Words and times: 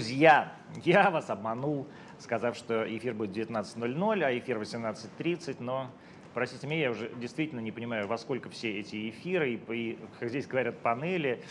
Друзья, 0.00 0.50
я 0.82 1.10
вас 1.10 1.28
обманул, 1.28 1.86
сказав, 2.18 2.56
что 2.56 2.84
эфир 2.96 3.12
будет 3.12 3.36
19.00, 3.36 4.24
а 4.24 4.38
эфир 4.38 4.56
18.30, 4.56 5.56
но 5.60 5.90
Простите 6.32 6.66
меня, 6.66 6.84
я 6.84 6.90
уже 6.90 7.10
действительно 7.16 7.60
не 7.60 7.70
понимаю, 7.70 8.06
во 8.06 8.16
сколько 8.16 8.48
все 8.48 8.80
эти 8.80 9.10
эфиры, 9.10 9.52
и, 9.52 9.60
и 9.74 9.98
как 10.18 10.30
здесь 10.30 10.46
говорят, 10.46 10.78
панели, 10.78 11.44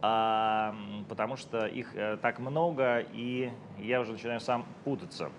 а, 0.00 0.74
потому 1.10 1.36
что 1.36 1.66
их 1.66 1.92
а, 1.94 2.16
так 2.16 2.38
много, 2.38 3.00
и 3.12 3.52
я 3.78 4.00
уже 4.00 4.12
начинаю 4.12 4.40
сам 4.40 4.64
путаться. 4.84 5.30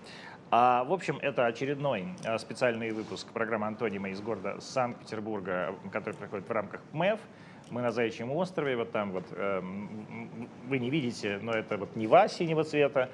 А, 0.52 0.84
в 0.84 0.92
общем, 0.92 1.18
это 1.22 1.46
очередной 1.46 2.14
а, 2.24 2.38
специальный 2.38 2.92
выпуск 2.92 3.26
программы 3.32 3.66
«Антонима» 3.66 4.10
из 4.10 4.20
города 4.20 4.60
Санкт-Петербурга, 4.60 5.74
который 5.90 6.14
проходит 6.14 6.48
в 6.48 6.52
рамках 6.52 6.82
МЭФ. 6.92 7.18
Мы 7.70 7.80
на 7.80 7.90
Заячьем 7.90 8.30
острове, 8.32 8.76
вот 8.76 8.92
там 8.92 9.12
вот, 9.12 9.24
э, 9.30 9.62
вы 10.68 10.78
не 10.78 10.90
видите, 10.90 11.38
но 11.42 11.52
это 11.52 11.78
вот 11.78 11.96
Нева 11.96 12.28
синего 12.28 12.62
цвета, 12.62 13.08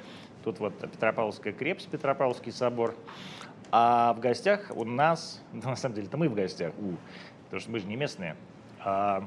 тут 0.44 0.58
вот 0.58 0.78
Петропавловская 0.78 1.52
крепость, 1.52 1.88
Петропавловский 1.88 2.52
собор. 2.52 2.94
А 3.72 4.12
в 4.14 4.20
гостях 4.20 4.70
у 4.74 4.84
нас, 4.84 5.40
ну, 5.52 5.70
на 5.70 5.76
самом 5.76 5.94
деле, 5.94 6.08
это 6.08 6.16
мы 6.16 6.28
в 6.28 6.34
гостях, 6.34 6.72
у, 6.78 6.96
потому 7.44 7.60
что 7.60 7.70
мы 7.70 7.78
же 7.78 7.86
не 7.86 7.96
местные. 7.96 8.36
А, 8.84 9.24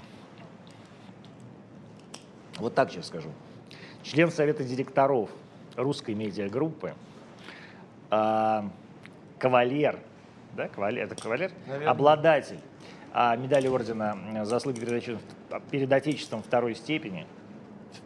вот 2.58 2.75
так 2.75 2.92
сейчас 2.92 3.08
скажу. 3.08 3.30
Член 4.03 4.30
Совета 4.30 4.64
директоров 4.64 5.30
русской 5.75 6.14
медиагруппы, 6.14 6.94
а, 8.09 8.69
кавалер, 9.40 10.00
да, 10.53 10.67
кавалер, 10.67 11.06
это 11.06 11.16
кавалер? 11.16 11.52
Наверное. 11.66 11.90
Обладатель 11.92 12.59
а, 13.14 13.36
медали 13.36 13.67
ордена 13.67 14.17
заслуги 14.44 14.80
перед 14.80 14.94
Отечеством, 14.94 15.22
перед 15.69 15.92
Отечеством 15.92 16.44
второй 16.44 16.75
степени, 16.75 17.28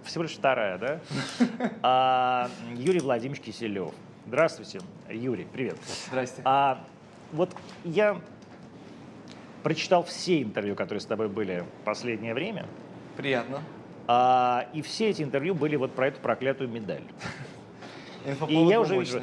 всего 0.04 0.24
лишь 0.24 0.34
вторая, 0.34 0.78
да? 0.78 1.00
А, 1.82 2.50
Юрий 2.76 3.00
Владимирович 3.00 3.42
Киселев. 3.42 3.94
Здравствуйте, 4.28 4.82
Юрий, 5.10 5.48
привет. 5.52 5.78
Здрасте. 6.10 6.42
А, 6.44 6.84
вот 7.32 7.56
я 7.86 8.20
прочитал 9.64 10.04
все 10.04 10.42
интервью, 10.42 10.76
которые 10.76 11.00
с 11.02 11.06
тобой 11.06 11.30
были 11.30 11.64
в 11.82 11.86
последнее 11.86 12.34
время. 12.34 12.66
Приятно. 13.16 13.62
А, 14.08 14.68
и 14.74 14.82
все 14.82 15.10
эти 15.10 15.24
интервью 15.24 15.56
были 15.56 15.78
вот 15.78 15.94
про 15.94 16.08
эту 16.08 16.20
проклятую 16.20 16.70
медаль. 16.70 17.04
И 18.50 18.56
я 18.56 18.82
уже 18.82 18.98
вижу, 18.98 19.22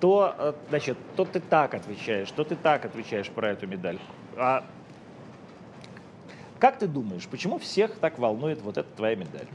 то, 0.00 0.34
э, 0.38 0.52
значит, 0.70 0.96
то 1.14 1.26
ты 1.26 1.40
так 1.40 1.74
отвечаешь, 1.74 2.30
то 2.30 2.42
ты 2.42 2.56
так 2.56 2.86
отвечаешь 2.86 3.28
про 3.28 3.50
эту 3.50 3.66
медаль. 3.66 3.98
А 4.36 4.64
как 6.58 6.78
ты 6.78 6.86
думаешь, 6.86 7.26
почему 7.28 7.58
всех 7.58 7.96
так 7.98 8.18
волнует 8.18 8.62
вот 8.62 8.78
эта 8.78 8.88
твоя 8.96 9.16
медаль? 9.16 9.46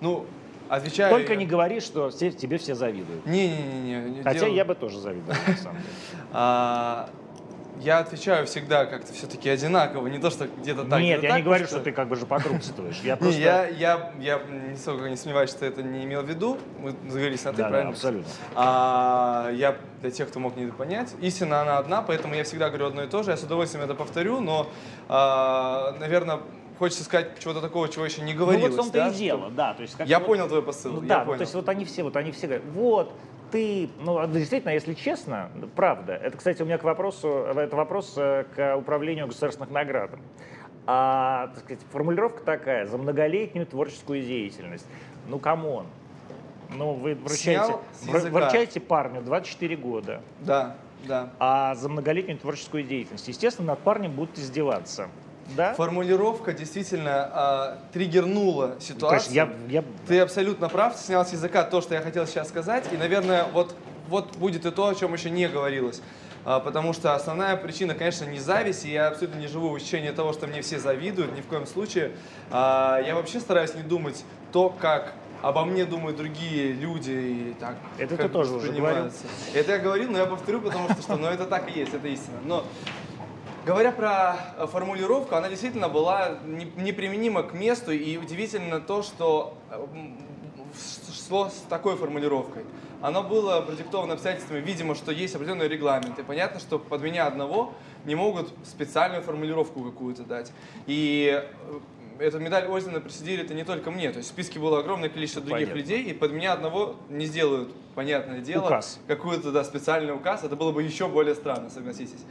Ну, 0.00 0.26
Отвечаю. 0.68 1.10
Только 1.10 1.36
не 1.36 1.44
говори, 1.44 1.80
что 1.80 2.08
все, 2.08 2.30
тебе 2.30 2.56
все 2.56 2.74
завидуют. 2.74 3.26
Не-не-не. 3.26 4.22
Хотя 4.22 4.46
дело... 4.46 4.54
я 4.54 4.64
бы 4.64 4.74
тоже 4.74 4.98
завидовал, 5.00 5.36
на 5.46 5.56
самом 5.56 5.82
деле. 5.82 7.12
Я 7.82 7.98
отвечаю 7.98 8.46
всегда 8.46 8.86
как-то 8.86 9.12
все-таки 9.12 9.48
одинаково, 9.48 10.06
не 10.06 10.18
то, 10.18 10.30
что 10.30 10.46
где-то 10.46 10.84
так. 10.84 11.00
Нет, 11.00 11.22
я 11.22 11.30
так, 11.30 11.38
не 11.38 11.44
говорю, 11.44 11.64
что... 11.66 11.76
что 11.76 11.84
ты 11.84 11.92
как 11.92 12.08
бы 12.08 12.14
же 12.14 12.26
покрупствуешь. 12.26 13.00
Я 13.02 13.16
просто... 13.16 13.40
Я, 13.40 13.66
я, 13.66 14.12
я 14.20 14.40
нисколько 14.70 15.08
не 15.08 15.16
сомневаюсь, 15.16 15.50
что 15.50 15.66
это 15.66 15.82
не 15.82 16.04
имел 16.04 16.22
в 16.22 16.28
виду. 16.28 16.58
Мы 16.78 16.92
договорились 16.92 17.44
на 17.44 17.50
ты, 17.50 17.58
да, 17.58 17.68
правильно? 17.68 17.90
Да, 17.90 17.96
абсолютно. 17.96 18.32
А, 18.54 19.50
я, 19.52 19.76
для 20.00 20.10
тех, 20.12 20.28
кто 20.28 20.38
мог 20.38 20.56
не 20.56 20.66
понять, 20.66 21.12
истина 21.20 21.62
она 21.62 21.78
одна, 21.78 22.02
поэтому 22.02 22.34
я 22.34 22.44
всегда 22.44 22.68
говорю 22.68 22.86
одно 22.86 23.02
и 23.02 23.08
то 23.08 23.24
же. 23.24 23.32
Я 23.32 23.36
с 23.36 23.42
удовольствием 23.42 23.84
это 23.84 23.94
повторю, 23.94 24.40
но, 24.40 24.68
а, 25.08 25.96
наверное, 25.98 26.38
хочется 26.78 27.02
сказать 27.02 27.38
чего-то 27.40 27.60
такого, 27.60 27.88
чего 27.88 28.04
еще 28.04 28.22
не 28.22 28.34
говорилось. 28.34 28.70
Ну 28.70 28.76
вот 28.76 28.86
в 28.88 28.92
том-то 28.92 28.98
да? 28.98 29.08
и 29.08 29.14
дело, 29.14 29.50
да. 29.50 29.74
То 29.74 29.82
есть, 29.82 29.96
как 29.96 30.06
я 30.06 30.20
вот, 30.20 30.26
понял 30.26 30.46
твой 30.46 30.62
посыл. 30.62 30.92
Ну, 30.92 31.00
да, 31.00 31.24
ну, 31.24 31.34
то 31.34 31.40
есть 31.40 31.54
вот 31.54 31.68
они 31.68 31.84
все, 31.84 32.04
вот 32.04 32.16
они 32.16 32.30
все 32.30 32.46
говорят, 32.46 32.66
вот, 32.74 33.12
ты, 33.52 33.90
ну, 34.00 34.26
действительно, 34.26 34.70
если 34.70 34.94
честно, 34.94 35.50
правда, 35.76 36.14
это, 36.14 36.36
кстати, 36.36 36.62
у 36.62 36.64
меня 36.64 36.78
к 36.78 36.84
вопросу, 36.84 37.28
это 37.28 37.76
вопрос 37.76 38.14
э, 38.16 38.44
к 38.56 38.76
управлению 38.76 39.26
государственных 39.28 39.70
наград. 39.70 40.10
А, 40.86 41.48
так 41.48 41.64
сказать, 41.64 41.84
формулировка 41.92 42.42
такая, 42.42 42.86
за 42.86 42.98
многолетнюю 42.98 43.66
творческую 43.66 44.22
деятельность. 44.22 44.86
Ну, 45.28 45.38
c'mon. 45.38 45.86
Ну, 46.70 46.94
вы 46.94 47.14
вручаете, 47.14 47.76
вручаете 48.30 48.80
парню 48.80 49.22
24 49.22 49.76
года. 49.76 50.22
Да, 50.40 50.76
да. 51.06 51.30
А 51.38 51.74
за 51.74 51.88
многолетнюю 51.88 52.38
творческую 52.38 52.82
деятельность. 52.82 53.28
Естественно, 53.28 53.68
над 53.68 53.80
парнем 53.80 54.12
будут 54.12 54.38
издеваться. 54.38 55.08
Да? 55.56 55.74
Формулировка 55.74 56.52
действительно 56.52 57.76
э, 57.82 57.92
триггернула 57.92 58.76
ситуацию. 58.80 59.34
Я, 59.34 59.52
я... 59.68 59.84
Ты 60.06 60.20
абсолютно 60.20 60.68
прав, 60.68 60.96
ты 60.96 61.02
снял 61.04 61.26
с 61.26 61.32
языка 61.32 61.64
то, 61.64 61.80
что 61.80 61.94
я 61.94 62.00
хотел 62.00 62.26
сейчас 62.26 62.48
сказать. 62.48 62.84
И, 62.92 62.96
наверное, 62.96 63.44
вот, 63.52 63.74
вот 64.08 64.36
будет 64.36 64.66
и 64.66 64.70
то, 64.70 64.88
о 64.88 64.94
чем 64.94 65.12
еще 65.12 65.30
не 65.30 65.48
говорилось. 65.48 66.02
А, 66.44 66.60
потому 66.60 66.92
что 66.92 67.14
основная 67.14 67.56
причина, 67.56 67.94
конечно, 67.94 68.24
не 68.24 68.38
зависть, 68.38 68.84
и 68.84 68.90
я 68.90 69.08
абсолютно 69.08 69.38
не 69.38 69.46
живу 69.46 69.70
в 69.70 69.76
ощущении 69.76 70.10
того, 70.10 70.32
что 70.32 70.46
мне 70.46 70.62
все 70.62 70.78
завидуют, 70.78 71.36
ни 71.36 71.40
в 71.40 71.46
коем 71.46 71.66
случае. 71.66 72.12
А, 72.50 73.00
я 73.00 73.14
вообще 73.14 73.40
стараюсь 73.40 73.74
не 73.74 73.82
думать 73.82 74.24
то, 74.52 74.68
как 74.68 75.14
обо 75.40 75.64
мне 75.64 75.84
думают 75.84 76.16
другие 76.16 76.72
люди 76.72 77.10
и 77.10 77.56
так. 77.58 77.76
Это 77.98 78.16
ты 78.16 78.28
тоже 78.28 78.54
уже 78.54 78.72
говорил. 78.72 79.10
Это 79.54 79.72
я 79.72 79.78
говорил, 79.78 80.10
но 80.10 80.18
я 80.18 80.26
повторю, 80.26 80.60
потому 80.60 80.88
что, 80.90 81.02
что 81.02 81.16
ну, 81.16 81.26
это 81.26 81.46
так 81.46 81.68
и 81.74 81.78
есть, 81.78 81.94
это 81.94 82.08
истина. 82.08 82.38
Но 82.44 82.64
Говоря 83.64 83.92
про 83.92 84.36
э, 84.56 84.66
формулировку, 84.66 85.36
она 85.36 85.48
действительно 85.48 85.88
была 85.88 86.38
неприменима 86.44 87.44
к 87.44 87.54
месту, 87.54 87.92
и 87.92 88.16
удивительно 88.16 88.80
то, 88.80 89.04
что 89.04 89.56
э, 89.70 89.86
шло 91.28 91.48
с 91.48 91.64
такой 91.68 91.96
формулировкой. 91.96 92.64
Оно 93.00 93.22
было 93.22 93.60
продиктовано 93.60 94.14
обстоятельствами, 94.14 94.60
видимо, 94.60 94.96
что 94.96 95.12
есть 95.12 95.36
определенный 95.36 95.68
регламент, 95.68 96.18
и 96.18 96.22
понятно, 96.24 96.58
что 96.58 96.80
под 96.80 97.02
меня 97.02 97.26
одного 97.26 97.72
не 98.04 98.16
могут 98.16 98.52
специальную 98.64 99.22
формулировку 99.22 99.84
какую-то 99.84 100.24
дать. 100.24 100.52
И 100.86 101.40
э, 101.40 101.80
эту 102.18 102.40
медаль 102.40 102.66
Озина 102.66 103.00
присудили 103.00 103.44
это 103.44 103.54
не 103.54 103.62
только 103.62 103.92
мне, 103.92 104.10
то 104.10 104.18
есть 104.18 104.30
в 104.30 104.32
списке 104.32 104.58
было 104.58 104.80
огромное 104.80 105.08
количество 105.08 105.40
других 105.40 105.68
Понятно. 105.68 105.78
людей, 105.78 106.02
и 106.02 106.12
под 106.12 106.32
меня 106.32 106.52
одного 106.52 106.96
не 107.08 107.26
сделают, 107.26 107.72
понятное 107.94 108.40
дело, 108.40 108.80
какую-то 109.06 109.52
да, 109.52 109.62
специальный 109.62 110.14
указ, 110.14 110.42
это 110.42 110.56
было 110.56 110.72
бы 110.72 110.82
еще 110.82 111.06
более 111.06 111.36
странно, 111.36 111.70
согласитесь. 111.70 112.24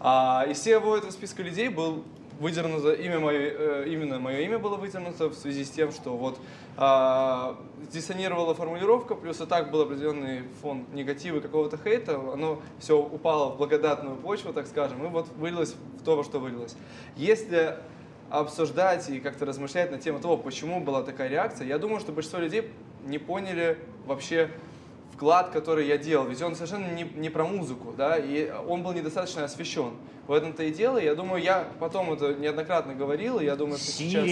А 0.00 0.46
из 0.48 0.58
всего 0.58 0.96
этого 0.96 1.10
списка 1.10 1.42
людей 1.42 1.68
был 1.68 2.04
выдернуто 2.38 2.92
имя 2.92 3.18
мое, 3.18 3.38
э, 3.38 3.84
именно 3.88 4.18
мое 4.18 4.40
имя 4.40 4.58
было 4.58 4.76
выдернуто 4.76 5.28
в 5.28 5.34
связи 5.34 5.64
с 5.64 5.70
тем, 5.70 5.90
что 5.90 6.16
вот 6.16 6.38
а, 6.76 7.58
диссонировала 7.92 8.54
формулировка, 8.54 9.16
плюс 9.16 9.40
и 9.40 9.46
так 9.46 9.72
был 9.72 9.82
определенный 9.82 10.44
фон 10.62 10.84
негатива 10.92 11.40
какого-то 11.40 11.76
хейта, 11.76 12.14
оно 12.32 12.62
все 12.78 12.96
упало 12.96 13.50
в 13.50 13.56
благодатную 13.56 14.16
почву, 14.16 14.52
так 14.52 14.68
скажем, 14.68 15.04
и 15.04 15.08
вот 15.08 15.26
вылилось 15.36 15.74
в 16.00 16.04
то, 16.04 16.16
во 16.16 16.22
что 16.22 16.38
вылилось. 16.38 16.76
Если 17.16 17.76
обсуждать 18.30 19.08
и 19.08 19.20
как-то 19.20 19.44
размышлять 19.44 19.90
на 19.90 19.98
тему 19.98 20.20
того, 20.20 20.36
почему 20.36 20.80
была 20.80 21.02
такая 21.02 21.28
реакция, 21.28 21.66
я 21.66 21.78
думаю, 21.78 21.98
что 21.98 22.12
большинство 22.12 22.38
людей 22.38 22.70
не 23.04 23.18
поняли 23.18 23.78
вообще 24.06 24.50
вклад, 25.18 25.50
который 25.50 25.88
я 25.88 25.98
делал. 25.98 26.26
Ведь 26.26 26.40
он 26.42 26.54
совершенно 26.54 26.86
не, 26.86 27.02
не 27.02 27.28
про 27.28 27.44
музыку, 27.44 27.92
да, 27.96 28.16
и 28.16 28.50
он 28.68 28.84
был 28.84 28.92
недостаточно 28.92 29.44
освещен. 29.44 29.94
В 30.28 30.32
этом-то 30.32 30.62
и 30.62 30.70
дело. 30.70 30.98
Я 30.98 31.14
думаю, 31.14 31.42
я 31.42 31.66
потом 31.80 32.12
это 32.12 32.34
неоднократно 32.34 32.94
говорил, 32.94 33.40
и 33.40 33.44
я 33.44 33.56
думаю, 33.56 33.78
что 33.78 33.90
сейчас... 33.90 34.24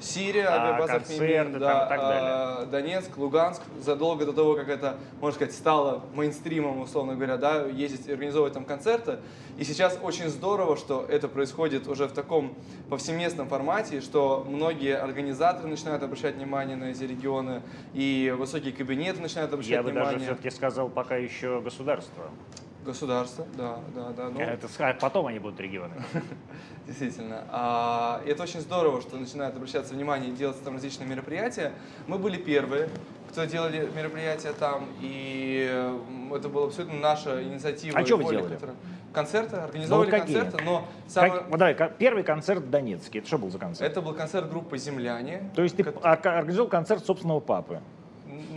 Сирия, 0.00 0.48
авиабаза 0.48 1.02
Мимин, 1.08 1.58
да, 1.58 1.88
а, 1.90 2.66
Донецк, 2.66 3.16
Луганск, 3.16 3.62
задолго 3.80 4.24
до 4.26 4.32
того, 4.32 4.54
как 4.54 4.68
это, 4.68 4.96
можно 5.20 5.34
сказать, 5.36 5.54
стало 5.54 6.02
мейнстримом, 6.14 6.80
условно 6.80 7.14
говоря, 7.14 7.36
да, 7.36 7.66
ездить 7.66 8.06
и 8.06 8.12
организовывать 8.12 8.54
там 8.54 8.64
концерты. 8.64 9.18
И 9.58 9.64
сейчас 9.64 9.98
очень 10.02 10.28
здорово, 10.28 10.76
что 10.76 11.04
это 11.08 11.28
происходит 11.28 11.86
уже 11.86 12.06
в 12.08 12.12
таком 12.12 12.54
повсеместном 12.88 13.48
формате, 13.48 14.00
что 14.00 14.46
многие 14.48 14.96
организаторы 14.96 15.68
начинают 15.68 16.02
обращать 16.02 16.36
внимание 16.36 16.76
на 16.76 16.84
эти 16.84 17.04
регионы, 17.04 17.62
и 17.92 18.34
высокие 18.36 18.72
кабинеты 18.72 19.20
начинают 19.20 19.52
обращать 19.52 19.72
Я 19.72 19.82
внимание. 19.82 20.04
Я 20.04 20.12
бы 20.12 20.18
даже 20.18 20.24
все-таки 20.24 20.50
сказал, 20.50 20.88
пока 20.88 21.16
еще 21.16 21.60
государство. 21.60 22.24
Государство, 22.84 23.46
да, 23.58 23.78
да, 23.94 24.10
да. 24.16 24.30
Ну, 24.30 24.40
это 24.40 24.68
потом 24.98 25.26
они 25.26 25.38
будут 25.38 25.60
регионы. 25.60 25.92
Действительно. 26.86 27.44
А, 27.50 28.22
это 28.26 28.42
очень 28.42 28.60
здорово, 28.60 29.02
что 29.02 29.16
начинают 29.16 29.54
обращаться 29.54 29.92
внимание 29.92 30.30
и 30.30 30.32
делать 30.32 30.62
там 30.64 30.74
различные 30.74 31.06
мероприятия. 31.06 31.72
Мы 32.06 32.18
были 32.18 32.38
первые, 32.38 32.88
кто 33.30 33.44
делали 33.44 33.88
мероприятия 33.94 34.52
там, 34.52 34.88
и 35.00 35.92
это 36.34 36.48
была 36.48 36.66
абсолютно 36.66 36.98
наша 36.98 37.42
инициатива. 37.42 37.98
А 37.98 38.04
что 38.04 38.16
вы 38.16 38.24
делали? 38.30 38.54
Которая... 38.54 38.76
Концерты, 39.12 39.56
организовали 39.56 40.10
ну, 40.10 40.18
концерты, 40.18 40.64
но 40.64 40.88
самое... 41.08 41.32
как, 41.32 41.50
вот 41.50 41.58
давай, 41.58 41.76
первый 41.98 42.22
концерт 42.22 42.62
в 42.62 42.70
Донецке, 42.70 43.18
это 43.18 43.26
что 43.26 43.38
был 43.38 43.50
за 43.50 43.58
концерт? 43.58 43.90
Это 43.90 44.00
был 44.00 44.14
концерт 44.14 44.48
группы 44.48 44.78
«Земляне». 44.78 45.50
То 45.54 45.62
есть 45.62 45.76
ты 45.76 45.82
как... 45.82 46.24
организовал 46.24 46.68
концерт 46.68 47.04
собственного 47.04 47.40
папы? 47.40 47.80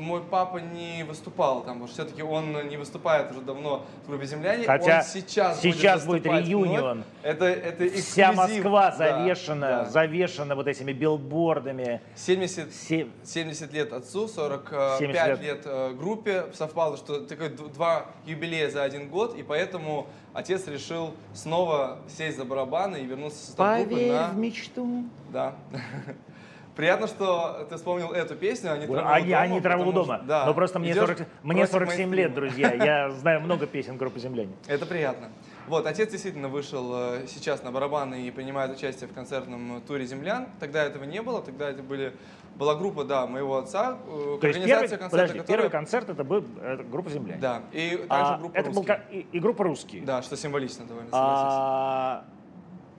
Мой 0.04 0.22
папа 0.22 0.58
не 0.58 1.04
выступал 1.04 1.62
там, 1.64 1.74
потому 1.80 1.88
что 1.88 1.96
все-таки 2.04 2.22
он 2.22 2.68
не 2.68 2.78
выступает 2.78 3.32
уже 3.32 3.42
давно 3.42 3.86
в 4.04 4.08
группе 4.10 4.26
«Земляне». 4.26 4.66
Хотя 4.66 4.98
он 5.00 5.04
сейчас, 5.04 5.62
сейчас 5.62 6.06
будет, 6.06 6.24
будет 6.24 6.34
реюнион. 6.46 7.04
Это, 7.24 7.46
это 7.46 7.90
Вся 7.90 8.32
эксклюзив. 8.32 8.64
Москва 8.66 8.92
Да, 8.92 8.98
завешена, 8.98 9.70
да. 9.84 9.86
завешена 9.90 10.56
вот 10.56 10.68
этими 10.68 10.92
билбордами. 10.92 12.02
70, 12.16 12.72
Все- 12.72 13.08
70 13.24 13.74
лет 13.74 13.94
отцу, 13.94 14.28
45 14.28 15.00
70 15.00 15.28
лет, 15.28 15.40
лет. 15.42 15.62
э, 15.66 15.94
группе. 15.94 16.46
Совпало, 16.54 16.98
что 16.98 17.22
такой 17.22 17.50
д- 17.50 17.64
два 17.74 18.06
юбилея 18.26 18.70
за 18.70 18.84
один 18.84 19.10
год, 19.10 19.36
и 19.38 19.44
поэтому 19.44 20.08
отец 20.34 20.68
решил 20.68 21.14
снова 21.34 22.00
сесть 22.08 22.38
за 22.38 22.46
барабаны 22.46 22.98
и 22.98 23.06
вернуться 23.06 23.40
в 23.40 23.42
состав 23.46 23.78
группы 23.78 23.96
Поверь 23.96 24.12
на... 24.12 24.28
в 24.30 24.38
мечту. 24.38 25.04
Да. 25.32 25.56
Приятно, 26.76 27.06
что 27.06 27.68
ты 27.70 27.76
вспомнил 27.76 28.12
эту 28.12 28.36
песню, 28.36 28.72
а 28.74 28.78
не 28.78 28.88
траву 28.88 29.08
Они, 29.08 29.30
дома, 29.30 29.42
они 29.42 29.62
траву 29.62 29.84
потому 29.86 29.92
дома. 30.06 30.18
что- 30.18 30.26
да, 30.28 30.46
Но 30.48 30.54
просто 30.56 30.80
мне, 30.80 30.92
идешь 30.92 31.02
40, 31.02 31.20
мне 31.44 31.68
против 31.68 31.72
47 31.72 32.16
лет, 32.16 32.34
друзья. 32.34 32.74
Я 32.74 33.12
знаю 33.12 33.42
много 33.42 33.68
песен 33.68 33.96
группы 33.98 34.20
«Земляне». 34.20 34.54
Это 34.68 34.86
приятно. 34.88 35.30
Вот, 35.68 35.86
отец 35.86 36.10
действительно 36.12 36.50
вышел 36.50 36.92
э, 36.96 37.28
сейчас 37.28 37.62
на 37.64 37.72
барабаны 37.72 38.24
и 38.24 38.32
принимает 38.32 38.76
участие 38.76 39.08
в 39.08 39.14
концертном 39.14 39.82
туре 39.88 40.06
«Землян». 40.08 40.48
Тогда 40.60 40.84
этого 40.84 41.04
не 41.04 41.22
было, 41.22 41.42
тогда 41.44 41.70
это 41.70 41.84
были, 41.84 42.14
была 42.56 42.74
группа, 42.76 43.04
да, 43.04 43.28
моего 43.28 43.58
отца, 43.58 43.98
э, 44.08 44.38
То 44.42 44.48
есть 44.48 44.60
организация 44.60 44.68
первый, 44.68 44.90
концерта, 44.98 45.10
подожди, 45.12 45.40
которая- 45.40 45.46
первый 45.58 45.72
концерт 45.72 46.10
это 46.10 46.24
был 46.24 46.44
это 46.62 46.84
группа 46.84 47.10
«Земляне». 47.12 47.40
Да, 47.40 47.62
и 47.72 47.98
также 47.98 48.08
А, 48.10 48.38
группа 48.40 48.58
это 48.58 48.70
был 48.72 48.76
«Русские». 48.78 48.96
ка- 48.98 49.04
и, 49.12 49.20
и 49.32 49.40
группа 49.40 49.64
«Русские». 49.64 50.02
Да, 50.04 50.22
что 50.24 50.36
символично 50.36 50.86
довольно, 50.86 51.12
согласись. 51.12 51.44
А, 51.46 52.26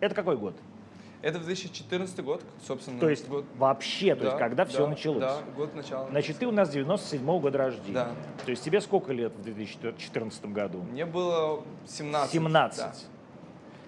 это 0.01 0.15
какой 0.15 0.37
год? 0.37 0.55
Это 1.25 1.39
2014 1.39 2.21
год, 2.23 2.43
собственно. 2.67 3.01
То 3.01 3.09
есть 3.09 3.27
год, 3.29 3.47
вообще, 3.57 4.15
то 4.15 4.25
есть 4.25 4.37
да, 4.37 4.39
когда 4.39 4.67
все 4.67 4.81
да, 4.81 4.89
началось? 4.89 5.21
Да, 5.21 5.39
год 5.57 5.75
начала. 5.75 6.07
Значит, 6.11 6.37
ты 6.37 6.47
у 6.47 6.51
нас 6.51 6.69
97 6.69 7.41
года 7.41 7.57
рождения. 7.57 7.95
Да. 7.95 8.11
То 8.45 8.51
есть 8.51 8.63
тебе 8.63 8.79
сколько 8.83 9.11
лет 9.15 9.33
в 9.35 9.43
2014 9.43 10.45
году? 10.47 10.83
Мне 10.83 11.07
было 11.07 11.65
17. 11.87 12.31
17. 12.31 12.79
да. 12.79 12.93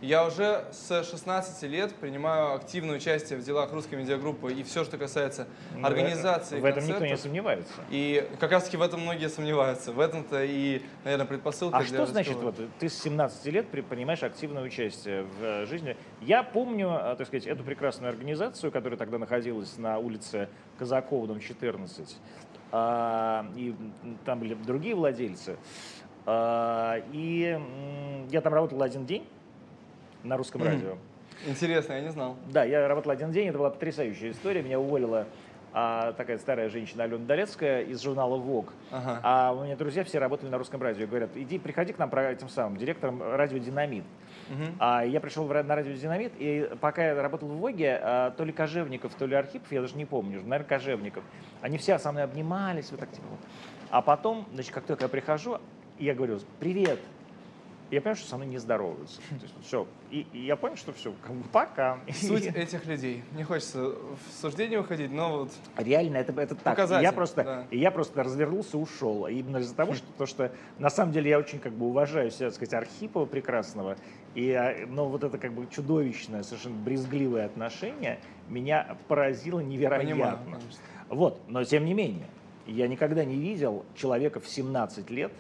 Я 0.03 0.27
уже 0.27 0.65
с 0.73 1.05
16 1.05 1.63
лет 1.71 1.95
принимаю 1.95 2.55
активное 2.55 2.97
участие 2.97 3.39
в 3.39 3.43
делах 3.43 3.73
русской 3.73 3.95
медиагруппы 3.95 4.53
и 4.53 4.63
все, 4.63 4.85
что 4.85 4.99
касается 4.99 5.47
Ну, 5.75 5.87
организации 5.87 6.61
В 6.61 6.65
этом 6.67 6.87
никто 6.87 7.07
не 7.07 7.17
сомневается. 7.17 7.73
И 7.91 8.29
как 8.39 8.53
раз 8.53 8.65
таки 8.65 8.77
в 8.77 8.83
этом 8.83 9.01
многие 9.01 9.31
сомневаются. 9.31 9.93
В 9.93 10.01
этом-то 10.01 10.45
и, 10.45 10.83
наверное, 11.05 11.27
предпосылка 11.27 11.79
А 11.79 11.81
для 11.83 11.89
что 11.89 12.07
значит, 12.07 12.37
вот 12.37 12.57
ты 12.79 12.89
с 12.91 12.99
17 13.03 13.47
лет 13.47 13.69
при- 13.69 13.81
принимаешь 13.81 14.23
активное 14.23 14.63
участие 14.63 15.23
в 15.23 15.43
э, 15.43 15.67
жизни? 15.67 15.97
Я 16.21 16.43
помню, 16.43 16.91
э, 16.91 17.17
так 17.17 17.27
сказать, 17.27 17.47
эту 17.47 17.65
прекрасную 17.65 18.11
организацию, 18.11 18.71
которая 18.71 18.99
тогда 18.99 19.17
находилась 19.19 19.79
на 19.79 19.99
улице 19.99 20.49
Казакова, 20.79 21.27
дом 21.27 21.41
14, 21.41 22.19
а, 22.71 23.47
и 23.57 23.75
там 24.27 24.41
были 24.41 24.55
другие 24.55 24.95
владельцы. 24.95 25.57
А, 26.27 27.01
И 27.13 27.59
я 28.31 28.41
там 28.43 28.53
работал 28.53 28.83
один 28.83 29.07
день 29.07 29.27
на 30.27 30.37
русском 30.37 30.61
Мгм. 30.61 30.71
радио. 30.71 30.97
Интересно, 31.47 31.95
я 31.95 32.01
не 32.01 32.11
знал. 32.11 32.37
Да, 32.51 32.65
я 32.65 32.87
работал 32.89 33.13
один 33.13 33.31
день, 33.31 33.49
это 33.49 33.59
была 33.59 33.71
потрясающая 33.71 34.31
история. 34.31 34.63
Меня 34.63 34.81
уволила 34.81 35.27
а, 35.73 36.13
такая 36.15 36.39
старая 36.39 36.71
женщина 36.71 37.05
Алена 37.05 37.25
Долецкая 37.27 37.83
из 37.83 38.01
журнала 38.01 38.37
«Вог». 38.37 38.73
Ага. 38.91 39.21
А 39.23 39.53
у 39.53 39.65
меня 39.65 39.77
друзья 39.77 40.05
все 40.05 40.19
работали 40.19 40.49
на 40.49 40.57
русском 40.57 40.81
радио. 40.81 41.07
Говорят, 41.07 41.31
иди, 41.35 41.59
приходи 41.59 41.93
к 41.93 41.99
нам 41.99 42.09
про 42.09 42.33
этим 42.33 42.49
самым 42.49 42.79
директором 42.79 43.23
радио 43.23 43.59
«Динамит». 43.59 44.05
Мгм. 44.49 44.77
А 44.79 45.05
я 45.05 45.21
пришел 45.21 45.47
на 45.47 45.75
радио 45.75 45.93
«Динамит», 45.93 46.33
и 46.39 46.71
пока 46.81 47.09
я 47.09 47.21
работал 47.21 47.49
в 47.49 47.59
ВОГе, 47.59 48.01
а, 48.03 48.31
то 48.31 48.45
ли 48.45 48.53
Кожевников, 48.53 49.15
то 49.15 49.27
ли 49.27 49.35
Архипов, 49.35 49.71
я 49.71 49.83
даже 49.83 49.97
не 49.97 50.07
помню, 50.07 50.41
наверное, 50.43 50.65
Кожевников, 50.65 51.25
они 51.61 51.77
все 51.77 51.99
со 51.99 52.11
мной 52.11 52.25
обнимались, 52.25 52.91
вот 52.91 53.01
так 53.01 53.11
типа. 53.11 53.27
А 53.91 54.01
потом, 54.01 54.47
значит, 54.55 54.73
как 54.73 54.85
только 54.85 55.05
я 55.05 55.09
прихожу, 55.09 55.59
я 55.99 56.15
говорю, 56.15 56.39
привет. 56.59 57.01
Я 57.91 58.01
понимаю, 58.01 58.17
что 58.17 58.29
со 58.29 58.37
мной 58.37 58.49
не 58.49 58.59
здороваются. 58.59 59.21
То 59.29 59.43
есть, 59.43 59.55
все. 59.63 59.87
И, 60.11 60.27
и 60.33 60.41
я 60.41 60.57
понял, 60.57 60.77
что 60.77 60.93
все, 60.93 61.13
как 61.23 61.33
бы 61.33 61.45
пока. 61.49 62.01
Суть 62.13 62.47
этих 62.47 62.85
людей. 62.87 63.23
Не 63.33 63.45
хочется 63.45 63.91
в 63.91 64.19
суждение 64.41 64.81
уходить, 64.81 65.13
но 65.13 65.39
вот 65.39 65.53
Реально, 65.77 66.17
это, 66.17 66.33
это 66.41 66.55
так. 66.55 66.75
Показатель, 66.75 67.05
я 67.05 67.13
просто, 67.13 67.45
да. 67.45 67.67
и 67.71 67.79
я 67.79 67.91
просто 67.91 68.25
развернулся, 68.25 68.77
ушел. 68.77 69.27
Именно 69.27 69.59
из-за 69.59 69.75
того, 69.75 69.95
что, 69.95 70.07
то, 70.19 70.27
что 70.27 70.53
на 70.79 70.91
самом 70.91 71.13
деле 71.13 71.31
я 71.31 71.39
очень 71.39 71.61
как 71.61 71.73
бы 71.73 71.87
уважаю 71.87 72.31
себя, 72.31 72.47
так 72.47 72.57
сказать, 72.57 72.75
Архипова 72.75 73.27
прекрасного. 73.27 73.97
И, 74.35 74.51
а, 74.51 74.87
но 74.89 75.09
вот 75.09 75.23
это 75.23 75.39
как 75.39 75.53
бы 75.53 75.67
чудовищное, 75.69 76.43
совершенно 76.43 76.77
брезгливое 76.77 77.47
отношение 77.47 78.19
меня 78.49 78.97
поразило 79.07 79.61
невероятно. 79.61 80.11
понимаю. 80.11 80.39
конечно. 80.45 80.81
Вот, 81.09 81.41
но 81.47 81.63
тем 81.63 81.85
не 81.85 81.95
менее, 81.95 82.27
я 82.67 82.89
никогда 82.89 83.25
не 83.25 83.37
видел 83.37 83.85
человека 83.95 84.41
в 84.41 84.49
17 84.49 85.09
лет, 85.11 85.33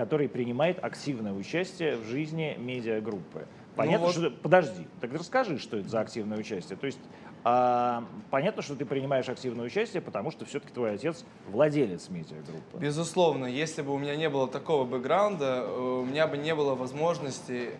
который 0.00 0.30
принимает 0.30 0.82
активное 0.82 1.34
участие 1.34 1.96
в 1.98 2.04
жизни 2.06 2.56
медиагруппы. 2.58 3.46
Понятно, 3.76 4.06
Ну 4.06 4.12
вот- 4.14 4.14
что... 4.14 4.30
Подожди, 4.30 4.86
так 4.98 5.12
расскажи, 5.12 5.58
что 5.58 5.76
это 5.76 5.90
за 5.90 6.00
активное 6.00 6.38
участие. 6.38 6.78
То 6.78 6.86
есть 6.86 6.98
а, 7.44 8.04
понятно, 8.30 8.62
что 8.62 8.76
ты 8.76 8.86
принимаешь 8.86 9.28
активное 9.28 9.66
участие, 9.66 10.00
потому 10.00 10.30
что 10.30 10.46
все-таки 10.46 10.72
твой 10.72 10.94
отец 10.94 11.26
владелец 11.48 12.08
медиагруппы. 12.08 12.78
Безусловно, 12.78 13.44
если 13.44 13.82
бы 13.82 13.92
у 13.92 13.98
меня 13.98 14.16
не 14.16 14.30
было 14.30 14.48
такого 14.48 14.86
бэкграунда, 14.86 15.64
э, 15.66 16.00
у 16.00 16.04
меня 16.06 16.26
бы 16.26 16.38
не 16.38 16.54
было 16.54 16.74
возможности 16.74 17.72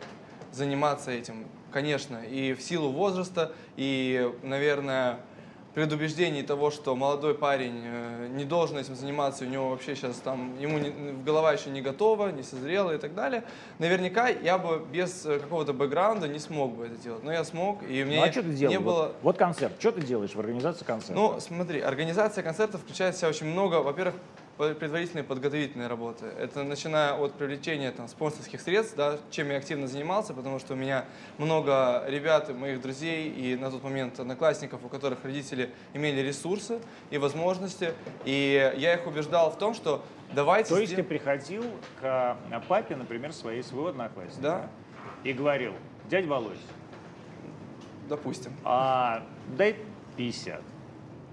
заниматься 0.53 1.11
этим, 1.13 1.47
конечно, 1.73 2.19
и 2.19 2.53
в 2.53 2.61
силу 2.61 2.91
возраста, 2.91 3.53
и, 3.77 4.31
наверное, 4.43 5.21
предубеждений 5.75 6.43
того, 6.43 6.71
что 6.71 6.97
молодой 6.97 7.35
парень 7.35 7.81
э, 7.85 8.29
не 8.33 8.45
должен 8.45 8.77
этим 8.79 8.97
заниматься, 8.97 9.45
у 9.45 9.49
него 9.49 9.71
вообще 9.71 9.95
сейчас 9.95 10.17
там, 10.17 10.59
ему 10.59 10.79
не- 10.79 11.13
голова 11.25 11.53
еще 11.53 11.71
не 11.71 11.81
готова, 11.81 12.31
не 12.33 12.43
созрела 12.43 12.93
и 12.95 12.99
так 12.99 13.15
далее, 13.15 13.45
наверняка 13.79 14.29
я 14.29 14.59
бы 14.59 14.85
без 14.93 15.25
э, 15.27 15.39
какого-то 15.39 15.73
бэкграунда 15.73 16.27
не 16.29 16.39
смог 16.41 16.73
бы 16.75 16.87
это 16.87 16.97
делать. 16.97 17.23
Но 17.23 17.33
я 17.33 17.45
смог, 17.45 17.83
и 17.85 18.03
меня 18.03 18.21
Ну 18.23 18.27
а 18.29 18.33
что 18.33 18.43
ты 18.43 18.51
делал? 18.53 18.73
не 18.73 18.79
Вот- 18.79 18.85
было... 18.95 19.13
Вот, 19.23 19.37
концерт. 19.39 19.73
Что 19.79 19.93
ты 19.93 20.01
делаешь 20.03 20.35
в 20.35 20.41
организации 20.41 20.85
концерта? 20.85 21.15
Ну, 21.15 21.39
смотри, 21.41 21.81
организация 21.81 22.43
концерта 22.43 22.77
включает 22.79 23.15
в 23.15 23.19
себя 23.19 23.29
очень 23.29 23.47
много, 23.47 23.77
во-первых, 23.77 24.17
по- 24.61 24.75
предварительной 24.75 25.25
подготовительной 25.25 25.87
работы. 25.87 26.27
Это 26.27 26.63
начиная 26.65 27.15
от 27.15 27.33
привлечения 27.33 27.91
там, 27.93 28.09
спонсорских 28.09 28.61
средств, 28.61 28.95
да, 28.95 29.19
чем 29.31 29.49
я 29.49 29.57
активно 29.57 29.89
занимался, 29.89 30.35
потому 30.35 30.59
что 30.59 30.75
у 30.75 30.77
меня 30.77 31.07
много 31.39 32.05
ребят, 32.09 32.55
моих 32.55 32.83
друзей 32.83 33.31
и 33.31 33.57
на 33.57 33.71
тот 33.71 33.83
момент 33.83 34.21
одноклассников, 34.21 34.85
у 34.85 34.89
которых 34.91 35.25
родители 35.25 35.71
имели 35.95 36.21
ресурсы 36.21 36.81
и 37.11 37.17
возможности. 37.17 37.95
И 38.27 38.71
я 38.77 38.95
их 38.95 39.07
убеждал 39.07 39.51
в 39.51 39.57
том, 39.57 39.73
что 39.73 40.05
давайте... 40.35 40.69
То 40.75 40.79
есть 40.79 40.95
ты 40.95 41.03
приходил 41.03 41.65
к 41.99 42.05
а, 42.05 42.63
папе, 42.69 42.97
например, 42.97 43.33
своей 43.33 43.63
своего 43.63 43.87
одноклассника 43.89 44.43
Да. 44.43 44.71
и 45.25 45.33
говорил, 45.33 45.73
дядь 46.11 46.27
Володь, 46.27 46.59
Допустим. 48.11 48.53
а 48.65 49.23
дай 49.57 49.75
50. 50.19 50.61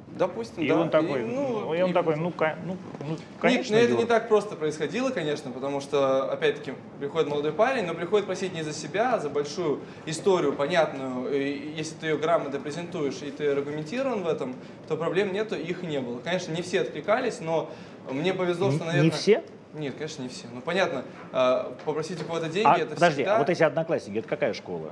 Допустим, 0.08 0.64
И 0.64 0.68
да. 0.70 0.76
он 0.80 0.90
такой, 0.90 1.22
И, 1.22 1.26
ну, 1.26 1.74
и 1.74 1.82
он 1.82 1.92
и- 1.92 1.94
такой, 1.94 2.16
ну, 2.16 2.32
ка- 2.32 2.58
ну, 2.66 2.78
ну, 3.02 3.10
Нет, 3.12 3.20
конечно, 3.40 3.76
но 3.76 3.82
это 3.82 3.94
не 3.94 4.06
так 4.06 4.28
просто 4.30 4.56
происходило, 4.56 5.10
конечно, 5.10 5.52
потому 5.52 5.80
что, 5.82 6.32
опять-таки, 6.32 6.74
приходит 7.00 7.30
молодой 7.30 7.52
парень, 7.52 7.86
но 7.86 7.94
приходит 7.94 8.26
просить 8.26 8.54
не 8.54 8.64
за 8.64 8.74
себя, 8.74 9.16
а 9.16 9.20
за 9.20 9.30
большую 9.30 9.82
историю, 10.06 10.54
понятную. 10.54 11.30
И 11.40 11.74
если 11.76 11.96
ты 11.96 12.08
ее 12.08 12.18
грамотно 12.18 12.60
презентуешь 12.60 13.22
и 13.22 13.30
ты 13.32 13.50
аргументирован 13.52 14.24
в 14.24 14.28
этом, 14.28 14.56
то 14.88 14.96
проблем 14.98 15.34
нету, 15.34 15.56
их 15.56 15.84
не 15.84 16.00
было. 16.00 16.20
Конечно, 16.20 16.52
не 16.54 16.62
все 16.62 16.82
откликались, 16.82 17.40
но 17.42 17.70
мне 18.10 18.34
повезло, 18.34 18.72
что, 18.72 18.86
наверное... 18.86 19.04
Не 19.06 19.12
все? 19.12 19.44
Нет, 19.74 19.94
конечно, 19.96 20.24
не 20.24 20.30
все. 20.30 20.48
Ну, 20.52 20.62
понятно, 20.62 21.04
а, 21.34 21.76
попросить 21.86 22.20
у 22.22 22.26
кого-то 22.26 22.48
деньги, 22.48 22.66
А, 22.68 22.78
это 22.78 22.96
подожди, 22.96 23.16
всегда 23.18 23.36
а 23.36 23.40
вот 23.40 23.50
эти 23.50 23.62
одноклассники, 23.62 24.18
это 24.20 24.28
какая 24.28 24.54
школа? 24.54 24.92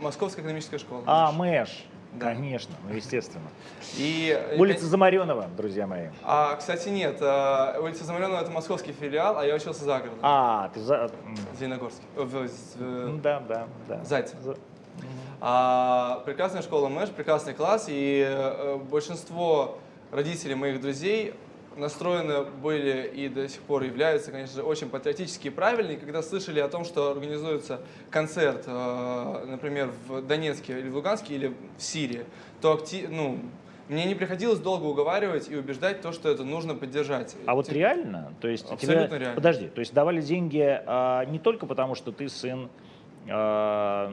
Московская 0.00 0.40
экономическая 0.40 0.78
школа. 0.78 1.02
А, 1.06 1.30
Мэш. 1.30 1.84
Конечно, 2.20 2.74
ну, 2.88 2.94
естественно. 2.94 3.48
И, 3.96 4.36
э, 4.36 4.56
Улица 4.58 4.86
Замаренова, 4.86 5.46
друзья 5.56 5.86
мои. 5.86 6.08
А, 6.22 6.54
кстати, 6.56 6.88
нет, 6.88 7.18
а, 7.20 7.78
улица 7.80 8.04
Замаренова 8.04 8.40
это 8.40 8.50
московский 8.50 8.92
филиал, 8.92 9.38
а 9.38 9.44
я 9.44 9.54
учился 9.54 9.84
за 9.84 9.98
городом. 9.98 10.18
А, 10.22 10.70
ты 10.72 10.80
за... 10.80 11.10
Зеленогорске. 11.58 12.02
Э, 12.16 13.06
ну 13.08 13.18
Да, 13.18 13.40
да, 13.40 13.66
да. 13.88 14.04
Зайцев. 14.04 14.38
За- 14.40 14.56
А, 15.40 16.22
прекрасная 16.24 16.62
школа 16.62 16.88
Мэш, 16.88 17.10
прекрасный 17.10 17.52
класс, 17.54 17.86
и 17.88 18.24
э, 18.26 18.76
большинство 18.90 19.78
родителей 20.12 20.54
моих 20.54 20.80
друзей 20.80 21.34
настроены 21.76 22.44
были 22.44 23.10
и 23.14 23.28
до 23.28 23.48
сих 23.48 23.60
пор 23.62 23.82
являются, 23.82 24.30
конечно 24.30 24.56
же, 24.56 24.62
очень 24.62 24.88
патриотически 24.88 25.48
и 25.48 25.50
правильные. 25.50 25.96
Когда 25.96 26.22
слышали 26.22 26.60
о 26.60 26.68
том, 26.68 26.84
что 26.84 27.10
организуется 27.10 27.80
концерт, 28.10 28.64
э, 28.66 29.44
например, 29.48 29.92
в 30.08 30.22
Донецке 30.22 30.78
или 30.78 30.88
в 30.88 30.96
Луганске 30.96 31.34
или 31.34 31.48
в 31.78 31.82
Сирии, 31.82 32.24
то 32.60 32.74
акти- 32.74 33.06
ну, 33.08 33.38
мне 33.88 34.06
не 34.06 34.14
приходилось 34.14 34.60
долго 34.60 34.84
уговаривать 34.84 35.50
и 35.50 35.56
убеждать 35.56 36.00
то, 36.00 36.12
что 36.12 36.30
это 36.30 36.42
нужно 36.44 36.74
поддержать. 36.74 37.36
А 37.46 37.54
вот 37.54 37.66
Тем- 37.66 37.74
реально? 37.74 38.32
То 38.40 38.48
есть 38.48 38.70
Абсолютно 38.70 39.08
тебе... 39.08 39.18
реально. 39.18 39.34
Подожди, 39.34 39.68
то 39.68 39.80
есть 39.80 39.92
давали 39.92 40.20
деньги 40.22 40.82
а, 40.86 41.24
не 41.26 41.38
только 41.38 41.66
потому, 41.66 41.94
что 41.94 42.10
ты 42.12 42.28
сын 42.28 42.70
а, 43.28 44.12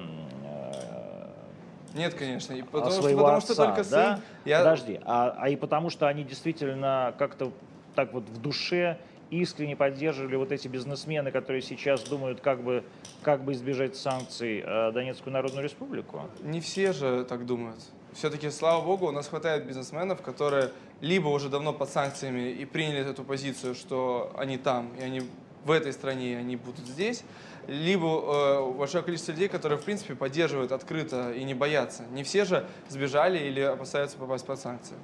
Нет, 1.94 2.14
конечно. 2.14 2.54
И 2.54 2.62
а, 2.62 2.66
потому, 2.66 2.92
что, 2.92 3.02
своего 3.02 3.22
потому 3.22 3.42
что 3.42 3.54
отца, 3.54 3.66
только 3.66 3.90
да? 3.90 4.16
сын. 4.16 4.24
Я... 4.46 4.60
Подожди, 4.60 5.00
а, 5.04 5.36
а 5.38 5.50
и 5.50 5.56
потому 5.56 5.90
что 5.90 6.08
они 6.08 6.24
действительно 6.24 7.14
как-то 7.18 7.52
так 7.96 8.14
вот 8.14 8.24
в 8.24 8.42
душе 8.42 8.98
искренне 9.32 9.76
поддерживали 9.76 10.36
вот 10.36 10.52
эти 10.52 10.68
бизнесмены, 10.68 11.32
которые 11.32 11.62
сейчас 11.62 12.04
думают, 12.04 12.42
как 12.42 12.62
бы, 12.62 12.84
как 13.24 13.44
бы 13.44 13.54
избежать 13.54 13.96
санкций 13.96 14.62
э, 14.64 14.92
Донецкую 14.92 15.34
Народную 15.34 15.64
Республику? 15.64 16.30
Не 16.42 16.60
все 16.60 16.92
же 16.92 17.24
так 17.24 17.46
думают. 17.46 17.80
Все-таки, 18.14 18.50
слава 18.50 18.84
богу, 18.84 19.08
у 19.08 19.12
нас 19.12 19.30
хватает 19.30 19.66
бизнесменов, 19.66 20.22
которые 20.22 20.72
либо 21.00 21.30
уже 21.30 21.48
давно 21.48 21.72
под 21.72 21.90
санкциями 21.90 22.52
и 22.52 22.66
приняли 22.66 23.10
эту 23.10 23.24
позицию, 23.24 23.74
что 23.74 24.36
они 24.38 24.58
там, 24.58 24.92
и 25.00 25.02
они 25.02 25.22
в 25.66 25.72
этой 25.72 25.94
стране, 25.94 26.34
и 26.34 26.36
они 26.36 26.56
будут 26.56 26.88
здесь, 26.88 27.24
либо 27.68 28.08
э, 28.08 28.72
большое 28.78 29.04
количество 29.04 29.32
людей, 29.32 29.48
которые, 29.48 29.78
в 29.78 29.84
принципе, 29.84 30.16
поддерживают 30.16 30.72
открыто 30.72 31.32
и 31.32 31.44
не 31.44 31.54
боятся. 31.54 32.04
Не 32.12 32.24
все 32.24 32.46
же 32.46 32.66
сбежали 32.90 33.38
или 33.38 33.62
опасаются 33.62 34.18
попасть 34.18 34.46
под 34.46 34.60
санкции. 34.60 34.96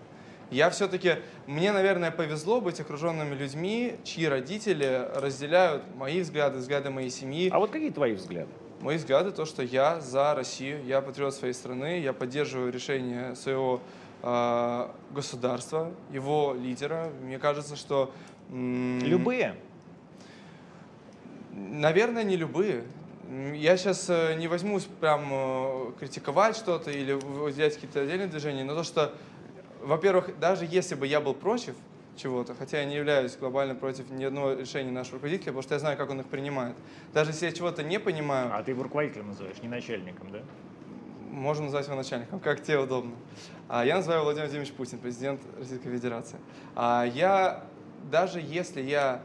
Я 0.50 0.70
все-таки, 0.70 1.16
мне, 1.46 1.72
наверное, 1.74 2.10
повезло 2.10 2.62
быть 2.62 2.80
окруженными 2.80 3.36
людьми, 3.36 3.98
чьи 4.06 4.26
родители 4.28 5.10
разделяют 5.16 5.84
мои 5.96 6.22
взгляды, 6.22 6.60
взгляды 6.60 6.90
моей 6.90 7.10
семьи. 7.10 7.50
А 7.52 7.60
вот 7.60 7.72
какие 7.72 7.92
твои 7.92 8.14
взгляды? 8.14 8.50
Мои 8.80 8.98
взгляды 8.98 9.32
то, 9.32 9.46
что 9.46 9.62
я 9.62 10.00
за 10.00 10.34
Россию, 10.36 10.86
я 10.86 11.02
патриот 11.02 11.34
своей 11.34 11.54
страны, 11.54 12.00
я 12.00 12.14
поддерживаю 12.14 12.72
решение 12.72 13.36
своего 13.36 13.82
э, 14.24 14.88
государства, 15.12 15.92
его 16.12 16.56
лидера. 16.58 17.12
Мне 17.22 17.40
кажется, 17.40 17.76
что... 17.76 18.12
Любые? 18.50 19.56
Наверное, 21.58 22.24
не 22.24 22.38
любые. 22.38 22.84
Я 23.56 23.76
сейчас 23.78 24.10
э, 24.10 24.36
не 24.36 24.48
возьмусь 24.48 24.84
прям 25.02 25.28
э, 25.32 25.92
критиковать 26.00 26.56
что-то 26.56 26.92
или 26.92 27.14
взять 27.14 27.74
какие-то 27.74 28.02
отдельные 28.02 28.28
движения, 28.28 28.64
но 28.64 28.76
то, 28.76 28.84
что 28.84 29.14
во-первых, 29.82 30.38
даже 30.40 30.66
если 30.70 30.96
бы 30.96 31.08
я 31.08 31.20
был 31.20 31.34
против 31.34 31.76
чего-то, 32.16 32.56
хотя 32.56 32.80
я 32.80 32.86
не 32.86 32.96
являюсь 32.96 33.36
глобально 33.38 33.76
против 33.76 34.10
ни 34.10 34.24
одного 34.24 34.54
решения 34.54 34.92
нашего 34.92 35.16
руководителя, 35.16 35.48
потому 35.48 35.62
что 35.64 35.76
я 35.76 35.80
знаю, 35.80 35.98
как 35.98 36.10
он 36.10 36.22
их 36.22 36.28
принимает. 36.28 36.76
Даже 37.14 37.32
если 37.32 37.46
я 37.46 37.52
чего-то 37.52 37.84
не 37.84 38.00
понимаю... 38.00 38.52
А 38.54 38.64
ты 38.64 38.72
его 38.72 38.84
руководителем 38.84 39.28
называешь, 39.28 39.58
не 39.62 39.68
начальником, 39.68 40.32
да? 40.32 40.42
Можно 41.32 41.66
назвать 41.66 41.86
его 41.86 41.96
начальником, 41.96 42.40
как 42.40 42.64
тебе 42.64 42.80
удобно. 42.80 43.14
А 43.68 43.86
я 43.86 43.98
называю 43.98 44.24
Владимир 44.24 44.46
Владимирович 44.46 44.74
Путин, 44.74 44.98
президент 45.00 45.42
Российской 45.58 45.90
Федерации. 45.90 46.38
А 46.76 47.04
я, 47.06 47.66
даже 48.12 48.42
если 48.42 48.82
я 48.82 49.22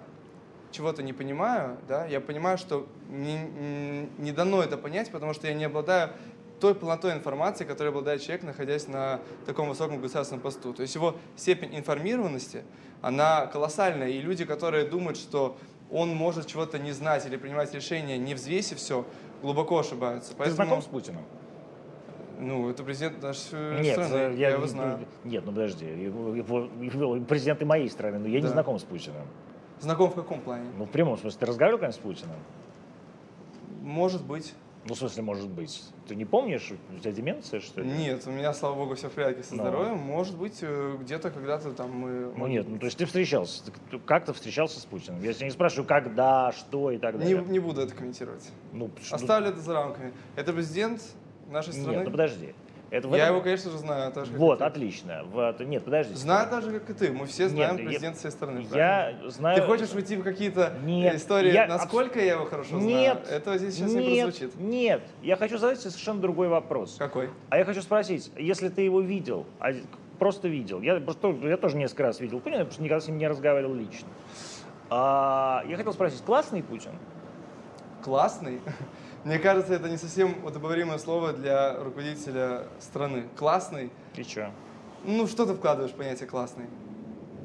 чего-то 0.72 1.02
не 1.02 1.12
понимаю, 1.12 1.78
да, 1.86 2.06
я 2.06 2.20
понимаю, 2.20 2.58
что 2.58 2.86
не, 3.08 4.08
не 4.18 4.32
дано 4.32 4.62
это 4.62 4.76
понять, 4.76 5.10
потому 5.10 5.34
что 5.34 5.46
я 5.46 5.54
не 5.54 5.64
обладаю 5.64 6.10
той 6.60 6.74
полнотой 6.76 7.12
информации, 7.12 7.64
которой 7.64 7.88
обладает 7.88 8.22
человек, 8.22 8.44
находясь 8.44 8.86
на 8.86 9.20
таком 9.46 9.68
высоком 9.68 10.00
государственном 10.00 10.42
посту. 10.42 10.72
То 10.72 10.82
есть 10.82 10.94
его 10.94 11.16
степень 11.36 11.76
информированности, 11.76 12.62
она 13.00 13.46
колоссальная. 13.46 14.10
И 14.10 14.20
люди, 14.20 14.44
которые 14.44 14.84
думают, 14.84 15.18
что 15.18 15.56
он 15.90 16.14
может 16.14 16.46
чего-то 16.46 16.78
не 16.78 16.92
знать 16.92 17.26
или 17.26 17.36
принимать 17.36 17.74
решения, 17.74 18.16
не 18.16 18.34
взвесив 18.34 18.78
все, 18.78 19.04
глубоко 19.42 19.80
ошибаются. 19.80 20.34
Поэтому... 20.38 20.56
Ты 20.56 20.62
знаком 20.64 20.82
с 20.82 20.86
Путиным? 20.86 21.22
Ну, 22.38 22.70
это 22.70 22.82
президент 22.82 23.22
нашей 23.22 23.80
нет, 23.80 23.94
страны, 23.94 24.14
э, 24.14 24.34
я, 24.36 24.48
я 24.48 24.50
его 24.50 24.66
знаю. 24.66 25.00
Нет, 25.24 25.44
ну 25.44 25.52
подожди, 25.52 25.84
его, 25.84 26.34
его, 26.34 26.68
его, 26.80 27.20
президент 27.24 27.62
и 27.62 27.64
моей 27.64 27.88
страны, 27.88 28.18
но 28.18 28.26
я 28.26 28.40
да. 28.40 28.48
не 28.48 28.52
знаком 28.52 28.78
с 28.78 28.82
Путиным. 28.82 29.26
Знаком 29.82 30.10
в 30.10 30.14
каком 30.14 30.40
плане? 30.40 30.70
Ну, 30.78 30.84
в 30.84 30.90
прямом 30.90 31.18
смысле. 31.18 31.40
Ты 31.40 31.46
разговаривал 31.46 31.80
когда 31.80 31.92
с 31.92 31.98
Путиным? 31.98 32.36
Может 33.82 34.24
быть. 34.24 34.54
Ну, 34.84 34.94
в 34.94 34.98
смысле, 34.98 35.22
может 35.24 35.48
быть. 35.48 35.82
Ты 36.06 36.14
не 36.14 36.24
помнишь, 36.24 36.72
у 36.94 36.98
тебя 37.00 37.10
деменция, 37.10 37.58
что 37.58 37.82
ли? 37.82 37.90
Нет, 37.90 38.22
у 38.26 38.30
меня, 38.30 38.54
слава 38.54 38.76
богу, 38.76 38.94
все 38.94 39.08
в 39.08 39.12
порядке 39.12 39.42
со 39.42 39.56
Но. 39.56 39.64
Ну. 39.64 39.68
здоровьем. 39.68 39.98
Может 39.98 40.36
быть, 40.36 40.58
э, 40.60 40.96
где-то 41.00 41.30
когда-то 41.30 41.72
там 41.72 41.90
мы... 41.90 42.32
Ну 42.36 42.46
нет, 42.46 42.68
ну 42.68 42.78
то 42.78 42.86
есть 42.86 42.96
ты 42.96 43.06
встречался, 43.06 43.64
как 44.06 44.24
то 44.24 44.32
встречался 44.32 44.78
с 44.78 44.84
Путиным? 44.84 45.20
Я 45.20 45.32
тебя 45.32 45.46
не 45.46 45.52
спрашиваю, 45.52 45.86
когда, 45.86 46.52
что 46.52 46.92
и 46.92 46.98
так 46.98 47.18
далее. 47.18 47.42
Не, 47.42 47.50
не 47.50 47.58
буду 47.58 47.80
это 47.80 47.92
комментировать. 47.92 48.48
Ну, 48.72 48.88
Оставлю 49.10 49.48
это 49.48 49.60
за 49.60 49.72
рамками. 49.72 50.12
Это 50.36 50.52
президент 50.52 51.02
нашей 51.50 51.72
страны. 51.72 51.96
Нет, 51.96 52.04
ну 52.04 52.10
подожди. 52.12 52.54
Это 52.92 53.08
я 53.08 53.24
этом... 53.24 53.36
его, 53.36 53.42
конечно 53.42 53.70
же, 53.70 53.78
знаю. 53.78 54.12
Так 54.12 54.26
же, 54.26 54.32
вот, 54.36 54.60
отлично. 54.60 55.22
Вот, 55.32 55.58
нет, 55.60 55.82
подожди. 55.82 56.14
Знаю 56.14 56.50
так 56.50 56.62
же, 56.62 56.78
как 56.78 56.90
и 56.90 56.92
ты. 56.92 57.10
Мы 57.10 57.24
все 57.24 57.48
знаем 57.48 57.76
нет, 57.76 57.86
президента 57.86 58.20
своей 58.20 58.34
страны. 58.34 58.66
Я 58.70 59.14
знаю... 59.28 59.58
Ты 59.58 59.66
хочешь 59.66 59.94
уйти 59.94 60.14
в 60.16 60.22
какие-то 60.22 60.74
нет, 60.84 61.14
истории, 61.14 61.52
я... 61.52 61.66
насколько 61.66 62.20
я 62.20 62.32
его 62.32 62.44
хорошо 62.44 62.76
нет, 62.76 63.24
знаю? 63.24 63.38
Это 63.38 63.56
здесь 63.56 63.76
сейчас 63.76 63.94
нет, 63.94 64.04
не 64.04 64.22
прозвучит. 64.22 64.60
Нет, 64.60 65.02
я 65.22 65.36
хочу 65.36 65.56
задать 65.56 65.80
тебе 65.80 65.90
совершенно 65.90 66.20
другой 66.20 66.48
вопрос. 66.48 66.96
Какой? 66.98 67.30
А 67.48 67.56
я 67.56 67.64
хочу 67.64 67.80
спросить, 67.80 68.30
если 68.36 68.68
ты 68.68 68.82
его 68.82 69.00
видел, 69.00 69.46
а 69.58 69.72
просто 70.18 70.48
видел, 70.48 70.82
я, 70.82 70.96
я 70.96 71.56
тоже 71.56 71.78
несколько 71.78 72.02
раз 72.02 72.20
видел 72.20 72.40
Путина, 72.40 72.58
потому 72.58 72.72
что 72.72 72.82
никогда 72.82 73.00
с 73.00 73.08
ним 73.08 73.16
не 73.16 73.26
разговаривал 73.26 73.72
лично. 73.72 74.08
А, 74.90 75.64
я 75.66 75.78
хотел 75.78 75.94
спросить, 75.94 76.20
классный 76.20 76.62
Путин? 76.62 76.90
Классный? 78.04 78.60
Мне 79.24 79.38
кажется, 79.38 79.74
это 79.74 79.88
не 79.88 79.96
совсем 79.96 80.44
удобоваримое 80.44 80.98
слово 80.98 81.32
для 81.32 81.74
руководителя 81.74 82.64
страны. 82.80 83.24
Классный. 83.36 83.90
И 84.16 84.22
что? 84.24 84.50
Ну, 85.04 85.28
что 85.28 85.46
ты 85.46 85.54
вкладываешь 85.54 85.92
в 85.92 85.96
понятие 85.96 86.28
классный? 86.28 86.66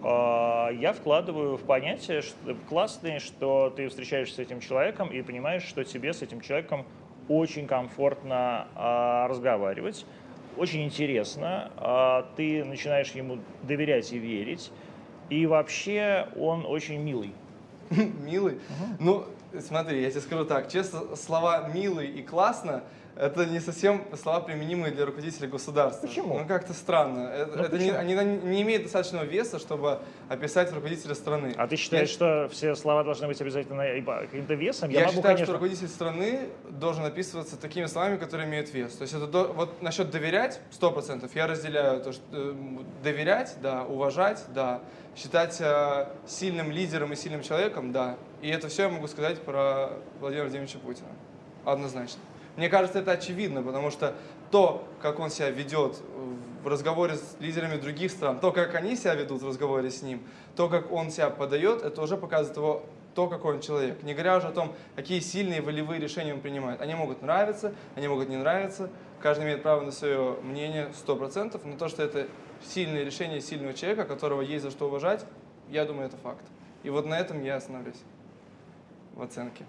А, 0.03 0.69
я 0.71 0.93
вкладываю 0.93 1.57
в 1.57 1.61
понятие 1.61 2.21
что, 2.21 2.55
классный, 2.67 3.19
что 3.19 3.71
ты 3.75 3.89
встречаешься 3.89 4.35
с 4.35 4.39
этим 4.39 4.59
человеком 4.59 5.09
и 5.09 5.21
понимаешь, 5.21 5.63
что 5.63 5.83
тебе 5.83 6.13
с 6.13 6.23
этим 6.23 6.41
человеком 6.41 6.85
очень 7.27 7.67
комфортно 7.67 8.67
а, 8.75 9.27
разговаривать, 9.27 10.05
очень 10.55 10.83
интересно, 10.83 11.71
а, 11.77 12.27
ты 12.35 12.63
начинаешь 12.63 13.11
ему 13.11 13.39
доверять 13.63 14.11
и 14.13 14.17
верить, 14.17 14.71
и 15.29 15.45
вообще 15.45 16.27
он 16.35 16.65
очень 16.65 16.99
милый. 16.99 17.33
Милый? 17.89 18.59
Ну, 18.99 19.25
смотри, 19.59 20.01
я 20.01 20.09
тебе 20.09 20.21
скажу 20.21 20.45
так, 20.45 20.69
честно, 20.69 21.15
слова 21.15 21.69
«милый» 21.73 22.07
и 22.07 22.23
«классно» 22.23 22.83
это 23.19 23.45
не 23.45 23.59
совсем 23.59 24.05
слова, 24.21 24.41
применимые 24.41 24.93
для 24.93 25.05
руководителя 25.05 25.47
государства. 25.47 26.07
Почему? 26.07 26.39
Ну, 26.39 26.45
как-то 26.45 26.73
странно. 26.73 27.29
Это, 27.29 27.57
ну, 27.57 27.63
это 27.63 27.77
не, 27.77 27.89
они 27.89 28.13
не 28.13 28.61
имеют 28.61 28.83
достаточного 28.83 29.23
веса, 29.23 29.59
чтобы 29.59 29.99
описать 30.29 30.71
руководителя 30.71 31.15
страны. 31.15 31.53
А 31.57 31.67
ты 31.67 31.75
считаешь, 31.75 32.09
я... 32.09 32.13
что 32.13 32.49
все 32.51 32.75
слова 32.75 33.03
должны 33.03 33.27
быть 33.27 33.41
обязательно 33.41 33.83
каким-то 34.21 34.53
весом? 34.53 34.89
Я, 34.89 34.99
я 34.99 35.05
могу, 35.07 35.15
считаю, 35.17 35.35
конечно... 35.35 35.45
что 35.45 35.53
руководитель 35.53 35.87
страны 35.87 36.49
должен 36.69 37.05
описываться 37.05 37.57
такими 37.57 37.85
словами, 37.87 38.17
которые 38.17 38.47
имеют 38.47 38.73
вес. 38.73 38.93
То 38.93 39.01
есть 39.01 39.13
это 39.13 39.27
до... 39.27 39.45
вот 39.47 39.81
насчет 39.81 40.11
доверять, 40.11 40.61
сто 40.69 40.91
процентов, 40.91 41.35
я 41.35 41.47
разделяю 41.47 42.01
то, 42.01 42.11
что 42.11 42.23
э, 42.31 42.53
доверять, 43.03 43.55
да, 43.61 43.83
уважать, 43.83 44.43
да, 44.53 44.81
считать 45.15 45.59
э, 45.59 46.07
сильным 46.27 46.71
лидером 46.71 47.13
и 47.13 47.15
сильным 47.15 47.41
человеком, 47.41 47.91
да. 47.91 48.17
И 48.41 48.49
это 48.49 48.67
все 48.67 48.83
я 48.83 48.89
могу 48.89 49.07
сказать 49.07 49.41
про 49.41 49.91
Владимира 50.19 50.45
Владимировича 50.45 50.79
Путина. 50.79 51.09
Однозначно. 51.65 52.21
Мне 52.55 52.69
кажется, 52.69 52.99
это 52.99 53.11
очевидно, 53.11 53.61
потому 53.61 53.91
что 53.91 54.15
то, 54.51 54.87
как 55.01 55.19
он 55.19 55.29
себя 55.29 55.49
ведет 55.49 55.97
в 56.63 56.67
разговоре 56.67 57.15
с 57.15 57.37
лидерами 57.39 57.77
других 57.77 58.11
стран, 58.11 58.39
то, 58.39 58.51
как 58.51 58.73
они 58.75 58.95
себя 58.95 59.15
ведут 59.15 59.41
в 59.41 59.47
разговоре 59.47 59.91
с 59.91 60.01
ним, 60.01 60.21
то, 60.55 60.67
как 60.69 60.91
он 60.91 61.11
себя 61.11 61.29
подает, 61.29 61.83
это 61.83 62.01
уже 62.01 62.17
показывает 62.17 62.57
его 62.57 62.83
то, 63.13 63.27
какой 63.27 63.55
он 63.55 63.61
человек. 63.61 64.03
Не 64.03 64.13
говоря 64.13 64.37
уже 64.37 64.47
о 64.47 64.51
том, 64.51 64.73
какие 64.95 65.19
сильные 65.19 65.61
волевые 65.61 65.99
решения 65.99 66.33
он 66.33 66.39
принимает. 66.39 66.81
Они 66.81 66.93
могут 66.93 67.21
нравиться, 67.21 67.73
они 67.95 68.07
могут 68.07 68.29
не 68.29 68.37
нравиться. 68.37 68.89
Каждый 69.21 69.45
имеет 69.45 69.63
право 69.63 69.81
на 69.81 69.91
свое 69.91 70.37
мнение 70.43 70.91
100%, 71.05 71.59
но 71.63 71.77
то, 71.77 71.87
что 71.89 72.03
это 72.03 72.27
сильное 72.63 73.03
решение 73.03 73.41
сильного 73.41 73.73
человека, 73.73 74.05
которого 74.05 74.41
есть 74.41 74.63
за 74.63 74.71
что 74.71 74.87
уважать, 74.87 75.25
я 75.69 75.85
думаю, 75.85 76.07
это 76.07 76.17
факт. 76.17 76.43
И 76.83 76.89
вот 76.89 77.05
на 77.05 77.19
этом 77.19 77.43
я 77.43 77.55
остановлюсь 77.55 77.97
в 79.17 79.23
оценке. 79.23 79.65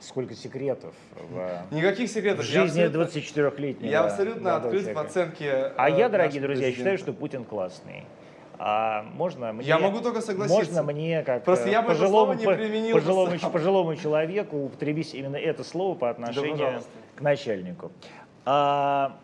Сколько 0.00 0.34
секретов 0.34 0.94
в 1.28 1.74
Никаких 1.74 2.08
секретов. 2.08 2.44
В 2.44 2.48
жизни 2.48 2.84
24-летнего. 2.84 3.90
Я 3.90 4.04
абсолютно 4.04 4.56
открыт 4.56 4.82
человека. 4.82 4.98
в 4.98 5.06
оценке. 5.06 5.72
А 5.76 5.90
я, 5.90 6.08
дорогие 6.08 6.40
друзья, 6.40 6.66
президента. 6.66 6.76
считаю, 6.76 6.98
что 6.98 7.12
Путин 7.12 7.44
классный. 7.44 8.04
А 8.60 9.02
можно 9.14 9.52
мне, 9.52 9.66
я 9.66 9.78
могу 9.78 10.00
только 10.00 10.20
согласиться. 10.20 10.56
Можно 10.56 10.82
мне, 10.82 11.22
как 11.22 11.44
Просто 11.44 11.68
я 11.68 11.82
пожилому, 11.82 12.34
не 12.34 12.44
применил 12.44 12.94
пожилому, 12.94 13.38
пожилому 13.52 13.96
человеку, 13.96 14.64
употребить 14.64 15.14
именно 15.14 15.36
это 15.36 15.62
слово 15.62 15.94
по 15.96 16.10
отношению 16.10 16.56
да, 16.56 16.80
к 17.14 17.20
начальнику. 17.20 17.92
А, 18.44 19.16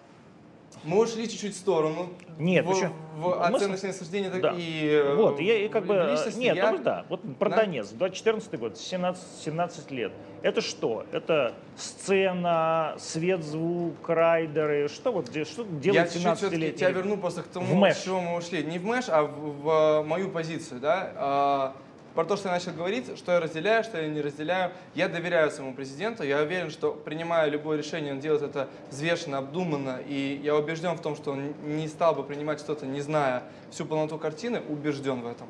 мы 0.85 1.01
ушли 1.01 1.29
чуть-чуть 1.29 1.55
в 1.55 1.59
сторону. 1.59 2.11
Нет, 2.39 2.65
в, 2.65 2.69
почему? 2.69 2.93
в 3.17 3.45
оценочное 3.45 3.93
суждение 3.93 4.31
да. 4.31 4.55
и 4.57 4.87
э, 4.89 5.15
Вот, 5.15 5.41
я 5.41 5.65
и 5.65 5.69
как 5.69 5.87
бы... 5.87 6.17
Нет, 6.37 6.57
я... 6.57 6.73
ну, 6.73 6.79
да, 6.79 7.05
вот 7.09 7.21
про 7.39 7.51
да? 7.51 7.57
Донец, 7.57 7.91
2014 7.91 8.59
год, 8.59 8.77
17, 8.77 9.23
17 9.45 9.91
лет. 9.91 10.13
Это 10.43 10.61
что? 10.61 11.07
Это 11.13 11.55
сцена, 11.77 12.97
свет, 12.99 13.45
звук, 13.45 14.09
райдеры, 14.09 14.89
что 14.89 15.13
вот 15.13 15.29
что 15.47 15.65
делает 15.65 16.11
17 16.11 16.53
лет? 16.53 16.81
Я 16.81 16.91
тебя 16.91 16.91
верну 16.91 17.17
просто 17.17 17.43
к 17.43 17.47
тому, 17.47 17.85
с 17.87 18.03
чего 18.03 18.21
мы 18.21 18.37
ушли. 18.37 18.63
Не 18.65 18.79
в 18.79 18.85
мэш, 18.85 19.07
а 19.09 19.23
в, 19.23 20.03
в 20.03 20.05
мою 20.07 20.31
позицию, 20.31 20.81
да. 20.81 21.75
Про 22.15 22.25
то, 22.25 22.37
что 22.37 22.49
я 22.49 22.55
начал 22.55 22.73
говорить, 22.73 23.19
что 23.19 23.33
я 23.33 23.41
разделяю, 23.41 23.83
что 23.83 24.01
я 24.01 24.09
не 24.09 24.21
разделяю. 24.21 24.73
Я 24.95 25.09
доверяю 25.09 25.51
своему 25.51 25.75
президенту, 25.75 26.23
я 26.23 26.41
уверен, 26.43 26.71
что 26.71 26.93
принимая 26.93 27.49
любое 27.49 27.77
решение, 27.77 28.13
он 28.13 28.21
делает 28.21 28.43
это 28.43 28.69
взвешенно, 28.91 29.39
обдуманно, 29.39 29.99
и 30.07 30.41
я 30.43 30.55
убежден 30.55 30.97
в 30.97 31.03
том, 31.03 31.17
что 31.17 31.33
он 31.33 31.55
не 31.65 31.89
стал 31.89 32.15
бы 32.15 32.23
принимать 32.23 32.61
что-то, 32.61 32.87
не 32.87 33.01
зная 33.01 33.43
всю 33.71 33.85
полноту 33.85 34.17
картины, 34.19 34.63
убежден 34.69 35.23
в 35.23 35.27
этом. 35.27 35.49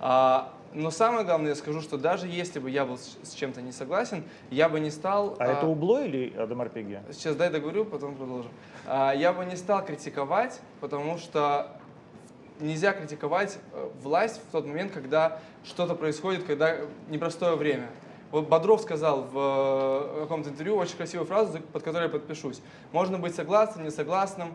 А, 0.00 0.52
но 0.72 0.90
самое 0.90 1.24
главное, 1.24 1.50
я 1.50 1.54
скажу, 1.54 1.80
что 1.80 1.98
даже 1.98 2.26
если 2.26 2.58
бы 2.58 2.70
я 2.70 2.84
был 2.84 2.98
с 2.98 3.32
чем-то 3.32 3.60
не 3.60 3.72
согласен, 3.72 4.24
я 4.50 4.68
бы 4.68 4.80
не 4.80 4.90
стал... 4.90 5.36
А, 5.38 5.44
а 5.44 5.46
это 5.52 5.66
Убло 5.66 6.02
или 6.04 6.34
Адам 6.36 6.62
Арпеги? 6.62 7.00
Сейчас 7.12 7.36
дай 7.36 7.50
договорю, 7.50 7.84
потом 7.84 8.14
продолжим. 8.14 8.50
А, 8.86 9.12
я 9.12 9.32
бы 9.32 9.44
не 9.44 9.56
стал 9.56 9.84
критиковать, 9.84 10.60
потому 10.80 11.18
что 11.18 11.72
нельзя 12.60 12.92
критиковать 12.92 13.58
э, 13.72 13.88
власть 14.02 14.40
в 14.48 14.52
тот 14.52 14.66
момент, 14.66 14.92
когда 14.92 15.40
что-то 15.64 15.94
происходит, 15.94 16.44
когда 16.44 16.76
непростое 17.08 17.56
время. 17.56 17.88
Вот 18.30 18.48
Бодров 18.48 18.80
сказал 18.80 19.22
в 19.22 19.34
э, 19.34 20.20
каком-то 20.22 20.50
интервью 20.50 20.76
очень 20.76 20.96
красивую 20.96 21.26
фразу, 21.26 21.60
под 21.72 21.82
которой 21.82 22.04
я 22.04 22.08
подпишусь. 22.08 22.60
Можно 22.92 23.18
быть 23.18 23.34
согласным, 23.34 23.84
не 23.84 23.90
согласным, 23.90 24.54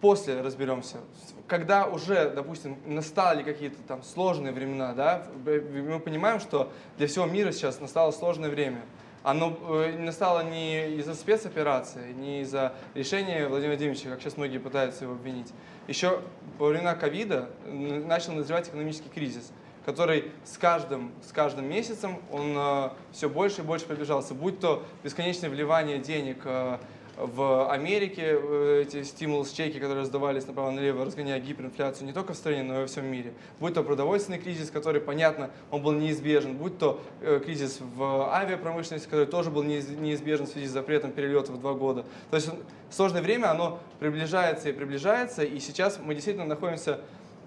после 0.00 0.40
разберемся. 0.40 0.98
Когда 1.46 1.86
уже, 1.86 2.30
допустим, 2.30 2.76
настали 2.86 3.42
какие-то 3.42 3.82
там 3.86 4.02
сложные 4.02 4.52
времена, 4.52 4.92
да, 4.92 5.26
мы 5.44 5.98
понимаем, 5.98 6.40
что 6.40 6.70
для 6.96 7.06
всего 7.06 7.26
мира 7.26 7.50
сейчас 7.52 7.80
настало 7.80 8.12
сложное 8.12 8.50
время. 8.50 8.80
Оно 9.22 9.58
э, 9.68 9.98
настало 9.98 10.42
не 10.44 10.96
из-за 10.96 11.14
спецоперации, 11.14 12.12
не 12.12 12.42
из-за 12.42 12.74
решения 12.94 13.46
Владимира 13.48 13.76
Владимировича, 13.76 14.10
как 14.10 14.20
сейчас 14.20 14.36
многие 14.36 14.58
пытаются 14.58 15.04
его 15.04 15.14
обвинить. 15.14 15.52
Еще 15.86 16.20
во 16.58 16.68
времена 16.68 16.94
ковида 16.94 17.50
начал 17.66 18.32
назревать 18.32 18.68
экономический 18.68 19.08
кризис 19.08 19.52
который 19.88 20.32
с 20.44 20.58
каждым, 20.58 21.12
с 21.26 21.32
каждым 21.32 21.64
месяцем 21.64 22.18
он 22.30 22.52
э, 22.54 22.90
все 23.10 23.26
больше 23.30 23.62
и 23.62 23.64
больше 23.64 23.86
приближался. 23.86 24.34
Будь 24.34 24.60
то 24.60 24.84
бесконечное 25.02 25.48
вливание 25.48 25.98
денег 25.98 26.42
э, 26.44 26.76
в 27.18 27.70
Америке 27.72 28.38
э, 28.40 28.84
эти 28.86 29.02
стимул-чеки, 29.02 29.80
которые 29.80 30.02
раздавались 30.02 30.46
направо-налево, 30.46 31.04
разгоняя 31.04 31.40
гиперинфляцию 31.40 32.06
не 32.06 32.12
только 32.12 32.32
в 32.32 32.36
стране, 32.36 32.62
но 32.62 32.76
и 32.76 32.80
во 32.82 32.86
всем 32.86 33.06
мире. 33.06 33.32
Будь 33.58 33.74
то 33.74 33.82
продовольственный 33.82 34.38
кризис, 34.38 34.70
который, 34.70 35.00
понятно, 35.00 35.50
он 35.70 35.82
был 35.82 35.92
неизбежен, 35.92 36.56
будь 36.56 36.78
то 36.78 37.00
э, 37.20 37.40
кризис 37.44 37.80
в 37.80 38.32
авиапромышленности, 38.32 39.08
который 39.08 39.26
тоже 39.26 39.50
был 39.50 39.64
неизбежен 39.64 40.46
в 40.46 40.48
связи 40.48 40.66
с 40.66 40.70
запретом 40.70 41.10
перелетов 41.10 41.56
в 41.56 41.60
два 41.60 41.74
года. 41.74 42.04
То 42.30 42.36
есть 42.36 42.50
сложное 42.90 43.22
время, 43.22 43.50
оно 43.50 43.80
приближается 43.98 44.68
и 44.68 44.72
приближается, 44.72 45.42
и 45.42 45.58
сейчас 45.58 45.98
мы 46.02 46.14
действительно 46.14 46.46
находимся 46.46 47.00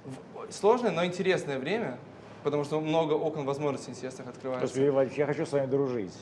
в 0.04 0.52
сложное, 0.52 0.92
но 0.92 1.06
интересное 1.06 1.58
время, 1.58 1.98
потому 2.44 2.66
что 2.66 2.82
много 2.82 3.14
окон 3.14 3.46
возможностей 3.46 3.92
интересных 3.92 4.28
открывается. 4.28 4.82
Я 5.16 5.26
хочу 5.26 5.46
с 5.46 5.52
вами 5.54 5.68
дружить. 5.68 6.14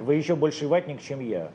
Вы 0.00 0.14
еще 0.14 0.34
больше 0.34 0.66
ватник, 0.66 1.00
чем 1.00 1.20
я 1.20 1.52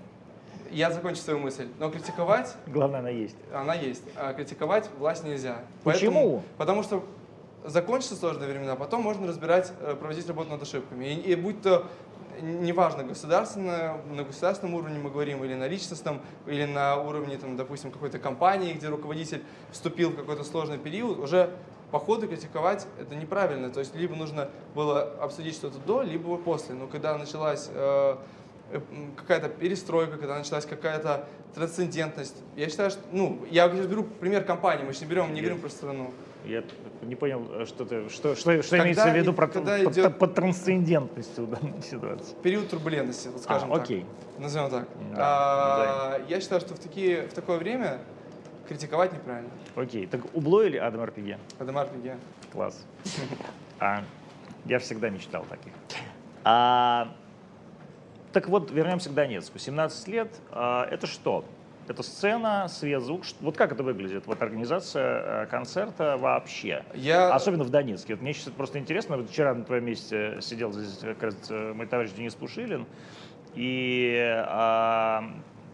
я 0.72 0.92
закончу 0.92 1.22
свою 1.22 1.40
мысль. 1.40 1.68
Но 1.80 1.90
критиковать... 1.90 2.56
Главное, 2.68 3.00
она 3.00 3.10
есть. 3.10 3.36
Она 3.54 3.76
есть. 3.76 4.04
А 4.16 4.34
критиковать 4.34 4.90
власть 4.98 5.24
нельзя. 5.24 5.60
Почему? 5.84 6.14
Поэтому, 6.14 6.44
потому 6.58 6.84
что 6.84 7.04
закончатся 7.66 8.16
сложные 8.16 8.50
времена, 8.50 8.76
потом 8.76 9.02
можно 9.02 9.28
разбирать, 9.28 9.72
э, 9.82 9.96
проводить 9.96 10.28
работу 10.28 10.50
над 10.50 10.62
ошибками. 10.62 11.06
И, 11.06 11.32
и 11.32 11.36
будь 11.36 11.62
то 11.62 11.86
неважно, 12.42 13.04
государственно, 13.04 13.98
на 14.10 14.24
государственном 14.24 14.76
уровне 14.76 14.98
мы 15.00 15.10
говорим, 15.10 15.44
или 15.44 15.54
на 15.54 15.68
личностном, 15.68 16.22
или 16.48 16.66
на 16.66 16.98
уровне, 16.98 17.38
там, 17.38 17.56
допустим, 17.56 17.92
какой-то 17.92 18.20
компании, 18.20 18.74
где 18.74 18.88
руководитель 18.88 19.44
вступил 19.72 20.10
в 20.10 20.16
какой-то 20.16 20.44
сложный 20.44 20.78
период, 20.78 21.20
уже 21.20 21.52
по 21.92 22.00
ходу 22.00 22.28
критиковать 22.28 22.88
это 23.00 23.16
неправильно. 23.16 23.70
То 23.70 23.80
есть 23.80 23.96
либо 23.96 24.16
нужно 24.16 24.50
было 24.74 25.04
обсудить 25.22 25.56
что-то 25.56 25.78
до, 25.80 26.02
либо 26.02 26.38
после. 26.38 26.74
Но 26.74 26.88
когда 26.88 27.18
началась 27.18 27.70
Э, 27.74 28.16
какая-то 29.16 29.50
перестройка, 29.50 30.18
когда 30.18 30.38
началась 30.38 30.66
какая-то 30.66 31.28
трансцендентность. 31.54 32.36
Я 32.56 32.70
считаю, 32.70 32.92
что, 32.92 33.02
ну, 33.12 33.40
я 33.50 33.70
сейчас 33.70 33.88
беру 33.88 34.04
пример 34.04 34.44
компании, 34.44 34.84
мы 34.84 34.94
же 34.94 35.02
не 35.02 35.06
берем, 35.06 35.34
не 35.34 35.42
говорим 35.42 35.60
про 35.60 35.70
страну. 35.70 36.12
Я 36.46 36.64
не 37.04 37.16
понял, 37.16 37.46
э, 37.52 37.66
что, 37.66 37.86
ты, 37.86 38.10
что, 38.10 38.36
что, 38.36 38.64
что 38.64 38.80
имеется 38.80 39.10
в 39.12 39.16
виду 39.16 39.34
про, 39.34 39.48
когда 39.48 39.78
под, 39.78 39.94
идет 39.94 40.18
под 40.18 40.34
трансцендентностью 40.34 41.46
в 41.46 41.50
данной 41.50 41.82
ситуации. 41.84 42.36
Период 42.42 42.70
турбулентности, 42.70 43.28
вот 43.28 43.44
скажем 43.44 43.72
а, 43.72 43.76
так. 43.76 43.84
Окей. 43.84 44.06
Назовем 44.40 44.70
так. 44.70 44.88
Да, 45.16 45.18
а, 45.20 46.18
да. 46.18 46.26
Я 46.28 46.42
считаю, 46.42 46.62
что 46.62 46.74
в, 46.74 46.80
такие, 46.80 47.28
в 47.28 47.34
такое 47.34 47.60
время 47.60 48.00
критиковать 48.68 49.14
неправильно. 49.14 49.52
Окей. 49.76 50.08
Так 50.08 50.22
Убло 50.34 50.64
или 50.64 50.78
Адам 50.78 51.02
Арпиге? 51.02 51.38
Адам 51.60 51.78
Арпиге. 51.78 52.18
Класс. 52.52 52.86
А, 53.84 54.04
я 54.66 54.78
всегда 54.78 55.10
мечтал 55.10 55.44
таких. 55.50 55.74
А, 56.44 57.16
так 58.34 58.48
вот, 58.48 58.72
вернемся 58.72 59.10
к 59.10 59.14
Донецку. 59.14 59.60
17 59.60 60.08
лет 60.08 60.30
а, 60.52 60.88
это 60.90 61.08
что? 61.08 61.46
Это 61.88 62.04
сцена, 62.04 62.68
свет, 62.70 63.02
звук. 63.02 63.24
Вот 63.42 63.58
как 63.58 63.72
это 63.74 63.84
выглядит? 63.84 64.26
Вот 64.28 64.42
организация 64.42 65.44
э, 65.44 65.46
концерта 65.48 66.16
вообще. 66.18 66.86
Я... 66.94 67.34
Особенно 67.34 67.64
в 67.64 67.70
Донецке. 67.70 68.14
Вот 68.14 68.22
мне 68.22 68.34
сейчас 68.34 68.48
это 68.48 68.56
просто 68.56 68.80
интересно. 68.80 69.18
Вот 69.18 69.30
вчера 69.30 69.54
на 69.54 69.66
твоем 69.66 69.86
месте 69.86 70.38
сидел 70.42 70.72
здесь 70.72 71.00
как 71.02 71.24
раз 71.24 71.36
э, 71.50 71.74
мой 71.74 71.88
товарищ 71.88 72.12
Денис 72.12 72.36
Пушилин. 72.36 72.86
И 73.56 74.16
а, 74.48 75.26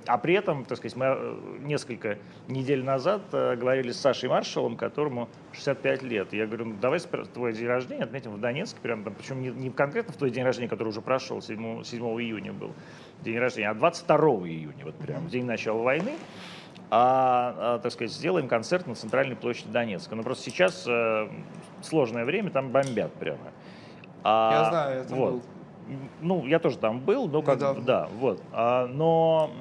а 0.07 0.17
при 0.17 0.33
этом, 0.33 0.65
так 0.65 0.77
сказать, 0.77 0.95
мы 0.95 1.05
э, 1.05 1.37
несколько 1.59 2.17
недель 2.47 2.83
назад 2.83 3.21
э, 3.31 3.55
говорили 3.55 3.91
с 3.91 3.99
Сашей 3.99 4.29
Маршалом, 4.29 4.77
которому 4.77 5.29
65 5.53 6.03
лет. 6.03 6.33
Я 6.33 6.47
говорю, 6.47 6.65
ну, 6.65 6.75
давай 6.81 6.99
твой 6.99 7.53
день 7.53 7.67
рождения 7.67 8.03
отметим 8.03 8.31
в 8.31 8.39
Донецке, 8.39 8.79
прям, 8.81 9.03
там, 9.03 9.13
причем 9.13 9.41
не, 9.41 9.49
не 9.49 9.69
конкретно 9.69 10.13
в 10.13 10.17
твой 10.17 10.31
день 10.31 10.43
рождения, 10.43 10.69
который 10.69 10.89
уже 10.89 11.01
прошел, 11.01 11.41
7, 11.41 11.83
7 11.83 12.01
июня 12.21 12.53
был 12.53 12.71
день 13.23 13.37
рождения, 13.37 13.69
а 13.69 13.73
22 13.73 14.17
июня, 14.47 14.85
вот 14.85 14.95
прям, 14.95 15.27
в 15.27 15.29
день 15.29 15.45
начала 15.45 15.81
войны. 15.81 16.13
А, 16.89 17.55
а, 17.57 17.79
так 17.79 17.91
сказать, 17.91 18.13
сделаем 18.13 18.47
концерт 18.47 18.87
на 18.87 18.95
центральной 18.95 19.35
площади 19.35 19.69
Донецка. 19.69 20.15
Но 20.15 20.23
просто 20.23 20.45
сейчас 20.45 20.85
э, 20.87 21.27
сложное 21.81 22.23
время, 22.23 22.49
там 22.49 22.71
бомбят 22.71 23.11
прямо. 23.13 23.51
А, 24.23 24.51
Я 24.51 24.69
знаю, 24.69 25.01
это 25.01 25.15
вот. 25.15 25.33
был. 25.33 25.43
Ну, 26.21 26.45
я 26.45 26.59
тоже 26.59 26.77
там 26.77 26.99
был, 26.99 27.27
но 27.27 27.41
как 27.41 27.57
Недавно. 27.57 27.83
да, 27.83 28.09
вот. 28.19 28.41
А, 28.51 28.87
но 28.87 29.51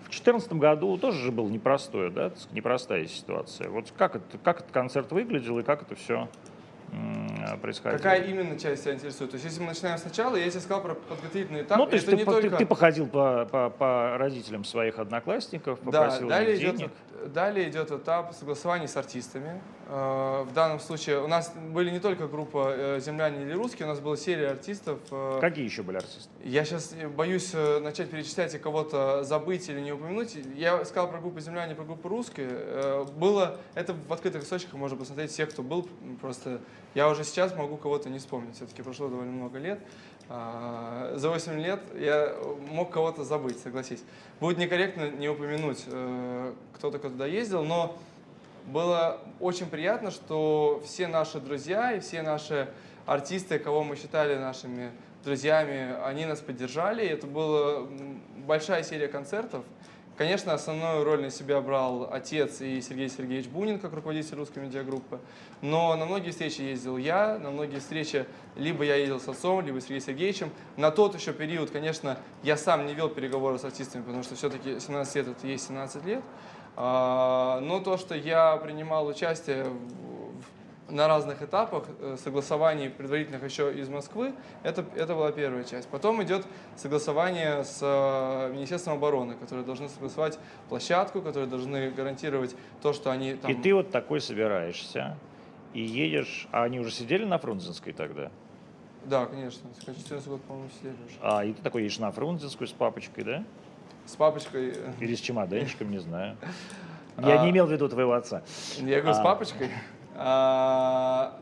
в 0.00 0.08
2014 0.08 0.52
году 0.54 0.96
тоже 0.98 1.18
же 1.18 1.32
было 1.32 1.48
непростое, 1.48 2.10
да, 2.10 2.32
непростая 2.52 3.06
ситуация. 3.06 3.68
Вот 3.68 3.92
как, 3.96 4.16
это, 4.16 4.38
как 4.38 4.60
этот 4.60 4.72
концерт 4.72 5.10
выглядел 5.12 5.58
и 5.58 5.62
как 5.62 5.82
это 5.82 5.94
все 5.94 6.28
происходило. 7.60 7.98
Какая 7.98 8.22
именно 8.22 8.58
часть 8.58 8.84
тебя 8.84 8.94
интересует? 8.94 9.30
То 9.30 9.36
есть, 9.36 9.44
если 9.44 9.60
мы 9.60 9.68
начинаем 9.68 9.98
сначала, 9.98 10.36
я 10.36 10.50
тебе 10.50 10.60
сказал 10.60 10.82
про 10.82 10.94
подготовительный 10.94 11.62
этап. 11.62 11.78
Ну, 11.78 11.86
то 11.86 11.94
есть, 11.94 12.06
ты, 12.06 12.16
по, 12.18 12.32
только... 12.32 12.50
ты, 12.50 12.56
ты 12.56 12.66
походил 12.66 13.06
по, 13.06 13.46
по, 13.46 13.70
по 13.70 14.18
родителям 14.18 14.64
своих 14.64 14.98
одноклассников, 14.98 15.78
попросил 15.80 16.28
да, 16.28 16.38
далее 16.38 16.58
денег. 16.58 16.74
Идет, 16.76 17.32
далее 17.32 17.68
идет 17.68 17.90
этап 17.90 18.34
согласования 18.34 18.88
с 18.88 18.96
артистами. 18.96 19.60
Э, 19.88 20.44
в 20.48 20.52
данном 20.52 20.80
случае 20.80 21.22
у 21.22 21.28
нас 21.28 21.52
были 21.54 21.90
не 21.90 22.00
только 22.00 22.26
группа 22.26 22.72
э, 22.74 23.00
«Земляне» 23.00 23.42
или 23.42 23.52
«Русские», 23.52 23.86
у 23.86 23.88
нас 23.88 24.00
была 24.00 24.16
серия 24.16 24.48
артистов. 24.48 24.98
Э, 25.10 25.38
Какие 25.40 25.64
еще 25.64 25.82
были 25.82 25.96
артисты? 25.96 26.28
Я 26.42 26.64
сейчас 26.64 26.94
боюсь 27.16 27.52
начать 27.52 28.10
перечислять 28.10 28.54
и 28.54 28.58
кого-то 28.58 29.22
забыть 29.24 29.68
или 29.68 29.80
не 29.80 29.92
упомянуть. 29.92 30.36
Я 30.54 30.84
сказал 30.84 31.08
про 31.08 31.18
группу 31.18 31.40
«Земляне» 31.40 31.74
про 31.74 31.84
группу 31.84 32.08
«Русские». 32.08 33.04
Было, 33.16 33.58
это 33.74 33.94
в 33.94 34.12
открытых 34.12 34.42
источниках 34.42 34.74
можно 34.78 34.96
посмотреть 34.96 35.30
всех, 35.30 35.50
кто 35.50 35.62
был. 35.62 35.88
Просто 36.20 36.60
я 36.96 37.10
уже 37.10 37.24
сейчас 37.24 37.54
могу 37.54 37.76
кого-то 37.76 38.08
не 38.08 38.18
вспомнить. 38.18 38.56
Все-таки 38.56 38.82
прошло 38.82 39.08
довольно 39.08 39.30
много 39.30 39.58
лет. 39.58 39.78
А, 40.30 41.12
за 41.16 41.28
8 41.28 41.60
лет 41.60 41.80
я 41.94 42.34
мог 42.70 42.90
кого-то 42.90 43.22
забыть, 43.22 43.60
согласись. 43.60 44.02
Будет 44.40 44.56
некорректно 44.56 45.10
не 45.10 45.28
упомянуть, 45.28 45.84
кто-то 46.72 46.98
кто 46.98 47.10
туда 47.10 47.26
ездил, 47.26 47.64
но 47.64 47.98
было 48.64 49.20
очень 49.40 49.66
приятно, 49.66 50.10
что 50.10 50.82
все 50.86 51.06
наши 51.06 51.38
друзья 51.38 51.92
и 51.92 52.00
все 52.00 52.22
наши 52.22 52.66
артисты, 53.04 53.58
кого 53.58 53.84
мы 53.84 53.96
считали 53.96 54.36
нашими 54.36 54.90
друзьями, 55.22 55.94
они 56.02 56.24
нас 56.24 56.40
поддержали. 56.40 57.06
Это 57.06 57.26
была 57.26 57.86
большая 58.46 58.82
серия 58.82 59.08
концертов. 59.08 59.66
Конечно, 60.16 60.54
основную 60.54 61.04
роль 61.04 61.20
на 61.20 61.30
себя 61.30 61.60
брал 61.60 62.08
отец 62.10 62.62
и 62.62 62.80
Сергей 62.80 63.10
Сергеевич 63.10 63.48
Бунин, 63.48 63.78
как 63.78 63.92
руководитель 63.92 64.36
русской 64.36 64.60
медиагруппы. 64.60 65.20
Но 65.60 65.94
на 65.94 66.06
многие 66.06 66.30
встречи 66.30 66.62
ездил 66.62 66.96
я, 66.96 67.38
на 67.38 67.50
многие 67.50 67.80
встречи 67.80 68.24
либо 68.54 68.82
я 68.82 68.96
ездил 68.96 69.20
с 69.20 69.28
отцом, 69.28 69.60
либо 69.60 69.78
с 69.78 69.84
Сергеем 69.84 70.00
Сергеевичем. 70.00 70.50
На 70.78 70.90
тот 70.90 71.14
еще 71.14 71.34
период, 71.34 71.70
конечно, 71.70 72.18
я 72.42 72.56
сам 72.56 72.86
не 72.86 72.94
вел 72.94 73.10
переговоры 73.10 73.58
с 73.58 73.64
артистами, 73.64 74.02
потому 74.02 74.22
что 74.22 74.36
все-таки 74.36 74.80
17 74.80 75.16
лет 75.16 75.28
это 75.28 75.46
есть 75.46 75.66
17 75.66 76.04
лет. 76.06 76.22
А, 76.76 77.60
но 77.60 77.80
то, 77.80 77.98
что 77.98 78.14
я 78.14 78.56
принимал 78.56 79.06
участие 79.06 79.66
на 80.88 81.08
разных 81.08 81.42
этапах 81.42 81.84
э, 82.00 82.16
согласований 82.22 82.90
предварительных 82.90 83.42
еще 83.42 83.72
из 83.74 83.88
Москвы, 83.88 84.34
это, 84.62 84.84
это 84.94 85.14
была 85.14 85.32
первая 85.32 85.64
часть. 85.64 85.88
Потом 85.88 86.22
идет 86.22 86.46
согласование 86.76 87.64
с 87.64 87.80
э, 87.82 88.52
Министерством 88.52 88.94
обороны, 88.94 89.34
которые 89.34 89.64
должны 89.64 89.88
согласовать 89.88 90.38
площадку, 90.68 91.22
которые 91.22 91.48
должны 91.48 91.90
гарантировать 91.90 92.54
то, 92.82 92.92
что 92.92 93.10
они 93.10 93.34
там... 93.34 93.50
И 93.50 93.54
ты 93.54 93.74
вот 93.74 93.90
такой 93.90 94.20
собираешься, 94.20 95.16
и 95.74 95.80
едешь, 95.82 96.46
а 96.52 96.62
они 96.64 96.78
уже 96.78 96.90
сидели 96.92 97.24
на 97.24 97.38
Фрунзенской 97.38 97.92
тогда? 97.92 98.30
Да, 99.04 99.26
конечно. 99.26 99.68
14 99.84 100.26
год, 100.28 100.42
по-моему, 100.42 100.68
сидели 100.78 100.94
уже. 101.06 101.16
А, 101.20 101.44
и 101.44 101.52
ты 101.52 101.62
такой 101.62 101.82
едешь 101.82 101.98
на 101.98 102.10
Фрунзенскую 102.12 102.66
с 102.68 102.72
папочкой, 102.72 103.24
да? 103.24 103.44
С 104.04 104.16
папочкой. 104.16 104.72
э, 104.74 104.92
Или 105.00 105.14
с 105.14 105.20
чемоданчиком, 105.20 105.90
не 105.90 105.98
знаю. 105.98 106.36
Я 107.18 107.40
А. 107.40 107.44
не 107.44 107.50
имел 107.50 107.66
в 107.66 107.72
виду 107.72 107.88
твоего 107.88 108.12
отца. 108.12 108.42
Я 108.78 109.00
говорю, 109.00 109.14
с 109.14 109.20
А. 109.20 109.22
папочкой. 109.24 109.70
А, 110.18 111.32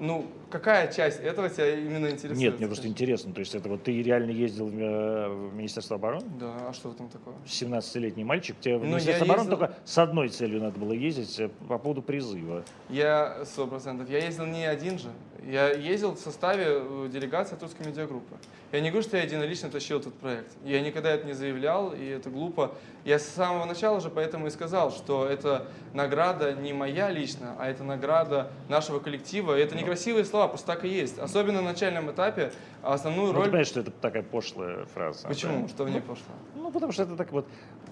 ну, 0.00 0.26
какая 0.50 0.90
часть 0.92 1.20
этого 1.20 1.48
тебя 1.48 1.74
именно 1.74 2.06
интересует? 2.06 2.38
Нет, 2.38 2.58
мне 2.58 2.66
просто 2.66 2.88
интересно. 2.88 3.32
То 3.32 3.40
есть 3.40 3.54
это 3.54 3.68
вот 3.68 3.82
ты 3.82 4.02
реально 4.02 4.30
ездил 4.30 4.66
в, 4.66 4.78
э, 4.78 5.28
в 5.28 5.54
Министерство 5.54 5.96
обороны? 5.96 6.26
Да, 6.40 6.68
а 6.68 6.72
что 6.72 6.90
в 6.90 6.94
этом 6.94 7.08
такого? 7.08 7.36
17-летний 7.46 8.24
мальчик, 8.24 8.56
тебе 8.60 8.78
в 8.78 8.80
Ну, 8.84 8.90
Министерство 8.90 9.24
обороны 9.26 9.44
ездил- 9.48 9.58
только 9.58 9.74
с 9.84 9.98
одной 9.98 10.28
целью 10.28 10.60
надо 10.62 10.78
было 10.78 10.92
ездить 10.92 11.38
э, 11.40 11.48
по 11.68 11.78
поводу 11.78 12.02
призыва. 12.02 12.64
Я 12.88 13.44
сто 13.44 13.66
процентов. 13.66 14.08
Я 14.08 14.18
ездил 14.24 14.46
не 14.46 14.64
один 14.64 14.98
же. 14.98 15.08
Я 15.46 15.70
ездил 15.70 16.12
в 16.14 16.18
составе 16.18 16.64
э, 16.68 17.08
делегации 17.12 17.54
от 17.54 17.62
русской 17.62 17.86
медиагруппы. 17.86 18.36
Я 18.70 18.80
не 18.80 18.90
говорю, 18.90 19.02
что 19.06 19.16
я 19.16 19.22
единолично 19.22 19.70
тащил 19.70 19.98
этот 19.98 20.12
проект. 20.14 20.52
Я 20.62 20.80
никогда 20.82 21.10
это 21.10 21.26
не 21.26 21.32
заявлял, 21.32 21.94
и 21.94 22.04
это 22.04 22.28
глупо. 22.28 22.72
Я 23.04 23.18
с 23.18 23.26
самого 23.26 23.64
начала 23.64 23.96
уже 23.96 24.10
поэтому 24.10 24.46
и 24.48 24.50
сказал, 24.50 24.90
что 24.90 25.24
это 25.26 25.68
награда 25.94 26.52
не 26.52 26.74
моя 26.74 27.10
лично, 27.10 27.56
а 27.58 27.66
это 27.70 27.82
награда 27.82 28.50
нашего 28.68 28.98
коллектива. 28.98 29.56
И 29.58 29.62
это 29.62 29.74
не 29.74 29.84
красивые 29.84 30.26
слова, 30.38 30.48
просто 30.48 30.66
так 30.68 30.84
и 30.84 30.88
есть. 30.88 31.18
Особенно 31.18 31.60
на 31.60 31.68
начальном 31.72 32.10
этапе 32.10 32.52
основную 32.82 33.28
Ну, 33.28 33.32
ты 33.32 33.36
роль... 33.38 33.44
понимаешь, 33.46 33.66
что 33.66 33.80
это 33.80 33.90
такая 33.90 34.22
пошлая 34.22 34.84
фраза. 34.86 35.26
Почему? 35.26 35.62
да? 35.62 35.68
Что 35.68 35.84
в 35.84 35.90
ней 35.90 36.00
пошло? 36.00 36.24
Ну, 36.54 36.70
потому 36.70 36.92
что 36.92 37.02
это 37.02 37.16
так 37.16 37.32
вот, 37.32 37.46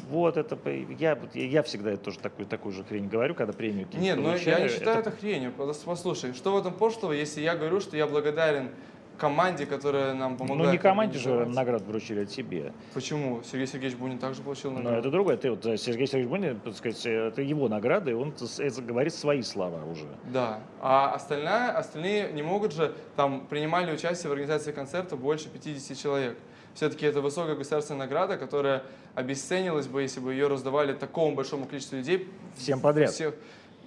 вот 0.08 0.36
это, 0.36 0.56
я, 0.98 1.18
я 1.34 1.62
всегда 1.62 1.96
тоже 1.96 2.18
такую, 2.18 2.46
такую 2.46 2.72
же 2.72 2.84
хрень 2.84 3.08
говорю, 3.08 3.34
когда 3.34 3.52
премию 3.52 3.88
Нет, 3.94 4.16
но 4.16 4.22
я 4.22 4.38
получаю. 4.38 4.62
не 4.62 4.68
считаю 4.68 4.98
это 5.00 5.10
хренью. 5.10 5.52
Пос- 5.56 5.82
Послушай, 5.84 6.34
что 6.34 6.52
в 6.52 6.58
этом 6.58 6.72
пошлого, 6.72 7.12
если 7.12 7.40
я 7.40 7.56
говорю, 7.56 7.80
что 7.80 7.96
я 7.96 8.06
благодарен 8.06 8.70
команде, 9.16 9.66
которая 9.66 10.14
нам 10.14 10.36
помогла. 10.36 10.66
Ну, 10.66 10.72
не 10.72 10.78
команде 10.78 11.18
же 11.18 11.46
награду 11.46 11.84
вручили, 11.84 12.20
а 12.20 12.26
тебе. 12.26 12.72
Почему? 12.94 13.42
Сергей 13.50 13.66
Сергеевич 13.66 13.98
Бунин 13.98 14.18
также 14.18 14.42
получил 14.42 14.70
Но 14.70 14.78
награду. 14.78 14.98
это 15.00 15.10
другое. 15.10 15.36
Ты 15.36 15.50
вот, 15.50 15.64
э, 15.66 15.76
Сергей 15.76 16.06
Сергеевич 16.06 16.30
Бунин, 16.30 16.60
так 16.60 16.74
сказать, 16.74 17.04
э, 17.06 17.28
это 17.28 17.42
его 17.42 17.68
награда, 17.68 18.10
и 18.10 18.14
он 18.14 18.32
это 18.58 18.82
говорит 18.82 19.14
свои 19.14 19.42
слова 19.42 19.84
уже. 19.84 20.06
Да. 20.32 20.60
А 20.80 21.12
остальная, 21.14 21.70
остальные 21.72 22.32
не 22.32 22.42
могут 22.42 22.72
же, 22.72 22.94
там, 23.16 23.46
принимали 23.46 23.92
участие 23.92 24.28
в 24.28 24.32
организации 24.32 24.72
концерта 24.72 25.16
больше 25.16 25.48
50 25.48 25.96
человек. 25.98 26.38
Все-таки 26.74 27.06
это 27.06 27.22
высокая 27.22 27.54
государственная 27.56 28.00
награда, 28.06 28.36
которая 28.36 28.82
обесценилась 29.14 29.86
бы, 29.86 30.02
если 30.02 30.20
бы 30.20 30.32
ее 30.34 30.46
раздавали 30.46 30.92
такому 30.92 31.34
большому 31.34 31.64
количеству 31.64 31.96
людей. 31.96 32.28
Всем 32.56 32.80
подряд. 32.80 33.10
Всех- 33.10 33.34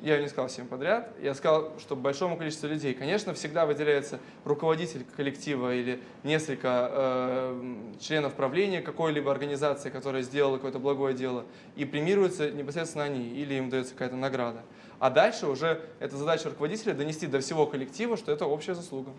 Я 0.01 0.21
не 0.21 0.29
сказал 0.29 0.47
всем 0.47 0.65
подряд, 0.67 1.11
я 1.21 1.33
сказал, 1.33 1.73
что 1.77 1.95
большому 1.97 2.37
количеству 2.37 2.67
людей. 2.69 2.93
Конечно, 2.93 3.33
всегда 3.33 3.65
выделяется 3.65 4.19
руководитель 4.45 5.05
коллектива 5.17 5.75
или 5.75 6.01
несколько 6.23 6.89
э, 6.89 7.75
членов 7.99 8.33
правления 8.33 8.81
какой-либо 8.81 9.29
организации, 9.29 9.89
которая 9.89 10.21
сделала 10.21 10.55
какое-то 10.55 10.79
благое 10.79 11.13
дело, 11.13 11.43
и 11.75 11.83
премируются 11.83 12.49
непосредственно 12.49 13.03
они, 13.03 13.27
или 13.27 13.55
им 13.55 13.69
дается 13.69 13.91
какая-то 13.91 14.15
награда. 14.15 14.61
А 14.99 15.09
дальше 15.09 15.47
уже 15.47 15.81
это 15.99 16.15
задача 16.15 16.47
руководителя 16.49 16.93
донести 16.93 17.27
до 17.27 17.41
всего 17.41 17.65
коллектива, 17.65 18.15
что 18.15 18.31
это 18.31 18.45
общая 18.45 18.75
заслуга. 18.75 19.11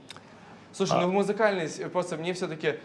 Слушай, 0.73 0.97
А- 0.99 1.01
ну 1.03 1.09
в 1.09 1.12
музыкальной, 1.12 1.69
с- 1.69 1.79
просто 1.90 2.16
мне 2.16 2.33
все-таки 2.33 2.77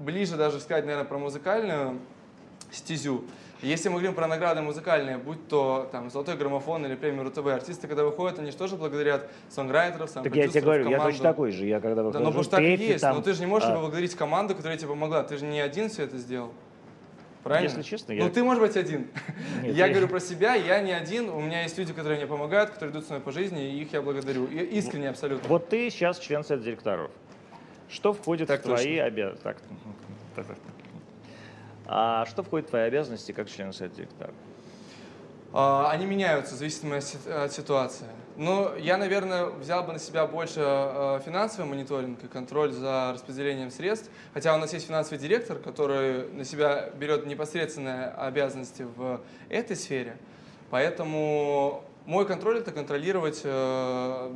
ближе 0.00 0.36
даже 0.36 0.58
сказать, 0.58 0.84
наверное, 0.84 1.06
про 1.06 1.18
музыкальную 1.18 2.00
стезю. 2.72 3.24
Если 3.62 3.88
мы 3.88 3.94
говорим 3.94 4.14
про 4.14 4.26
награды 4.26 4.60
музыкальные, 4.60 5.18
будь 5.18 5.46
то 5.46 5.88
там 5.92 6.10
золотой 6.10 6.36
граммофон 6.36 6.84
или 6.84 6.96
премия 6.96 7.22
РУ-ТВ, 7.22 7.46
артисты, 7.46 7.86
когда 7.86 8.02
выходят, 8.02 8.40
они 8.40 8.50
же 8.50 8.56
тоже 8.56 8.74
благодарят 8.76 9.30
сонграйтеров, 9.48 10.10
сам 10.10 10.24
Так 10.24 10.34
я 10.34 10.48
тебе 10.48 10.60
говорю, 10.62 10.90
я 10.90 10.98
точно 10.98 11.22
такой 11.22 11.52
же. 11.52 11.64
Я 11.66 11.80
когда 11.80 12.02
Да, 12.02 12.08
выхожу 12.08 12.24
ну 12.24 12.30
потому 12.30 12.42
что 12.42 12.50
так 12.56 12.60
и 12.64 12.74
есть. 12.74 13.00
там, 13.00 13.16
но 13.16 13.22
ты 13.22 13.32
же 13.34 13.40
не 13.40 13.46
можешь 13.46 13.68
а, 13.68 13.74
поблагодарить 13.74 14.14
команду, 14.16 14.56
которая 14.56 14.76
тебе 14.76 14.88
помогла. 14.88 15.22
Ты 15.22 15.36
же 15.36 15.44
не 15.46 15.60
один 15.60 15.88
все 15.90 16.02
это 16.04 16.18
сделал. 16.18 16.52
Правильно? 17.44 17.68
Если 17.68 17.82
честно, 17.82 18.14
Ну 18.14 18.24
я- 18.24 18.30
ты, 18.30 18.42
может 18.42 18.62
быть, 18.62 18.76
один. 18.76 19.06
Нет, 19.62 19.76
я 19.76 19.86
я- 19.86 19.92
говорю 19.92 20.08
про 20.08 20.18
себя, 20.18 20.54
я 20.54 20.80
не 20.80 20.92
один. 20.92 21.28
У 21.30 21.40
меня 21.40 21.62
есть 21.62 21.78
люди, 21.78 21.92
которые 21.92 22.18
мне 22.18 22.26
помогают, 22.26 22.70
которые 22.70 22.92
идут 22.92 23.04
со 23.04 23.12
мной 23.12 23.22
по 23.22 23.30
жизни, 23.30 23.64
и 23.74 23.82
их 23.82 23.92
я 23.92 24.02
благодарю. 24.02 24.46
И 24.46 24.58
искренне 24.58 25.10
абсолютно. 25.10 25.48
Вот 25.48 25.68
ты 25.68 25.88
сейчас 25.90 26.18
член 26.18 26.42
совета 26.42 26.64
директоров. 26.64 27.10
Что 27.88 28.12
входит 28.12 28.48
Так 28.48 28.60
в 28.60 28.64
твои 28.64 28.98
обязанности? 28.98 29.44
Так, 29.44 29.56
так, 30.34 30.46
так. 30.46 30.56
А 31.86 32.24
что 32.26 32.42
входит 32.42 32.66
в 32.68 32.70
твои 32.70 32.82
обязанности 32.82 33.32
как 33.32 33.48
член 33.48 33.72
совета 33.72 33.96
директоров? 33.96 34.34
А, 35.52 35.90
Они 35.90 36.06
меняются 36.06 36.54
в 36.54 36.58
зависимости 36.58 37.18
от 37.28 37.52
ситуации. 37.52 38.06
Но 38.36 38.74
я, 38.78 38.96
наверное, 38.96 39.46
взял 39.46 39.84
бы 39.84 39.92
на 39.92 39.98
себя 39.98 40.26
больше 40.26 40.60
э, 40.60 41.20
финансовый 41.22 41.66
мониторинг 41.66 42.24
и 42.24 42.28
контроль 42.28 42.72
за 42.72 43.12
распределением 43.12 43.70
средств. 43.70 44.10
Хотя 44.32 44.54
у 44.54 44.58
нас 44.58 44.72
есть 44.72 44.86
финансовый 44.86 45.18
директор, 45.18 45.58
который 45.58 46.28
на 46.30 46.44
себя 46.44 46.88
берет 46.98 47.26
непосредственные 47.26 48.06
обязанности 48.06 48.82
в 48.96 49.20
этой 49.50 49.76
сфере. 49.76 50.16
Поэтому 50.70 51.84
мой 52.06 52.26
контроль 52.26 52.58
это 52.58 52.72
контролировать 52.72 53.42
э, 53.44 54.32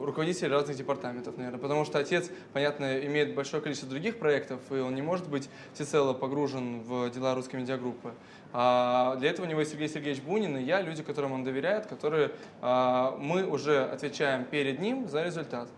руководителей 0.00 0.48
разных 0.48 0.76
департаментов, 0.76 1.36
наверное. 1.36 1.60
Потому 1.60 1.84
что 1.84 1.98
отец, 1.98 2.30
понятно, 2.52 2.98
имеет 3.06 3.34
большое 3.34 3.62
количество 3.62 3.88
других 3.88 4.18
проектов, 4.18 4.60
и 4.70 4.74
он 4.74 4.94
не 4.94 5.02
может 5.02 5.28
быть 5.28 5.48
всецело 5.74 6.14
погружен 6.14 6.80
в 6.80 7.10
дела 7.10 7.34
русской 7.34 7.56
медиагруппы. 7.56 8.12
А 8.52 9.16
для 9.16 9.30
этого 9.30 9.46
у 9.46 9.48
него 9.48 9.60
есть 9.60 9.72
Сергей 9.72 9.88
Сергеевич 9.88 10.22
Бунин 10.22 10.56
и 10.56 10.62
я, 10.62 10.80
люди, 10.80 11.02
которым 11.02 11.32
он 11.32 11.44
доверяет, 11.44 11.86
которые 11.86 12.32
а, 12.60 13.16
мы 13.20 13.44
уже 13.44 13.84
отвечаем 13.84 14.44
перед 14.44 14.80
ним 14.80 15.08
за 15.08 15.22
результат. 15.22 15.68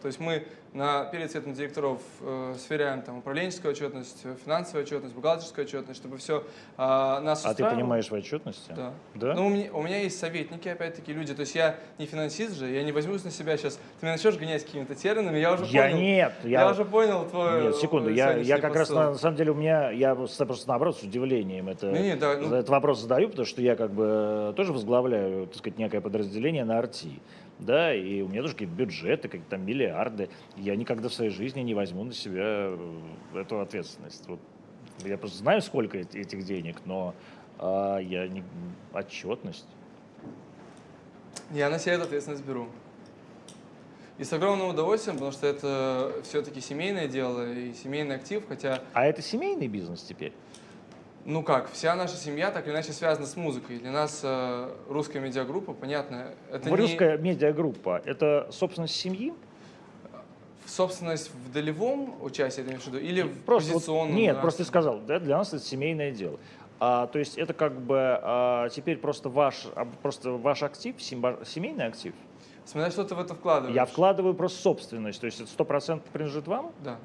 То 0.00 0.06
есть 0.06 0.20
мы 0.20 0.44
на, 0.72 1.04
перед 1.06 1.30
светом 1.30 1.52
директоров 1.52 2.00
э, 2.20 2.54
сверяем 2.58 3.02
там, 3.02 3.18
управленческую 3.18 3.72
отчетность, 3.72 4.20
э, 4.24 4.36
финансовую 4.44 4.84
отчетность, 4.84 5.14
бухгалтерскую 5.14 5.64
отчетность, 5.64 6.00
чтобы 6.00 6.16
все 6.18 6.44
нас 6.78 7.44
А 7.44 7.54
ты 7.54 7.64
понимаешь 7.64 8.08
в 8.08 8.14
отчетности? 8.14 8.72
Да. 8.76 8.92
Да? 9.14 9.34
Ну, 9.34 9.46
у 9.46 9.48
меня, 9.48 9.72
у 9.72 9.82
меня 9.82 9.98
есть 9.98 10.18
советники, 10.18 10.68
опять-таки, 10.68 11.12
люди. 11.12 11.34
То 11.34 11.40
есть 11.40 11.54
я 11.54 11.76
не 11.98 12.06
финансист 12.06 12.56
же, 12.56 12.68
я 12.68 12.82
не 12.84 12.92
возьмусь 12.92 13.24
на 13.24 13.30
себя 13.30 13.56
сейчас. 13.56 13.74
Ты 13.74 14.06
меня 14.06 14.12
начнешь 14.12 14.36
гонять 14.36 14.64
какими-то 14.64 14.94
терминами, 14.94 15.38
я 15.38 15.52
уже 15.52 15.64
я 15.66 15.82
понял. 15.88 15.96
нет. 15.98 16.32
Я, 16.44 16.60
Я, 16.60 16.70
уже 16.70 16.84
понял 16.84 17.28
твой 17.28 17.62
Нет, 17.64 17.76
секунду. 17.76 18.10
э, 18.10 18.14
Я, 18.14 18.32
я 18.36 18.58
как 18.58 18.74
раз, 18.74 18.88
посыл. 18.88 18.96
на, 19.02 19.10
на 19.10 19.18
самом 19.18 19.36
деле, 19.36 19.50
у 19.50 19.54
меня, 19.54 19.90
я 19.90 20.14
просто, 20.14 20.46
наоборот 20.68 20.96
с 20.98 21.02
удивлением 21.02 21.68
это, 21.68 21.90
Не-не, 21.90 22.16
да, 22.16 22.36
ну- 22.36 22.54
этот 22.54 22.68
вопрос 22.68 23.00
задаю, 23.00 23.28
потому 23.28 23.46
что 23.46 23.60
я 23.60 23.74
как 23.76 23.90
бы 23.92 24.54
тоже 24.56 24.72
возглавляю, 24.72 25.46
так 25.46 25.56
сказать, 25.56 25.78
некое 25.78 26.00
подразделение 26.00 26.64
на 26.64 26.78
арти. 26.78 27.20
Да, 27.60 27.94
и 27.94 28.22
у 28.22 28.28
меня 28.28 28.40
тоже 28.40 28.54
какие-то 28.54 28.74
бюджеты, 28.74 29.28
какие-то 29.28 29.50
там 29.50 29.66
миллиарды. 29.66 30.30
Я 30.56 30.76
никогда 30.76 31.08
в 31.08 31.14
своей 31.14 31.30
жизни 31.30 31.60
не 31.60 31.74
возьму 31.74 32.04
на 32.04 32.12
себя 32.14 32.42
э, 32.42 33.00
эту 33.34 33.60
ответственность. 33.60 34.26
Вот 34.26 34.40
я 35.04 35.18
просто 35.18 35.38
знаю, 35.38 35.60
сколько 35.60 35.98
эт- 35.98 36.16
этих 36.18 36.44
денег, 36.44 36.78
но 36.86 37.14
а, 37.58 37.98
я 37.98 38.26
не 38.28 38.42
отчетность. 38.92 39.66
Я 41.50 41.68
на 41.68 41.78
себя 41.78 41.94
эту 41.94 42.04
ответственность 42.04 42.44
беру. 42.44 42.68
И 44.18 44.24
с 44.24 44.32
огромным 44.32 44.68
удовольствием, 44.68 45.16
потому 45.16 45.32
что 45.32 45.46
это 45.46 46.12
все-таки 46.24 46.60
семейное 46.60 47.08
дело 47.08 47.50
и 47.52 47.72
семейный 47.74 48.16
актив, 48.16 48.42
хотя, 48.48 48.82
А 48.92 49.06
это 49.06 49.22
семейный 49.22 49.66
бизнес 49.66 50.02
теперь? 50.02 50.32
Ну 51.24 51.42
как, 51.42 51.70
вся 51.72 51.94
наша 51.94 52.16
семья 52.16 52.50
так 52.50 52.66
или 52.66 52.72
иначе 52.72 52.92
связана 52.92 53.26
с 53.26 53.36
музыкой. 53.36 53.78
Для 53.78 53.92
нас 53.92 54.20
э, 54.22 54.70
русская 54.88 55.20
медиагруппа, 55.20 55.72
понятно, 55.72 56.34
это 56.50 56.70
не 56.70 56.76
Русская 56.76 57.18
медиагруппа– 57.18 58.02
это 58.04 58.48
собственность 58.50 58.96
семьи? 58.96 59.32
собственность 60.66 61.32
в 61.34 61.52
долевом 61.52 62.22
участии, 62.22 62.62
ты 62.62 62.68
имеешь 62.68 62.82
в 62.82 62.86
виду, 62.86 62.98
или 62.98 63.22
в 63.22 63.42
Просто 63.44 63.72
вот- 63.72 63.78
позиционном? 63.80 64.14
нет, 64.14 64.36
да? 64.36 64.42
просто 64.42 64.62
ты 64.62 64.68
сказал, 64.68 65.00
да, 65.00 65.18
для 65.18 65.38
нас 65.38 65.52
это 65.52 65.64
семейное 65.64 66.12
дело. 66.12 66.38
А, 66.78 67.08
то 67.08 67.18
есть 67.18 67.36
это 67.36 67.52
как 67.52 67.78
бы 67.78 67.96
а, 67.98 68.68
теперь 68.70 68.96
просто 68.96 69.28
ваш, 69.28 69.66
а, 69.74 69.84
просто 70.00 70.30
ваш 70.30 70.62
актив, 70.62 70.94
семейный 71.02 71.86
актив. 71.86 72.14
Смотря 72.64 72.90
что 72.90 73.04
ты 73.04 73.14
в 73.14 73.20
это 73.20 73.34
вкладываешь. 73.34 73.74
Я 73.74 73.84
вкладываю 73.84 74.34
просто 74.34 74.62
собственность, 74.62 75.20
то 75.20 75.26
есть 75.26 75.40
это 75.40 75.50
сто 75.50 75.64
процентов 75.64 76.08
принадлежит 76.10 76.46
вам? 76.46 76.72
Да. 76.84 76.98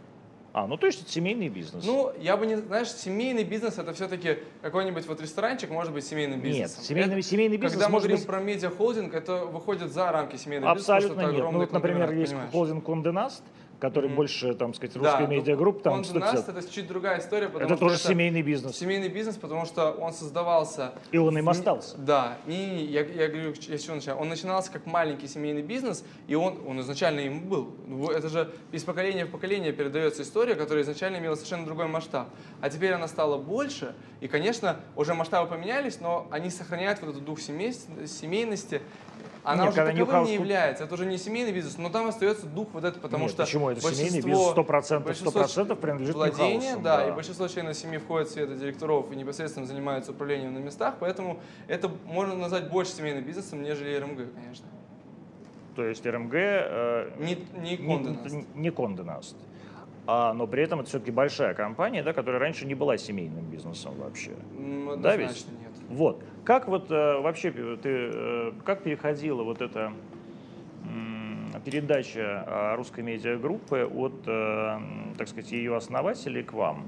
А, 0.57 0.67
ну 0.67 0.77
то 0.77 0.87
есть 0.87 1.01
это 1.01 1.11
семейный 1.11 1.49
бизнес. 1.49 1.83
Ну, 1.85 2.13
я 2.17 2.37
бы 2.37 2.45
не, 2.47 2.55
знаешь, 2.55 2.87
семейный 2.89 3.43
бизнес 3.43 3.77
это 3.77 3.93
все-таки 3.93 4.37
какой-нибудь 4.61 5.05
вот 5.05 5.19
ресторанчик 5.19 5.69
может 5.69 5.91
быть 5.91 6.05
семейным 6.05 6.41
нет, 6.41 6.45
бизнесом. 6.45 6.81
семейный, 6.81 7.15
Это- 7.15 7.21
семейный 7.23 7.57
бизнес 7.57 7.73
Когда 7.73 7.89
мы 7.89 7.97
говорим 7.99 8.15
быть 8.15 8.25
про 8.25 8.39
медиахолдинг, 8.39 9.13
это 9.13 9.43
выходит 9.47 9.91
за 9.91 10.09
рамки 10.13 10.37
семейного 10.37 10.71
абсолютно 10.71 11.07
бизнеса, 11.09 11.29
это 11.29 11.33
нет. 11.43 11.51
Ну 11.51 11.59
вот, 11.59 11.71
например, 11.73 12.09
есть 12.13 12.31
понимаешь? 12.31 12.51
холдинг 12.53 12.85
Конденаст, 12.85 13.43
который 13.79 14.07
Мгм. 14.07 14.15
больше, 14.15 14.53
там, 14.55 14.73
сказать, 14.73 14.93
Да, 14.95 14.99
русская 15.01 15.27
ну, 15.27 15.33
медиагруппа, 15.33 15.81
там 15.83 15.99
Content 15.99 16.03
150. 16.05 16.47
Nast 16.47 16.57
это 16.59 16.71
чуть 16.71 16.87
другая 16.87 17.19
история, 17.19 17.47
потому 17.47 17.65
Это 17.65 17.75
что 17.75 17.85
тоже 17.87 17.97
семейный 17.97 18.41
бизнес. 18.41 18.77
семейный 18.77 19.09
бизнес, 19.09 19.35
потому 19.35 19.65
что 19.65 19.91
он 19.91 20.13
создавался 20.13 20.93
И 21.11 21.17
он 21.17 21.37
им 21.37 21.49
остался. 21.49 21.97
Да, 21.97 22.37
не, 22.45 22.85
я, 22.85 23.01
я 23.01 23.27
говорю, 23.27 23.53
я 23.67 23.77
с 23.77 23.81
чего 23.81 23.95
начинаю. 23.95 24.19
Он 24.19 24.29
начинался 24.29 24.71
как 24.71 24.85
маленький 24.85 25.27
семейный 25.27 25.61
бизнес, 25.61 26.03
и 26.27 26.35
он, 26.35 26.59
он 26.67 26.79
изначально 26.81 27.21
им 27.21 27.47
был. 27.47 27.75
Это 28.09 28.29
же 28.29 28.51
из 28.71 28.83
поколения 28.83 29.25
в 29.25 29.31
поколение 29.31 29.73
передается 29.73 30.21
история, 30.23 30.55
которая 30.55 30.83
изначально 30.83 31.17
имела 31.17 31.35
совершенно 31.35 31.65
другой 31.65 31.87
масштаб. 31.87 32.29
А 32.61 32.69
теперь 32.69 32.93
она 32.93 33.07
стала 33.07 33.37
больше, 33.37 33.95
и, 34.21 34.27
конечно, 34.27 34.79
уже 34.95 35.13
масштабы 35.13 35.49
поменялись, 35.49 35.99
но 35.99 36.27
они 36.31 36.49
сохраняют 36.49 37.01
вот 37.01 37.11
этот 37.11 37.25
дух 37.25 37.39
семейс- 37.39 37.87
семейности. 38.07 38.81
Она 39.45 39.65
Нет, 39.65 39.73
уже 39.73 39.85
таковым 39.85 40.09
Newhouse 40.09 40.25
не 40.25 40.33
является, 40.33 40.83
это 40.85 40.93
уже 40.95 41.05
не 41.05 41.17
семейный 41.19 41.51
бизнес, 41.51 41.77
но 41.77 41.89
там 41.89 42.07
остается 42.07 42.47
дух 42.47 42.69
вот 42.73 42.83
это, 42.83 42.99
потому 42.99 43.25
Нет, 43.25 43.31
что 43.31 43.43
почему? 43.43 43.69
Это 43.69 43.79
семейный 43.81 44.21
бизнес 44.21 44.53
100%, 44.55 44.99
большинство 45.03 45.41
100% 45.41 45.75
принадлежит 45.75 46.15
Newhouse, 46.15 46.81
да, 46.81 46.97
да. 46.97 47.07
и 47.07 47.11
большинство 47.11 47.47
членов 47.47 47.77
семьи 47.77 47.99
входят 47.99 48.27
в 48.27 48.31
совет 48.31 48.57
директоров 48.57 49.11
и 49.11 49.15
непосредственно 49.15 49.67
занимаются 49.67 50.11
управлением 50.13 50.55
на 50.55 50.57
местах, 50.57 50.95
поэтому 50.99 51.39
это 51.67 51.91
можно 52.05 52.35
назвать 52.35 52.71
больше 52.71 52.93
семейным 52.93 53.23
бизнесом, 53.23 53.61
нежели 53.61 53.95
РМГ, 53.95 54.33
конечно. 54.33 54.65
То 55.75 55.83
есть 55.83 56.05
РМГ 56.05 56.33
э, 56.33 57.11
Не, 57.19 57.35
Nast. 57.35 58.45
не, 58.55 58.69
Nast. 58.69 59.35
А, 60.07 60.33
но 60.33 60.47
при 60.47 60.63
этом 60.63 60.79
это 60.79 60.89
все-таки 60.89 61.11
большая 61.11 61.53
компания, 61.53 62.03
да, 62.03 62.13
которая 62.13 62.39
раньше 62.39 62.65
не 62.65 62.75
была 62.75 62.97
семейным 62.97 63.45
бизнесом 63.45 63.93
вообще. 63.97 64.31
М, 64.57 65.01
Да, 65.01 65.15
ведь? 65.15 65.29
Однозначно 65.29 65.51
нет. 65.51 65.71
Вот. 65.89 66.23
Как 66.45 66.67
вот 66.67 66.91
э, 66.91 67.19
вообще 67.21 67.51
ты, 67.51 67.89
э, 67.89 68.51
как 68.63 68.83
переходила 68.83 69.43
вот 69.43 69.61
эта 69.61 69.91
передача 71.65 72.45
э, 72.45 72.75
русской 72.75 73.03
медиагруппы 73.03 73.83
от, 73.85 74.13
э, 74.27 74.77
так 75.17 75.27
сказать, 75.27 75.51
ее 75.51 75.75
основателей 75.75 76.43
к 76.43 76.53
вам? 76.53 76.85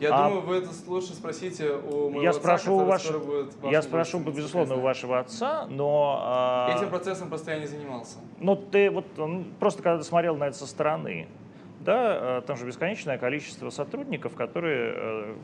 Я 0.00 0.14
А- 0.14 0.28
думаю, 0.28 0.46
вы 0.46 0.56
это 0.56 0.70
лучше 0.86 1.12
спросите 1.12 1.74
у 1.74 2.08
моего 2.08 2.22
я 2.22 2.30
отца, 2.30 2.40
спрошу 2.40 2.76
у 2.76 2.98
скоро 2.98 3.18
будет 3.18 3.54
я 3.70 3.82
спрошу, 3.82 4.18
безусловно, 4.20 4.76
у 4.76 4.80
вашего 4.80 5.18
отца, 5.20 5.66
но, 5.68 6.18
а, 6.24 6.74
Этим 6.74 6.88
процессом 6.88 7.28
просто 7.28 7.52
я 7.52 7.58
не 7.58 7.66
занимался. 7.66 8.18
ну 8.40 8.56
ты 8.56 8.90
вот 8.90 9.04
просто 9.60 9.82
когда 9.82 10.02
смотрел 10.02 10.36
на 10.36 10.44
это 10.44 10.56
со 10.56 10.66
стороны, 10.66 11.28
да, 11.80 12.38
э, 12.38 12.42
там 12.46 12.56
же 12.56 12.64
бесконечное 12.66 13.18
количество 13.18 13.68
сотрудников, 13.68 14.34
которые, 14.34 14.94
э, 14.96 15.34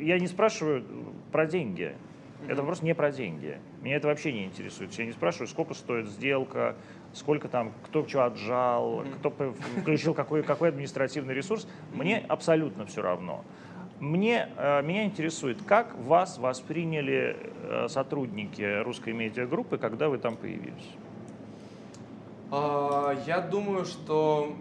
я 0.00 0.18
не 0.18 0.26
спрашиваю 0.26 0.84
про 1.30 1.46
деньги, 1.46 1.94
это 2.48 2.62
вопрос 2.62 2.82
не 2.82 2.94
про 2.94 3.10
деньги. 3.10 3.58
Меня 3.82 3.96
это 3.96 4.08
вообще 4.08 4.32
не 4.32 4.44
интересует. 4.44 4.92
Я 4.94 5.06
не 5.06 5.12
спрашиваю, 5.12 5.48
сколько 5.48 5.74
стоит 5.74 6.06
сделка, 6.06 6.76
сколько 7.12 7.48
там, 7.48 7.72
кто 7.86 8.06
что 8.06 8.24
отжал, 8.24 9.04
кто 9.18 9.30
включил 9.80 10.14
какой, 10.14 10.42
какой 10.42 10.68
административный 10.70 11.34
ресурс. 11.34 11.66
Мне 11.94 12.24
абсолютно 12.28 12.86
все 12.86 13.02
равно. 13.02 13.44
Мне, 14.00 14.50
э, 14.56 14.82
меня 14.82 15.04
интересует, 15.04 15.58
как 15.66 15.96
вас 15.96 16.38
восприняли 16.38 17.36
э, 17.62 17.86
сотрудники 17.88 18.82
русской 18.82 19.14
медиагруппы, 19.14 19.78
когда 19.78 20.08
вы 20.08 20.18
там 20.18 20.36
появились? 20.36 20.90
А, 22.50 23.16
Я 23.26 23.40
думаю, 23.40 23.86
что 23.86 24.54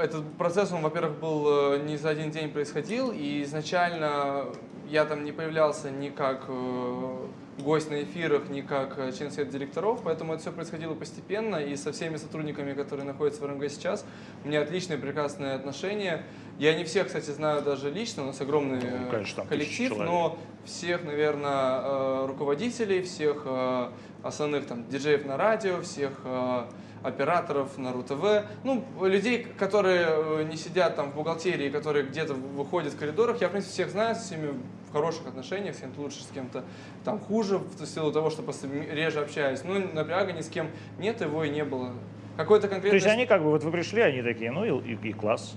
этот 0.00 0.32
процесс, 0.34 0.72
он, 0.72 0.82
во-первых, 0.82 1.18
был 1.18 1.74
э, 1.74 1.82
не 1.84 1.96
за 1.96 2.08
один 2.10 2.30
день 2.30 2.50
происходил, 2.50 3.12
и 3.12 3.42
изначально 3.42 4.46
я 4.90 5.04
там 5.04 5.24
не 5.24 5.32
появлялся 5.32 5.90
ни 5.90 6.08
как 6.08 6.44
э, 6.48 7.26
гость 7.58 7.90
на 7.90 8.02
эфирах, 8.02 8.48
ни 8.48 8.60
как 8.60 8.98
э, 8.98 9.12
член 9.12 9.30
совета 9.30 9.52
директоров, 9.52 10.00
поэтому 10.02 10.32
это 10.32 10.42
все 10.42 10.52
происходило 10.52 10.94
постепенно, 10.94 11.56
и 11.56 11.76
со 11.76 11.92
всеми 11.92 12.16
сотрудниками, 12.16 12.72
которые 12.72 13.06
находятся 13.06 13.42
в 13.42 13.46
РМГ 13.46 13.68
сейчас, 13.70 14.04
у 14.44 14.48
меня 14.48 14.62
отличные, 14.62 14.98
прекрасные 14.98 15.54
отношения. 15.54 16.24
Я 16.58 16.74
не 16.74 16.84
всех, 16.84 17.06
кстати, 17.06 17.30
знаю 17.30 17.62
даже 17.62 17.90
лично, 17.90 18.22
у 18.22 18.26
нас 18.26 18.40
огромный 18.40 18.78
э, 18.78 18.98
Ну, 19.04 19.10
конечно, 19.10 19.36
там 19.36 19.48
тысячи 19.48 19.88
коллектив, 19.88 19.98
но 19.98 20.38
всех, 20.64 21.04
наверное, 21.04 21.80
э, 21.82 22.26
руководителей, 22.26 23.02
всех 23.02 23.42
э, 23.44 23.90
основных 24.22 24.66
там 24.66 24.88
диджеев 24.88 25.24
на 25.26 25.36
радио, 25.36 25.80
всех 25.82 26.12
э, 26.24 26.64
операторов 27.02 27.78
на 27.78 27.92
РУ-ТВ, 27.92 28.46
ну, 28.64 28.84
людей, 29.02 29.46
которые 29.58 30.06
э, 30.08 30.42
не 30.50 30.56
сидят 30.56 30.96
там 30.96 31.10
в 31.12 31.14
бухгалтерии, 31.14 31.68
которые 31.70 32.04
где-то 32.06 32.34
выходят 32.34 32.92
в 32.92 32.98
коридорах, 32.98 33.40
я, 33.40 33.48
в 33.48 33.52
принципе, 33.52 33.72
всех 33.72 33.90
знаю, 33.90 34.14
с 34.14 34.18
всеми 34.18 34.54
в 34.88 34.92
хороших 34.92 35.26
отношениях, 35.26 35.74
с 35.76 35.80
кем-то 35.80 36.00
лучше, 36.00 36.22
с 36.22 36.28
кем-то 36.28 36.64
там 37.04 37.18
хуже, 37.18 37.58
в 37.58 37.86
силу 37.86 38.10
того, 38.12 38.30
что 38.30 38.42
просто 38.42 38.66
реже 38.68 39.20
общаюсь. 39.20 39.60
Ну, 39.64 39.74
напряга 39.92 40.32
ни 40.32 40.40
с 40.40 40.48
кем 40.48 40.68
нет, 40.98 41.20
его 41.20 41.44
и 41.44 41.50
не 41.50 41.64
было. 41.64 41.92
Какой-то 42.36 42.68
То 42.68 42.74
конкретный... 42.74 42.96
есть 42.96 43.06
они 43.06 43.26
как 43.26 43.42
бы, 43.42 43.50
вот 43.50 43.62
вы 43.64 43.70
пришли, 43.70 44.00
они 44.00 44.22
такие, 44.22 44.50
ну 44.50 44.64
и, 44.64 44.92
и- 44.92 45.08
и 45.08 45.12
класс, 45.12 45.56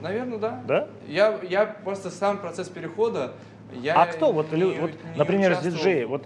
Наверное, 0.00 0.38
да. 0.38 0.62
да? 0.68 0.88
Я, 1.08 1.40
я 1.42 1.66
просто 1.66 2.10
сам 2.10 2.38
процесс 2.38 2.68
перехода, 2.68 3.32
я 3.72 4.02
а 4.02 4.06
кто, 4.06 4.32
вот, 4.32 4.52
не- 4.52 4.64
вот, 4.64 4.90
не 5.04 5.18
например, 5.18 5.60
диджеев, 5.60 6.08
вот, 6.08 6.24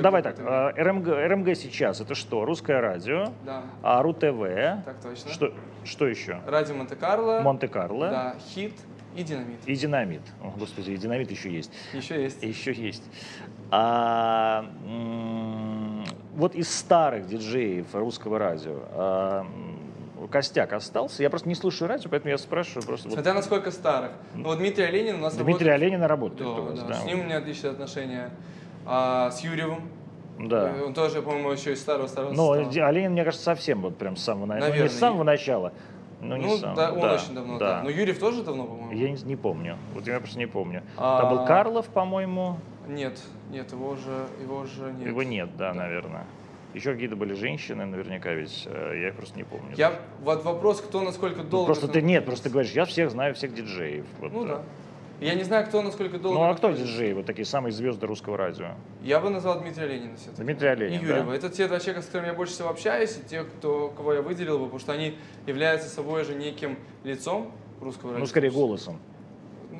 давай 0.00 0.22
так, 0.22 0.38
э, 0.38 0.72
РМГ, 0.82 1.08
РМГ 1.08 1.54
сейчас 1.56 2.00
это 2.00 2.14
что? 2.14 2.44
Русское 2.44 2.80
радио, 2.80 3.32
Да, 3.44 3.62
а 3.82 4.02
РУ-ТВ, 4.02 4.84
так 4.84 4.96
точно. 5.02 5.30
что, 5.30 5.52
что 5.84 6.06
еще? 6.06 6.40
Радио 6.46 6.74
Монте-Карло. 6.74 7.40
Монте-Карло 7.40 8.10
Да, 8.10 8.36
хит 8.54 8.74
и 9.14 9.22
динамит. 9.22 9.58
и 9.66 9.74
Динамит. 9.76 10.22
О, 10.42 10.50
господи, 10.56 10.90
и 10.92 10.96
Динамит 10.96 11.30
еще 11.30 11.50
есть. 11.50 11.70
Еще 11.92 12.22
есть. 12.22 12.42
Еще 12.42 12.72
есть. 12.72 13.04
А, 13.70 14.66
м, 14.86 16.04
вот 16.34 16.54
из 16.54 16.74
старых 16.74 17.26
диджеев 17.26 17.94
русского 17.94 18.38
радио 18.38 18.80
а, 18.90 19.46
костяк 20.28 20.72
остался. 20.72 21.22
Я 21.22 21.30
просто 21.30 21.48
не 21.48 21.54
слушаю 21.54 21.88
радио, 21.88 22.08
поэтому 22.10 22.30
я 22.30 22.38
спрашиваю 22.38 22.84
просто. 22.86 23.08
вот 23.08 23.14
Смотря 23.14 23.34
насколько 23.34 23.70
старых. 23.70 24.12
Ну, 24.34 24.44
вот 24.44 24.58
Дмитрий 24.58 24.84
Оленин 24.84 25.16
у 25.16 25.18
нас 25.18 25.34
Дмитрий 25.34 25.52
работает- 25.70 25.74
Оленина 25.82 26.08
работает 26.08 26.42
Да, 26.42 26.48
у 26.62 26.64
вас, 26.64 26.78
да, 26.80 26.86
да? 26.88 26.94
С 26.94 27.04
ним 27.04 27.20
у 27.20 27.22
меня 27.24 27.38
отличные 27.38 27.70
отношения. 27.72 28.30
А, 28.86 29.30
с 29.30 29.40
Юрьевым. 29.40 29.88
Да. 30.38 30.70
Э, 30.76 30.82
Он 30.84 30.94
тоже, 30.94 31.22
по-моему, 31.22 31.52
еще 31.52 31.72
из 31.72 31.80
старого-старого 31.80 32.32
Но 32.32 32.48
состава. 32.54 32.72
Ди- 32.72 32.80
Оленин, 32.80 33.12
мне 33.12 33.24
кажется, 33.24 33.44
совсем 33.44 33.82
вот 33.82 33.96
прям 33.98 34.16
с 34.16 34.22
самого 34.24 34.46
начала. 34.46 34.60
Ну, 34.60 34.66
не 34.66 34.70
Наверное, 34.78 34.96
с 34.96 34.98
самого 34.98 35.22
начала. 35.24 35.72
Ну, 36.20 36.36
не 36.36 36.46
Ну, 36.46 36.56
с 36.56 36.60
самого, 36.60 36.76
да, 36.76 36.92
он 36.92 37.00
да, 37.00 37.14
очень 37.14 37.34
давно, 37.34 37.58
да. 37.58 37.68
да. 37.78 37.82
Но 37.82 37.90
Юрьев 37.90 38.18
тоже 38.18 38.42
давно, 38.42 38.64
по-моему? 38.64 38.92
Я 38.92 39.10
не, 39.10 39.22
не 39.22 39.36
помню. 39.36 39.76
Вот 39.94 40.06
я 40.06 40.18
просто 40.20 40.38
не 40.38 40.46
помню. 40.46 40.82
А- 40.96 41.20
Там 41.20 41.36
был 41.36 41.44
Карлов, 41.46 41.86
по-моему. 41.86 42.56
Нет, 42.88 43.20
нет, 43.50 43.70
его 43.72 43.90
уже, 43.90 44.26
его 44.40 44.58
уже 44.58 44.92
нет. 44.92 45.06
Его 45.08 45.22
нет, 45.22 45.56
да, 45.56 45.72
наверное. 45.74 46.24
Еще 46.74 46.92
какие-то 46.92 47.16
были 47.16 47.34
женщины, 47.34 47.84
наверняка 47.84 48.32
ведь. 48.32 48.64
э, 48.66 49.00
Я 49.02 49.08
их 49.08 49.14
просто 49.14 49.36
не 49.36 49.44
помню. 49.44 49.74
Я, 49.76 50.00
вот 50.22 50.42
вопрос, 50.44 50.80
кто 50.80 51.02
насколько 51.02 51.42
Ну, 51.42 51.48
долго... 51.48 51.66
просто 51.66 51.86
там- 51.86 51.94
ты 51.94 52.02
нет, 52.02 52.24
просто 52.24 52.44
ты 52.44 52.50
говоришь, 52.50 52.72
я 52.72 52.84
всех 52.86 53.10
знаю, 53.10 53.34
всех 53.34 53.52
диджеев. 53.54 54.06
Вот, 54.20 54.32
Ну 54.32 54.44
да. 54.46 54.62
Я 55.20 55.34
не 55.34 55.44
знаю, 55.44 55.64
кто 55.66 55.82
насколько 55.82 56.18
долго... 56.18 56.36
Ну 56.36 56.44
а 56.50 56.54
кто 56.56 56.72
диджеи, 56.72 57.12
вот 57.12 57.26
такие 57.26 57.44
самые 57.44 57.70
звезды 57.72 58.08
русского 58.08 58.36
радио? 58.36 58.70
Я 59.04 59.20
бы 59.20 59.30
назвал 59.30 59.60
Дмитрия 59.60 59.86
Ленина 59.86 60.16
все 60.16 60.30
Дмитрий 60.36 60.66
Оленин, 60.68 61.00
И 61.00 61.04
Юрьева. 61.04 61.30
да? 61.30 61.36
Это 61.36 61.48
те 61.48 61.68
два 61.68 61.78
человека, 61.78 62.02
с 62.02 62.06
которыми 62.06 62.26
я 62.28 62.34
больше 62.34 62.54
всего 62.54 62.70
общаюсь, 62.70 63.16
и 63.24 63.28
те, 63.28 63.44
кто, 63.44 63.88
кого 63.96 64.14
я 64.14 64.22
выделил 64.22 64.58
бы, 64.58 64.64
потому 64.64 64.80
что 64.80 64.92
они 64.92 65.16
являются 65.46 65.88
собой 65.88 66.24
же 66.24 66.34
неким 66.34 66.76
лицом 67.04 67.52
русского 67.80 68.10
радио. 68.12 68.20
Ну, 68.20 68.26
скорее, 68.26 68.50
голосом. 68.50 68.98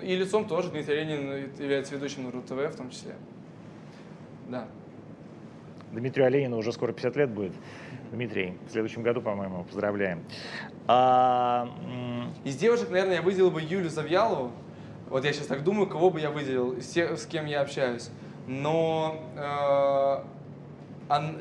И 0.01 0.15
лицом 0.15 0.47
тоже. 0.47 0.69
Дмитрий 0.71 0.95
Ленин 1.03 1.51
является 1.59 1.95
ведущим 1.97 2.23
на 2.25 2.31
РУ-ТВ 2.31 2.53
в 2.53 2.77
том 2.77 2.91
числе. 2.91 3.15
Да. 4.49 4.69
Дмитрию 5.93 6.27
Оленину 6.27 6.59
уже 6.59 6.73
скоро 6.73 6.93
50 6.93 7.17
лет 7.17 7.31
будет. 7.31 7.53
Дмитрий, 8.11 8.59
в 8.67 8.73
следующем 8.73 9.03
году, 9.03 9.21
по-моему, 9.21 9.65
поздравляем. 9.65 10.25
А, 10.87 11.69
Из 12.45 12.57
девушек, 12.57 12.91
наверное, 12.91 13.17
я 13.17 13.23
выделил 13.23 13.51
бы 13.51 13.61
Юлю 13.63 13.89
Завьялову. 13.89 14.53
Вот 15.09 15.25
я 15.25 15.33
сейчас 15.33 15.47
так 15.47 15.63
думаю, 15.65 15.87
кого 15.87 16.11
бы 16.11 16.21
я 16.21 16.31
выделил 16.31 16.73
из 16.73 16.89
тех, 16.89 17.19
с 17.19 17.27
кем 17.27 17.47
я 17.47 17.61
общаюсь. 17.61 18.11
Но 18.47 19.23
э, 19.37 20.25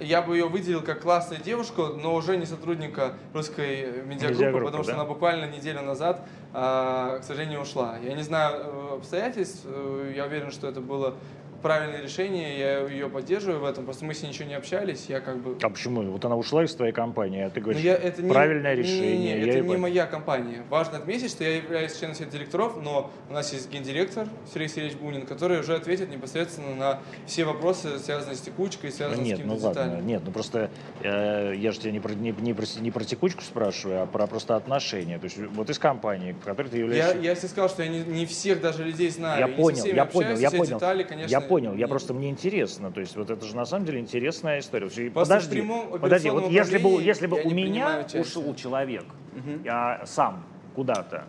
я 0.02 0.22
бы 0.22 0.36
ее 0.36 0.48
выделил 0.48 0.82
как 0.82 1.02
классную 1.02 1.42
девушку, 1.42 1.88
но 2.02 2.14
уже 2.14 2.38
не 2.38 2.46
сотрудника 2.46 3.14
русской 3.34 4.04
медиагруппы, 4.04 4.10
Медиагруппы, 4.10 4.66
потому 4.66 4.84
что 4.84 4.94
да? 4.94 5.00
она 5.00 5.08
буквально 5.08 5.46
неделю 5.46 5.82
назад, 5.82 6.28
э, 6.54 7.20
к 7.22 7.24
сожалению, 7.24 7.62
ушла. 7.62 7.98
Я 8.04 8.14
не 8.14 8.24
знаю 8.24 8.56
э, 8.58 8.96
обстоятельств, 8.98 9.66
э, 9.66 10.14
я 10.16 10.26
уверен, 10.26 10.52
что 10.52 10.68
это 10.68 10.82
было 10.82 11.16
правильное 11.62 12.02
решение, 12.02 12.60
я 12.60 12.80
ее 12.88 13.10
поддерживаю 13.10 13.60
в 13.62 13.66
этом, 13.66 13.86
просто 13.86 14.06
мы 14.06 14.14
с 14.14 14.22
ней 14.22 14.30
ничего 14.30 14.48
не 14.48 14.56
общались, 14.56 15.06
я 15.08 15.20
как 15.20 15.38
бы... 15.38 15.58
а 15.62 15.70
почему? 15.70 16.02
Вот 16.04 16.24
она 16.26 16.36
ушла 16.36 16.64
из 16.64 16.74
твоей 16.76 16.92
компании, 16.94 17.42
а 17.44 17.50
ты 17.50 17.60
Ну, 17.60 17.66
говоришь, 17.66 17.82
я- 17.84 17.96
это 17.96 18.22
не- 18.22 18.30
правильное 18.30 18.76
не- 18.76 18.82
не- 18.82 18.88
решение. 18.88 19.18
не, 19.40 19.46
я 19.46 19.54
это 19.54 19.62
не 19.62 19.68
под- 19.70 19.80
моя 19.80 20.06
компания. 20.06 20.64
Важно 20.70 20.98
отметить, 20.98 21.32
что 21.32 21.44
я 21.44 21.58
являюсь 21.58 21.98
членом 21.98 22.16
совета 22.16 22.38
директоров, 22.38 22.78
но 22.82 23.12
у 23.30 23.34
нас 23.34 23.54
есть 23.54 23.72
гендиректор 23.72 24.28
Сергей 24.52 24.70
Сергеевич 24.70 24.98
Бунин, 24.98 25.26
который 25.26 25.60
уже 25.60 25.76
ответит 25.76 26.10
непосредственно 26.12 26.76
на 26.76 27.00
все 27.26 27.44
вопросы, 27.46 28.00
связанные 28.00 28.36
с 28.36 28.42
текучкой, 28.42 28.90
Ну, 28.90 28.96
связанные 28.96 29.24
нет, 29.26 29.38
с 29.38 29.42
ну 29.42 29.46
какими-то 29.56 29.66
ладно, 29.68 29.84
деталями. 29.84 30.06
нет, 30.08 30.22
ну 30.26 30.32
просто 30.32 30.70
э, 31.02 31.54
я 31.56 31.72
же 31.72 31.80
тебя 31.80 31.92
не 31.92 32.00
про, 32.00 32.14
не, 32.14 32.32
не 32.32 32.54
про, 32.54 32.66
не 32.80 32.92
про 32.92 33.04
текучку 33.04 33.42
спрашиваю, 33.42 34.04
а 34.04 34.06
про 34.06 34.28
просто 34.28 34.56
отношения. 34.56 35.18
То 35.20 35.26
есть 35.26 35.38
вот 35.38 35.70
из 35.70 35.80
компании, 35.80 36.34
в 36.34 36.44
которой 36.44 36.68
ты 36.68 36.78
Я, 36.78 36.84
являешься... 36.84 37.18
я 37.20 37.36
себе 37.36 37.48
сказал, 37.50 37.70
что 37.70 37.84
я 37.84 37.90
не, 37.90 38.00
не 38.00 38.26
всех 38.26 38.62
даже 38.62 38.84
людей 38.84 39.10
знаю. 39.10 39.40
Я 39.42 39.48
не 39.48 39.54
понял, 39.56 39.86
я 39.86 40.06
понял, 40.06 40.38
я 40.38 40.52
понял. 40.52 40.66
детали, 40.66 41.04
конечно, 41.04 41.32
я 41.32 41.42
понял, 41.52 41.76
я 41.76 41.88
просто 41.90 42.14
мне 42.14 42.30
интересно. 42.30 42.92
То 42.92 43.02
есть 43.02 43.18
вот 43.18 43.30
это 43.30 43.46
же 43.46 43.58
на 43.58 43.66
самом 43.66 43.86
деле 43.86 44.00
интересная 44.00 44.60
история. 44.60 44.88
В 44.88 45.12
Подожди, 45.12 45.62
подожди, 46.00 46.30
вот 46.30 46.50
если 46.50 46.78
бы, 46.78 47.04
если 47.04 47.28
бы 47.28 47.38
я 47.40 47.44
у 47.44 47.50
меня 47.52 48.08
ушел 48.14 48.56
человек, 48.56 49.04
Мгм. 49.36 49.62
я 49.66 50.02
сам 50.06 50.46
куда-то, 50.76 51.26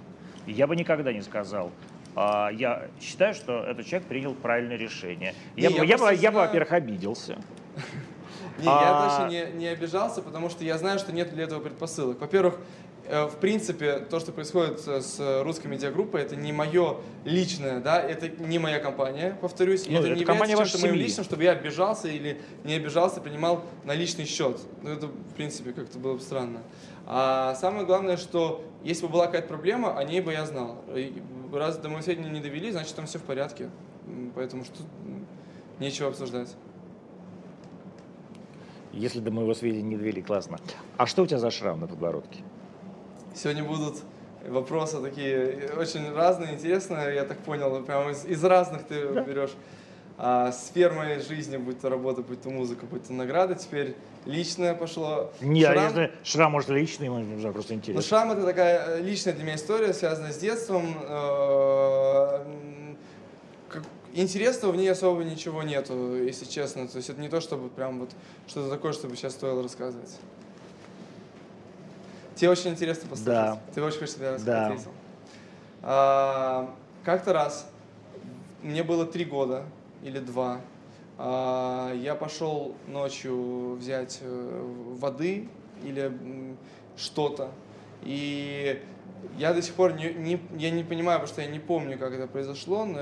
я 0.46 0.68
бы 0.68 0.76
никогда 0.76 1.12
не 1.12 1.22
сказал, 1.22 1.72
а, 2.14 2.50
я 2.52 2.86
считаю, 3.00 3.34
что 3.34 3.64
этот 3.64 3.84
человек 3.86 4.06
принял 4.08 4.34
правильное 4.34 4.76
решение. 4.76 5.34
Я, 5.56 5.70
Не, 5.70 5.78
бы, 5.78 5.86
я 5.86 5.90
я, 5.90 5.98
бы, 5.98 6.04
я 6.14 6.30
бы, 6.30 6.34
знаю- 6.34 6.46
во-первых, 6.46 6.72
обиделся. 6.72 7.38
Не, 8.58 8.66
я 8.66 8.92
даже 8.94 9.28
не, 9.28 9.58
не 9.58 9.66
обижался, 9.66 10.22
потому 10.22 10.50
что 10.50 10.62
я 10.62 10.78
знаю, 10.78 10.98
что 11.00 11.12
нет 11.12 11.34
для 11.34 11.44
этого 11.44 11.60
предпосылок. 11.60 12.20
Во-первых, 12.20 12.60
в 13.12 13.36
принципе, 13.40 13.98
то, 13.98 14.20
что 14.20 14.32
происходит 14.32 14.80
с 14.80 15.42
русской 15.42 15.66
медиагруппой, 15.66 16.22
это 16.22 16.34
не 16.34 16.50
мое 16.50 16.96
личное, 17.26 17.78
да, 17.80 18.00
это 18.00 18.28
не 18.28 18.58
моя 18.58 18.80
компания, 18.80 19.36
повторюсь, 19.38 19.86
Ну, 19.86 19.98
это, 19.98 20.08
это 20.08 20.18
не 20.18 20.24
компания 20.24 20.52
является 20.52 20.78
чем-то 20.78 20.94
моим 20.94 21.04
личным, 21.04 21.24
чтобы 21.24 21.44
я 21.44 21.52
обижался 21.52 22.08
или 22.08 22.40
не 22.64 22.72
обижался, 22.74 23.20
принимал 23.20 23.64
на 23.84 23.94
личный 23.94 24.24
счет. 24.24 24.58
Ну, 24.82 24.90
это, 24.90 25.08
в 25.08 25.34
принципе, 25.34 25.72
как-то 25.72 25.98
было 25.98 26.14
бы 26.14 26.20
странно. 26.20 26.60
А 27.06 27.54
самое 27.56 27.84
главное, 27.84 28.16
что 28.16 28.64
если 28.82 29.04
бы 29.06 29.12
была 29.12 29.26
какая-то 29.26 29.48
проблема, 29.48 29.98
о 29.98 30.04
ней 30.04 30.22
бы 30.22 30.32
я 30.32 30.46
знал. 30.46 30.82
Раз 31.52 31.76
до 31.76 31.90
моего 31.90 32.02
сведения 32.02 32.30
не 32.30 32.40
довели, 32.40 32.70
значит, 32.70 32.94
там 32.94 33.06
все 33.06 33.18
в 33.18 33.22
порядке. 33.24 33.68
Поэтому 34.34 34.64
что 34.64 34.82
нечего 35.78 36.08
обсуждать. 36.08 36.54
Если 38.92 39.20
до 39.20 39.30
моего 39.30 39.52
сведения 39.52 39.82
не 39.82 39.96
довели, 39.96 40.22
классно. 40.22 40.58
А 40.96 41.06
что 41.06 41.22
у 41.22 41.26
тебя 41.26 41.38
за 41.38 41.50
шрам 41.50 41.78
на 41.78 41.86
подбородке? 41.86 42.40
Сегодня 43.34 43.64
будут 43.64 43.96
вопросы 44.46 45.00
такие 45.00 45.70
очень 45.78 46.12
разные, 46.12 46.54
интересные, 46.54 47.14
я 47.14 47.24
так 47.24 47.38
понял, 47.38 47.82
прямо 47.82 48.10
из, 48.10 48.24
из 48.24 48.42
разных 48.44 48.82
ты 48.84 49.04
берешь 49.22 49.52
а, 50.18 50.52
сфер 50.52 50.92
моей 50.92 51.20
жизни, 51.20 51.56
будь 51.56 51.80
то 51.80 51.88
работа, 51.88 52.22
будь 52.22 52.42
то 52.42 52.50
музыка, 52.50 52.84
будь 52.86 53.06
то 53.06 53.12
награда. 53.12 53.54
Теперь 53.54 53.96
личное 54.26 54.74
пошло. 54.74 55.32
Не, 55.40 55.62
Шрам- 55.64 55.90
знаю, 55.90 56.10
шрам 56.24 56.52
может 56.52 56.68
личный, 56.70 57.08
может 57.08 57.28
не 57.28 57.38
знаю, 57.38 57.54
просто 57.54 57.72
Ну, 57.72 57.78
интересно. 57.78 58.02
шрам 58.02 58.32
это 58.32 58.44
такая 58.44 58.98
э, 58.98 59.00
личная 59.02 59.32
для 59.32 59.44
меня 59.44 59.54
история, 59.56 59.92
связанная 59.94 60.32
с 60.32 60.38
детством. 60.38 60.94
Э, 61.08 62.44
Интересного 64.14 64.72
в 64.72 64.76
ней 64.76 64.88
особо 64.92 65.24
ничего 65.24 65.62
нету, 65.62 66.22
если 66.22 66.44
честно. 66.44 66.86
То 66.86 66.98
есть 66.98 67.08
это 67.08 67.18
не 67.18 67.30
то, 67.30 67.40
чтобы 67.40 67.70
прям 67.70 67.98
вот 68.00 68.10
что-то 68.46 68.68
такое, 68.68 68.92
чтобы 68.92 69.16
сейчас 69.16 69.32
стоило 69.32 69.62
рассказывать. 69.62 70.10
Тебе 72.34 72.50
очень 72.50 72.70
интересно 72.70 73.08
послушать. 73.08 73.26
Да. 73.26 73.60
Ты 73.74 73.82
очень 73.82 73.98
хочешь, 73.98 74.14
чтобы 74.14 74.24
я 74.26 74.38
Да. 74.38 74.66
ответил. 74.66 74.90
А, 75.82 76.74
как-то 77.04 77.32
раз, 77.32 77.68
мне 78.62 78.82
было 78.82 79.04
три 79.06 79.24
года 79.24 79.64
или 80.02 80.18
два, 80.18 80.60
а, 81.18 81.92
я 81.94 82.14
пошел 82.14 82.74
ночью 82.88 83.74
взять 83.74 84.18
э, 84.22 84.62
воды 84.98 85.48
или 85.84 86.12
что-то, 86.96 87.50
и 88.02 88.80
я 89.38 89.52
до 89.54 89.62
сих 89.62 89.74
пор 89.74 89.94
не, 89.94 90.12
не- 90.14 90.40
я 90.56 90.70
не 90.70 90.84
понимаю, 90.84 91.18
потому 91.20 91.32
что 91.32 91.42
я 91.42 91.48
не 91.48 91.58
помню, 91.58 91.98
как 91.98 92.12
это 92.12 92.26
произошло, 92.26 92.84
но 92.84 93.00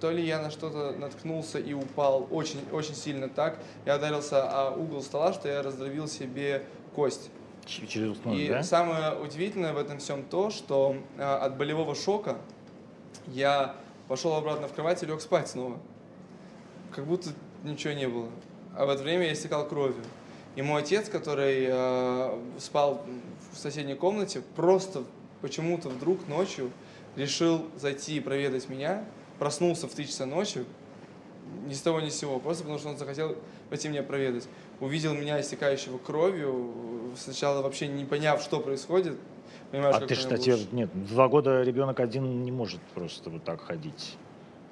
то 0.00 0.10
ли 0.10 0.24
я 0.24 0.40
на 0.40 0.50
что-то 0.50 0.92
наткнулся 0.92 1.58
и 1.58 1.72
упал 1.74 2.26
очень, 2.30 2.60
очень 2.72 2.94
сильно 2.94 3.28
так, 3.28 3.58
я 3.86 3.96
ударился 3.96 4.42
о 4.48 4.70
угол 4.74 5.02
стола, 5.02 5.32
что 5.32 5.48
я 5.48 5.62
раздробил 5.62 6.08
себе 6.08 6.64
кость. 6.94 7.30
Через 7.66 8.10
уснуть, 8.10 8.38
И 8.38 8.48
да? 8.48 8.62
самое 8.62 9.14
удивительное 9.18 9.72
в 9.72 9.78
этом 9.78 9.98
всем 9.98 10.24
то, 10.24 10.50
что 10.50 10.96
э, 11.16 11.22
от 11.22 11.56
болевого 11.56 11.94
шока 11.94 12.36
я 13.28 13.74
пошел 14.08 14.34
обратно 14.34 14.68
в 14.68 14.72
кровать 14.72 15.02
и 15.02 15.06
лег 15.06 15.20
спать 15.20 15.48
снова. 15.48 15.78
Как 16.94 17.06
будто 17.06 17.30
ничего 17.62 17.92
не 17.94 18.08
было. 18.08 18.28
А 18.76 18.84
в 18.84 18.90
это 18.90 19.02
время 19.02 19.26
я 19.26 19.32
истекал 19.32 19.66
кровью. 19.68 20.02
И 20.56 20.62
мой 20.62 20.82
отец, 20.82 21.08
который 21.08 21.66
э, 21.68 22.38
спал 22.58 23.04
в 23.52 23.56
соседней 23.56 23.94
комнате, 23.94 24.42
просто 24.56 25.04
почему-то 25.40 25.88
вдруг 25.88 26.28
ночью 26.28 26.70
решил 27.16 27.64
зайти 27.76 28.16
и 28.16 28.20
проведать 28.20 28.68
меня. 28.68 29.04
Проснулся 29.38 29.88
в 29.88 29.94
3 29.94 30.06
часа 30.06 30.26
ночи, 30.26 30.64
ни 31.66 31.72
с 31.74 31.80
того 31.82 32.00
ни 32.00 32.08
с 32.08 32.16
сего, 32.18 32.38
просто 32.38 32.62
потому 32.64 32.78
что 32.78 32.88
он 32.90 32.96
захотел 32.98 33.36
пойти 33.70 33.88
меня 33.88 34.02
проведать. 34.02 34.48
Увидел 34.80 35.14
меня 35.14 35.40
истекающего 35.40 35.98
кровью, 35.98 36.72
сначала 37.16 37.62
вообще 37.62 37.88
не 37.88 38.04
поняв, 38.04 38.40
что 38.42 38.60
происходит. 38.60 39.16
Понимаешь, 39.70 39.96
А 39.96 40.06
ты 40.06 40.14
что, 40.14 40.36
ш- 40.36 40.58
нет, 40.72 40.90
два 41.08 41.28
года 41.28 41.62
ребенок 41.62 42.00
один 42.00 42.42
не 42.44 42.52
может 42.52 42.80
просто 42.94 43.30
вот 43.30 43.42
так 43.44 43.60
ходить. 43.62 44.16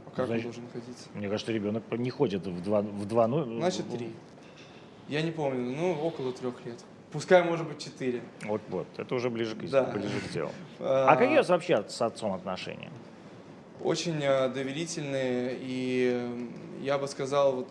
А 0.07 0.11
как 0.11 0.21
он 0.21 0.27
Значит- 0.27 0.45
должен 0.45 0.65
ходить? 0.73 0.97
Мне 1.15 1.29
кажется, 1.29 1.53
ребенок 1.53 1.83
не 1.93 2.11
ходит 2.11 2.47
в 2.47 2.63
два, 2.63 2.83
в 2.83 3.07
два 3.07 3.27
ну, 3.27 3.45
Значит, 3.45 3.89
три. 3.91 4.13
Я 5.09 5.23
не 5.23 5.31
помню, 5.31 5.75
ну, 5.77 5.93
около 6.07 6.33
трех 6.33 6.65
лет. 6.67 6.79
Пускай, 7.13 7.43
может 7.43 7.67
быть, 7.67 7.79
четыре. 7.79 8.23
Вот, 8.45 8.61
вот, 8.69 8.87
это 8.97 9.15
уже 9.15 9.31
ближе 9.31 9.57
к, 9.57 9.69
Да. 9.69 9.85
ближе 9.85 10.21
к 10.21 10.33
делу. 10.33 10.51
А 10.81 11.07
А 11.09 11.17
какие 11.17 11.35
у 11.35 11.39
вас 11.39 11.49
вообще 11.49 11.85
с 11.89 12.01
отцом 12.03 12.33
отношения? 12.33 12.91
Очень 13.83 14.21
э, 14.23 14.49
доверительные 14.51 15.57
и, 15.61 16.29
я 16.81 16.99
бы 16.99 17.09
сказал, 17.09 17.57
вот, 17.57 17.69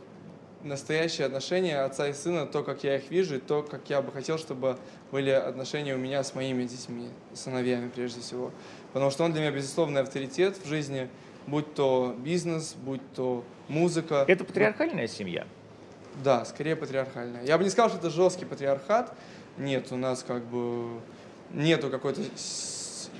настоящие 0.64 1.28
отношения 1.28 1.80
отца 1.82 2.08
и 2.08 2.14
сына, 2.14 2.46
то, 2.46 2.64
как 2.64 2.84
я 2.84 2.98
их 2.98 3.10
вижу, 3.10 3.36
и 3.36 3.40
то, 3.40 3.64
как 3.64 3.90
я 3.90 4.02
бы 4.02 4.12
хотел, 4.12 4.38
чтобы 4.38 4.78
были 5.12 5.30
отношения 5.30 5.96
у 5.96 5.98
меня 5.98 6.24
с 6.24 6.36
моими 6.36 6.64
детьми, 6.64 7.10
сыновьями 7.34 7.90
прежде 7.90 8.22
всего. 8.22 8.52
Потому 8.94 9.12
что 9.12 9.24
он 9.24 9.32
для 9.32 9.42
меня 9.42 9.52
безусловный 9.52 10.02
авторитет 10.02 10.58
в 10.58 10.68
жизни, 10.68 11.10
будь 11.48 11.74
то 11.74 12.16
бизнес, 12.18 12.74
будь 12.74 13.02
то 13.14 13.44
музыка. 13.68 14.26
Это 14.28 14.44
патриархальная 14.44 15.08
семья? 15.08 15.48
Да, 16.24 16.44
скорее 16.44 16.76
патриархальная. 16.76 17.44
Я 17.44 17.58
бы 17.58 17.64
не 17.64 17.70
сказал, 17.70 17.90
что 17.90 18.00
это 18.00 18.10
жесткий 18.10 18.46
патриархат. 18.46 19.14
Нет, 19.58 19.92
у 19.92 19.98
нас 19.98 20.24
как 20.24 20.44
бы 20.44 21.00
нету 21.52 21.90
какой-то 21.90 22.22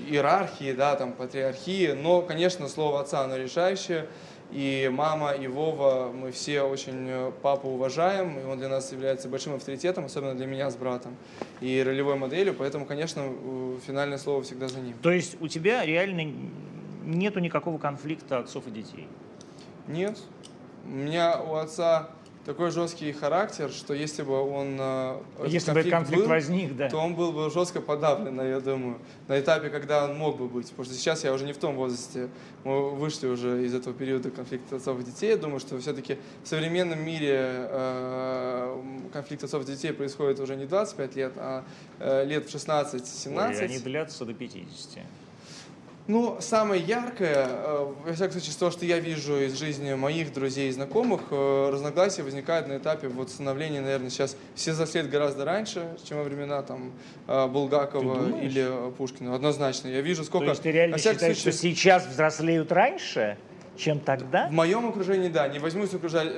иерархии, 0.06 0.72
да, 0.72 0.96
там, 0.96 1.12
патриархии. 1.12 1.92
Но, 1.92 2.22
конечно, 2.22 2.68
слово 2.68 3.00
отца, 3.00 3.22
оно 3.22 3.36
решающее. 3.36 4.06
И 4.52 4.90
мама, 4.92 5.30
и 5.30 5.46
Вова, 5.46 6.10
мы 6.12 6.32
все 6.32 6.62
очень 6.62 7.06
э, 7.08 7.32
папу 7.40 7.68
уважаем, 7.68 8.38
и 8.40 8.44
он 8.44 8.58
для 8.58 8.68
нас 8.68 8.90
является 8.90 9.28
большим 9.28 9.54
авторитетом, 9.54 10.06
особенно 10.06 10.34
для 10.34 10.46
меня 10.46 10.68
с 10.70 10.76
братом, 10.76 11.14
и 11.60 11.80
ролевой 11.86 12.16
моделью, 12.16 12.54
поэтому, 12.54 12.84
конечно, 12.84 13.22
финальное 13.86 14.18
слово 14.18 14.42
всегда 14.42 14.66
за 14.66 14.80
ним. 14.80 14.96
То 15.02 15.12
есть 15.12 15.40
у 15.40 15.46
тебя 15.46 15.86
реально 15.86 16.32
нету 17.04 17.38
никакого 17.38 17.78
конфликта 17.78 18.38
отцов 18.38 18.66
и 18.66 18.70
детей? 18.72 19.06
Нет. 19.86 20.18
У 20.84 20.88
меня 20.90 21.40
у 21.40 21.54
отца 21.54 22.10
такой 22.44 22.70
жесткий 22.70 23.12
характер, 23.12 23.70
что 23.70 23.94
если 23.94 24.22
бы 24.22 24.40
он... 24.40 24.76
э, 24.78 25.20
Если 25.46 25.72
бы 25.72 25.80
этот 25.80 25.92
конфликт 25.92 26.22
был, 26.22 26.28
возник, 26.28 26.76
да. 26.76 26.88
то 26.88 26.98
он 26.98 27.14
был 27.14 27.32
бы 27.32 27.50
жестко 27.50 27.80
подавлен, 27.80 28.40
я 28.40 28.60
думаю, 28.60 28.98
на 29.28 29.38
этапе, 29.38 29.68
когда 29.68 30.04
он 30.04 30.16
мог 30.16 30.38
бы 30.38 30.48
быть. 30.48 30.68
Потому 30.70 30.84
что 30.84 30.94
сейчас 30.94 31.24
я 31.24 31.32
уже 31.32 31.44
не 31.44 31.52
в 31.52 31.58
том 31.58 31.76
возрасте, 31.76 32.28
мы 32.64 32.90
вышли 32.90 33.26
уже 33.26 33.64
из 33.64 33.74
этого 33.74 33.94
периода 33.94 34.30
конфликта 34.30 34.76
отцов 34.76 35.00
и 35.00 35.04
детей. 35.04 35.30
Я 35.30 35.36
думаю, 35.36 35.60
что 35.60 35.78
все-таки 35.78 36.18
в 36.42 36.48
современном 36.48 37.04
мире 37.04 37.38
э, 37.38 38.82
конфликт 39.12 39.44
отцов 39.44 39.62
и 39.62 39.66
детей 39.72 39.92
происходит 39.92 40.40
уже 40.40 40.56
не 40.56 40.66
25 40.66 41.16
лет, 41.16 41.32
а 41.36 41.64
э, 41.98 42.24
лет 42.24 42.48
в 42.48 42.54
16-17. 42.54 43.48
Ой, 43.48 43.64
они 43.64 43.78
длятся 43.78 44.24
до 44.24 44.34
50. 44.34 45.02
Ну, 46.06 46.38
самое 46.40 46.82
яркое, 46.82 47.46
э, 47.46 47.92
во 48.04 48.12
всяком 48.12 48.32
случае, 48.32 48.54
того, 48.58 48.70
что 48.70 48.84
я 48.84 48.98
вижу 48.98 49.38
из 49.38 49.58
жизни 49.58 49.94
моих 49.94 50.32
друзей 50.32 50.68
и 50.68 50.72
знакомых, 50.72 51.20
э, 51.30 51.70
разногласия 51.72 52.22
возникают 52.22 52.66
на 52.66 52.78
этапе 52.78 53.08
вот 53.08 53.30
становления, 53.30 53.80
наверное, 53.80 54.10
сейчас 54.10 54.36
все 54.54 54.72
взрослеют 54.72 55.08
гораздо 55.08 55.44
раньше, 55.44 55.96
чем 56.04 56.18
во 56.18 56.24
времена 56.24 56.62
там 56.62 56.92
э, 57.28 57.46
Булгакова 57.46 58.40
или 58.40 58.90
Пушкина. 58.96 59.34
Однозначно. 59.34 59.88
Я 59.88 60.00
вижу, 60.00 60.24
сколько... 60.24 60.46
То 60.46 60.50
есть 60.50 60.62
ты 60.62 60.72
реально 60.72 60.98
считаешь, 60.98 61.36
что 61.36 61.52
случае, 61.52 61.74
сейчас 61.74 62.06
взрослеют 62.06 62.72
раньше, 62.72 63.38
чем 63.76 64.00
тогда? 64.00 64.48
В 64.48 64.52
моем 64.52 64.88
окружении, 64.88 65.28
да. 65.28 65.48
Не 65.48 65.58
возьмусь 65.58 65.94
окружать, 65.94 66.28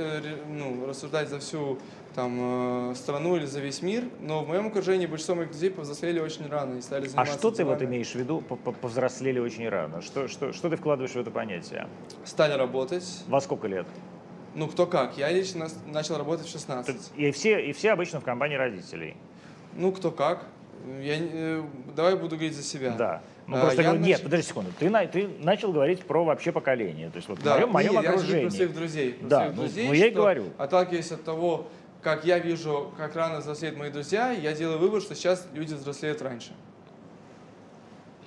ну, 0.49 0.87
рассуждать 0.87 1.29
за 1.29 1.39
всю 1.39 1.79
там, 2.15 2.91
э, 2.91 2.95
страну 2.95 3.37
или 3.37 3.47
за 3.47 3.61
весь 3.61 3.81
мир, 3.83 4.05
но 4.21 4.45
в 4.45 4.49
моем 4.49 4.67
окружении 4.67 5.07
большинство 5.07 5.35
моих 5.35 5.51
друзей 5.51 5.71
повзрослели 5.71 6.21
очень 6.21 6.47
рано 6.49 6.79
и 6.79 6.83
стали 6.83 7.07
А 7.07 7.09
заниматься 7.09 7.35
что 7.39 7.51
ты 7.51 7.65
вот 7.65 7.79
делами. 7.79 7.95
имеешь 7.95 8.11
в 8.11 8.15
виду, 8.17 8.41
по- 8.43 8.57
по- 8.57 8.73
повзрослели 8.73 9.39
очень 9.39 9.69
рано? 9.69 10.03
Что, 10.03 10.29
что, 10.29 10.53
что 10.53 10.69
ты 10.69 10.77
вкладываешь 10.77 11.13
в 11.15 11.17
это 11.19 11.31
понятие? 11.31 11.89
Стали 12.25 12.53
работать. 12.53 13.05
Во 13.29 13.41
сколько 13.41 13.67
лет? 13.67 13.87
Ну, 14.55 14.69
кто 14.69 14.87
как. 14.87 15.17
Я 15.17 15.31
лично 15.33 15.69
начал 15.87 16.19
работать 16.19 16.47
в 16.47 16.51
16. 16.51 17.13
И 17.17 17.31
все, 17.33 17.59
и 17.65 17.73
все 17.73 17.93
обычно 17.93 18.21
в 18.21 18.25
компании 18.25 18.57
родителей. 18.57 19.17
Ну, 19.75 19.93
кто 19.93 20.11
как. 20.11 20.45
Я, 21.01 21.15
э, 21.19 21.63
давай 21.97 22.17
буду 22.17 22.35
говорить 22.37 22.55
за 22.57 22.63
себя. 22.63 22.91
Да. 22.99 23.23
Ну, 23.47 23.57
А, 23.57 23.61
просто 23.63 23.83
я 23.83 23.89
говорю, 23.89 24.05
нет, 24.05 24.21
нач- 24.21 24.25
подожди 24.25 24.47
секунду. 24.49 24.71
Ты, 24.79 24.91
на- 24.91 25.07
ты 25.07 25.29
начал 25.41 25.73
говорить 25.73 26.03
про 26.05 26.25
вообще 26.25 26.53
поколение. 26.53 27.09
То 27.09 27.17
есть 27.17 27.29
вот 27.29 27.39
в 27.39 27.43
Да, 27.43 27.55
моем, 27.55 27.71
моем 27.71 27.93
не, 27.93 28.03
я 28.03 28.11
окружении. 28.11 28.31
говорю 28.33 28.49
про 28.49 28.57
своих 28.57 28.75
друзей. 28.75 29.13
про 29.15 29.29
Да, 29.29 29.39
своих 29.39 29.57
ну, 29.57 29.63
друзей, 29.63 29.87
ну, 29.89 29.93
я 29.95 30.07
и 30.07 30.11
говорю. 30.11 30.45
Отталкиваясь 30.59 31.13
от 31.13 31.25
того, 31.25 31.69
как 32.03 32.25
я 32.25 32.39
вижу, 32.39 32.93
как 32.97 33.15
рано 33.17 33.39
взрослеют 33.41 33.77
мои 33.77 33.91
друзья, 33.91 34.33
я 34.33 34.53
делаю 34.53 34.79
вывод, 34.79 35.03
что 35.03 35.15
сейчас 35.15 35.47
люди 35.55 35.75
взрослеют 35.75 36.21
раньше. 36.23 36.53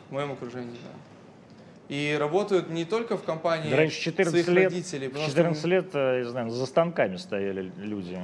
В 0.10 0.14
моем 0.14 0.32
окружении, 0.32 0.72
да. 0.84 1.94
И 1.94 2.16
работают 2.20 2.70
не 2.70 2.84
только 2.86 3.16
в 3.18 3.24
компании 3.24 3.70
Да 3.70 3.78
раньше 3.78 4.00
14 4.02 4.32
своих 4.32 4.48
лет, 4.58 4.72
родителей. 4.72 5.08
потому 5.10 5.28
14 5.28 5.60
что, 5.60 5.68
лет, 5.68 5.90
э, 5.94 6.20
я 6.24 6.30
знаю, 6.30 6.50
за 6.50 6.66
станками 6.66 7.18
стояли 7.18 7.72
люди. 7.78 8.20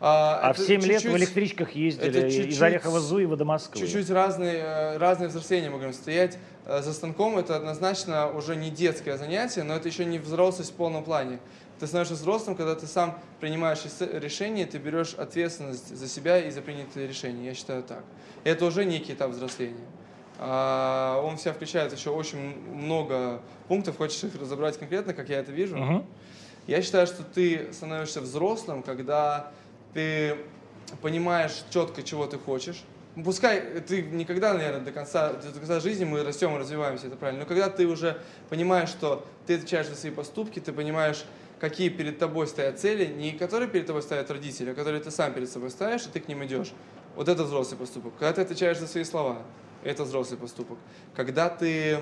а, 0.00 0.40
А 0.42 0.52
в 0.54 0.58
7 0.58 0.80
лет 0.82 1.02
в 1.02 1.16
электричках 1.16 1.72
ездили 1.72 2.08
это 2.08 2.26
из 2.28 2.34
чуть-чуть- 2.34 2.62
Орехова-Зуева 2.62 3.36
до 3.36 3.44
Москвы. 3.44 3.80
Чуть-чуть 3.80 4.08
разные, 4.10 4.56
э, 4.56 4.96
разные 4.98 5.28
взросления 5.28 5.68
мы 5.68 5.76
говорим. 5.76 5.92
Стоять 5.94 6.38
э, 6.64 6.80
за 6.82 6.92
станком– 6.94 7.36
это 7.38 7.56
однозначно 7.56 8.30
уже 8.30 8.56
не 8.56 8.70
детское 8.70 9.16
занятие, 9.18 9.62
но 9.62 9.74
это 9.76 9.88
еще 9.88 10.04
не 10.06 10.18
взрослость 10.18 10.70
в 10.72 10.74
полном 10.74 11.04
плане. 11.04 11.38
Ты 11.78 11.86
становишься 11.86 12.14
взрослым, 12.14 12.56
когда 12.56 12.74
ты 12.74 12.86
сам 12.86 13.18
принимаешь 13.40 13.80
решение, 14.00 14.66
ты 14.66 14.78
берешь 14.78 15.14
ответственность 15.14 15.94
за 15.94 16.08
себя 16.08 16.38
и 16.38 16.50
за 16.50 16.62
принятые 16.62 17.06
решения. 17.06 17.46
Я 17.46 17.54
считаю 17.54 17.82
так. 17.82 18.04
И 18.44 18.48
это 18.48 18.64
уже 18.64 18.84
некий 18.84 19.12
этап 19.12 19.30
взросления. 19.30 19.84
А, 20.38 21.20
он 21.22 21.36
в 21.36 21.40
себя 21.40 21.52
включает 21.52 21.92
еще 21.92 22.10
очень 22.10 22.38
много 22.74 23.40
пунктов. 23.68 23.96
Хочешь 23.96 24.22
их 24.24 24.40
разобрать 24.40 24.78
конкретно, 24.78 25.14
как 25.14 25.28
я 25.28 25.38
это 25.38 25.52
вижу? 25.52 25.78
Угу. 25.78 26.06
Я 26.66 26.82
считаю, 26.82 27.06
что 27.06 27.22
ты 27.22 27.72
становишься 27.72 28.20
взрослым, 28.20 28.82
когда 28.82 29.52
ты 29.94 30.36
понимаешь 31.00 31.64
четко, 31.70 32.02
чего 32.02 32.26
ты 32.26 32.38
хочешь. 32.38 32.82
Пускай 33.24 33.80
ты 33.80 34.02
никогда, 34.02 34.52
наверное, 34.52 34.80
до 34.80 34.92
конца, 34.92 35.32
до 35.32 35.58
конца 35.58 35.80
жизни 35.80 36.04
мы 36.04 36.22
растем 36.22 36.54
и 36.54 36.58
развиваемся, 36.58 37.06
это 37.06 37.16
правильно. 37.16 37.44
Но 37.44 37.48
когда 37.48 37.70
ты 37.70 37.86
уже 37.86 38.20
понимаешь, 38.50 38.90
что 38.90 39.24
ты 39.46 39.54
отвечаешь 39.54 39.86
за 39.86 39.94
свои 39.94 40.12
поступки, 40.12 40.60
ты 40.60 40.70
понимаешь, 40.72 41.24
какие 41.60 41.88
перед 41.88 42.18
тобой 42.18 42.46
стоят 42.46 42.78
цели, 42.78 43.06
не 43.06 43.32
которые 43.32 43.68
перед 43.68 43.86
тобой 43.86 44.02
ставят 44.02 44.30
родители, 44.30 44.70
а 44.70 44.74
которые 44.74 45.02
ты 45.02 45.10
сам 45.10 45.32
перед 45.32 45.50
собой 45.50 45.70
ставишь, 45.70 46.06
и 46.06 46.10
ты 46.10 46.20
к 46.20 46.28
ним 46.28 46.44
идешь. 46.44 46.72
Вот 47.14 47.28
это 47.28 47.44
взрослый 47.44 47.78
поступок. 47.78 48.12
Когда 48.18 48.34
ты 48.34 48.40
отвечаешь 48.42 48.78
за 48.78 48.86
свои 48.86 49.04
слова, 49.04 49.42
это 49.82 50.04
взрослый 50.04 50.38
поступок. 50.38 50.78
Когда 51.14 51.48
ты 51.48 52.00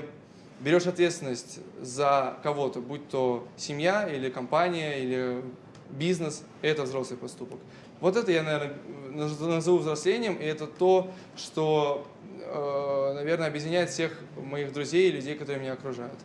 берешь 0.60 0.86
ответственность 0.86 1.60
за 1.80 2.36
кого-то, 2.42 2.80
будь 2.80 3.08
то 3.08 3.46
семья 3.56 4.08
или 4.08 4.30
компания 4.30 5.00
или 5.00 5.42
бизнес, 5.90 6.42
это 6.62 6.82
взрослый 6.82 7.18
поступок. 7.18 7.60
Вот 8.00 8.16
это 8.16 8.32
я, 8.32 8.42
наверное, 8.42 8.76
назову 9.12 9.78
взрослением, 9.78 10.34
и 10.34 10.44
это 10.44 10.66
то, 10.66 11.10
что, 11.36 12.06
э, 12.40 13.12
наверное, 13.14 13.46
объединяет 13.46 13.90
всех 13.90 14.18
моих 14.36 14.72
друзей 14.72 15.10
и 15.10 15.12
людей, 15.12 15.36
которые 15.36 15.60
меня 15.60 15.74
окружают. 15.74 16.18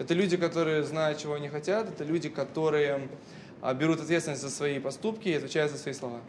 Это 0.00 0.14
люди, 0.14 0.38
которые 0.38 0.82
знают, 0.82 1.18
чего 1.18 1.34
они 1.34 1.50
хотят, 1.50 1.86
это 1.86 2.04
люди, 2.04 2.30
которые 2.30 3.06
а, 3.60 3.74
берут 3.74 4.00
ответственность 4.00 4.40
за 4.40 4.48
свои 4.48 4.78
поступки 4.78 5.28
и 5.28 5.34
отвечают 5.34 5.70
за 5.70 5.76
свои 5.76 5.92
слова. 5.92 6.20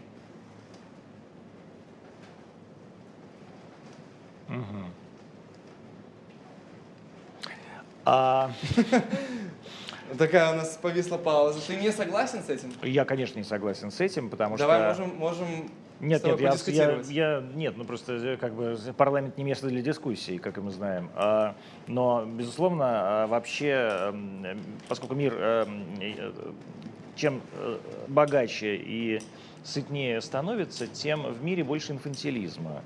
Угу. 4.49 4.65
А... 8.03 8.51
Такая 10.17 10.51
у 10.51 10.57
нас 10.57 10.78
повисла 10.82 11.17
пауза. 11.17 11.65
Ты 11.65 11.78
не 11.78 11.93
согласен 11.93 12.43
с 12.43 12.49
этим? 12.49 12.74
Я, 12.84 13.05
конечно, 13.05 13.39
не 13.39 13.45
согласен 13.45 13.89
с 13.89 14.01
этим, 14.01 14.30
потому 14.30 14.57
Давай 14.57 14.91
что... 14.91 14.97
Давай 14.97 15.07
можем, 15.07 15.47
можем 15.47 15.72
нет, 16.02 16.24
нет, 16.24 16.39
я, 16.39 16.56
я, 16.68 17.02
я, 17.10 17.43
нет, 17.54 17.76
ну 17.78 17.86
просто 17.86 18.14
э, 18.14 18.38
как 18.38 18.54
бы 18.54 18.78
парламент 18.97 19.38
не 19.38 19.43
место 19.43 19.68
для 19.68 19.82
дискуссий, 19.82 20.39
как 20.39 20.58
мы 20.58 20.72
знаем. 20.72 21.10
А, 21.16 21.56
но, 21.88 22.26
безусловно, 22.26 22.86
а, 22.86 23.28
вообще, 23.28 24.14
поскольку 24.88 25.14
мир 25.14 25.34
эм, 25.34 25.86
э, 26.02 26.32
чем 27.16 27.41
э, 27.54 27.78
богаче 28.08 28.76
и 28.76 29.22
сытнее 29.64 30.22
становится, 30.22 30.88
тем 30.88 31.24
в 31.24 31.43
мире 31.43 31.64
больше 31.64 31.91
инфантилизма. 31.91 32.82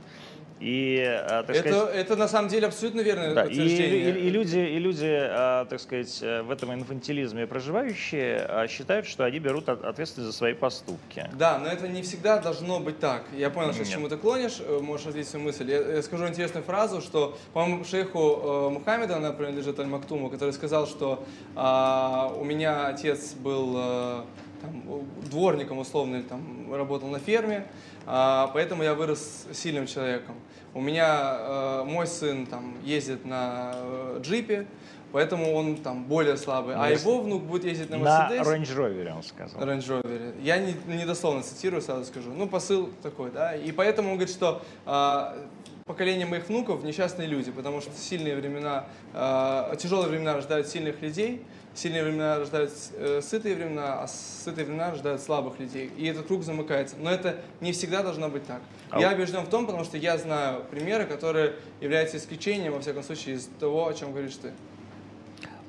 И, 0.60 1.04
а, 1.04 1.44
так 1.44 1.56
это, 1.56 1.70
сказать, 1.70 1.96
это 1.96 2.16
на 2.16 2.28
самом 2.28 2.50
деле 2.50 2.68
абсолютно 2.68 3.02
верное 3.02 3.34
да. 3.34 3.44
И, 3.44 3.56
и, 3.56 4.10
и 4.10 4.30
люди, 4.30 4.58
и 4.58 4.80
люди 4.80 5.06
а, 5.06 5.66
так 5.66 5.82
сказать, 5.82 6.22
в 6.22 6.50
этом 6.50 6.74
инфантилизме 6.74 7.46
проживающие 7.46 8.38
а, 8.38 8.68
считают, 8.68 9.06
что 9.06 9.26
они 9.26 9.40
берут 9.40 9.68
ответственность 9.68 10.32
за 10.32 10.38
свои 10.38 10.54
поступки. 10.54 11.30
Да, 11.34 11.60
но 11.60 11.68
это 11.68 11.88
не 11.88 12.02
всегда 12.02 12.38
должно 12.38 12.80
быть 12.80 13.00
так. 13.00 13.24
Я 13.36 13.50
понял, 13.50 13.74
что 13.74 13.84
к 13.84 13.88
чему 13.88 14.08
ты 14.08 14.18
клонишь, 14.18 14.58
э, 14.60 14.80
можешь 14.82 15.08
ответить 15.08 15.30
свою 15.30 15.46
мысль. 15.46 15.70
Я, 15.70 15.80
я 15.80 16.02
скажу 16.02 16.28
интересную 16.28 16.64
фразу, 16.64 17.02
что, 17.02 17.38
по-моему, 17.54 17.84
шейху 17.84 18.20
э, 18.20 18.70
Мухаммеда, 18.70 19.18
она 19.18 19.32
принадлежит 19.32 19.80
Аль-Мактуму, 19.80 20.30
который 20.30 20.54
сказал, 20.54 20.88
что 20.88 21.26
э, 21.56 22.40
у 22.40 22.44
меня 22.44 22.88
отец 22.88 23.34
был 23.34 23.74
э, 23.78 24.24
там, 24.66 25.04
дворником 25.30 25.80
условно, 25.80 26.22
там, 26.24 26.74
работал 26.74 27.08
на 27.10 27.20
ферме, 27.20 27.66
а, 28.06 28.50
поэтому 28.54 28.84
я 28.84 28.94
вырос 28.94 29.48
сильным 29.54 29.88
человеком. 29.88 30.36
У 30.74 30.82
меня 30.82 31.38
э, 31.40 31.84
мой 31.86 32.06
сын 32.06 32.46
там 32.46 32.76
ездит 32.84 33.24
на 33.24 33.72
э, 33.76 34.20
джипе, 34.22 34.68
поэтому 35.14 35.54
он 35.54 35.78
там 35.78 36.04
более 36.04 36.36
слабый. 36.36 36.76
А 36.76 36.90
его 36.90 37.22
внук 37.22 37.44
будет 37.44 37.64
ездить 37.64 37.90
на 37.90 37.98
Мерседесе. 37.98 38.44
На 38.44 38.56
Range 38.56 38.78
Rover, 38.78 39.16
он 39.16 39.24
сказал. 39.24 39.62
Range 39.62 39.80
Rover. 39.80 40.44
Я 40.44 40.58
не, 40.58 40.76
не 40.88 41.06
дословно 41.06 41.44
цитирую, 41.44 41.82
сразу 41.82 42.04
скажу. 42.04 42.34
Ну, 42.34 42.46
посыл 42.48 42.90
такой, 43.02 43.32
да. 43.32 43.56
И 43.56 43.72
поэтому 43.72 44.10
он 44.10 44.16
говорит, 44.16 44.36
что 44.36 44.62
э, 44.86 45.46
поколение 45.86 46.26
моих 46.26 46.50
внуков 46.50 46.84
несчастные 46.84 47.28
люди, 47.28 47.52
потому 47.52 47.80
что 47.80 47.92
сильные 47.96 48.36
времена, 48.36 48.88
э, 49.14 49.76
тяжелые 49.78 50.10
времена 50.10 50.34
рождают 50.34 50.68
сильных 50.68 51.02
людей, 51.02 51.46
Сильные 51.76 52.06
времена 52.06 52.40
рождают 52.40 52.72
э, 52.94 53.20
сытые 53.22 53.54
времена, 53.54 54.02
а 54.02 54.08
сытые 54.08 54.66
времена 54.66 54.92
рождают 54.92 55.20
слабых 55.20 55.60
людей. 55.60 55.92
И 55.98 56.06
этот 56.06 56.26
круг 56.26 56.44
замыкается. 56.44 56.96
Но 56.98 57.12
это 57.12 57.42
не 57.60 57.74
всегда 57.74 58.02
должно 58.02 58.30
быть 58.30 58.46
так. 58.46 58.62
А 58.92 59.02
я 59.02 59.12
убежден 59.12 59.42
в 59.42 59.50
том, 59.50 59.66
потому 59.66 59.84
что 59.84 59.98
я 59.98 60.18
знаю 60.18 60.64
примеры, 60.72 61.06
которые 61.06 61.56
являются 61.82 62.16
исключением, 62.16 62.72
во 62.72 62.80
всяком 62.80 63.04
случае, 63.04 63.36
из 63.36 63.50
того, 63.60 63.90
о 63.90 63.94
чем 63.94 64.14
говоришь 64.14 64.38
ты. 64.38 64.54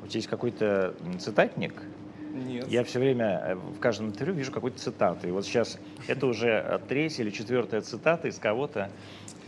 У 0.04 0.06
тебя 0.06 0.18
есть 0.18 0.28
какой-то 0.28 0.94
цитатник? 1.18 1.74
Нет. 2.32 2.68
Я 2.68 2.84
все 2.84 3.00
время 3.00 3.42
э, 3.44 3.54
в 3.56 3.80
каждом 3.80 4.10
интервью 4.10 4.36
вижу 4.36 4.52
какую-то 4.52 4.78
цитату. 4.78 5.26
И 5.26 5.32
вот 5.32 5.44
сейчас 5.44 5.76
это 6.06 6.26
уже 6.26 6.80
третья 6.88 7.24
или 7.24 7.30
четвертая 7.30 7.80
цитата 7.80 8.28
из 8.28 8.38
кого-то. 8.38 8.90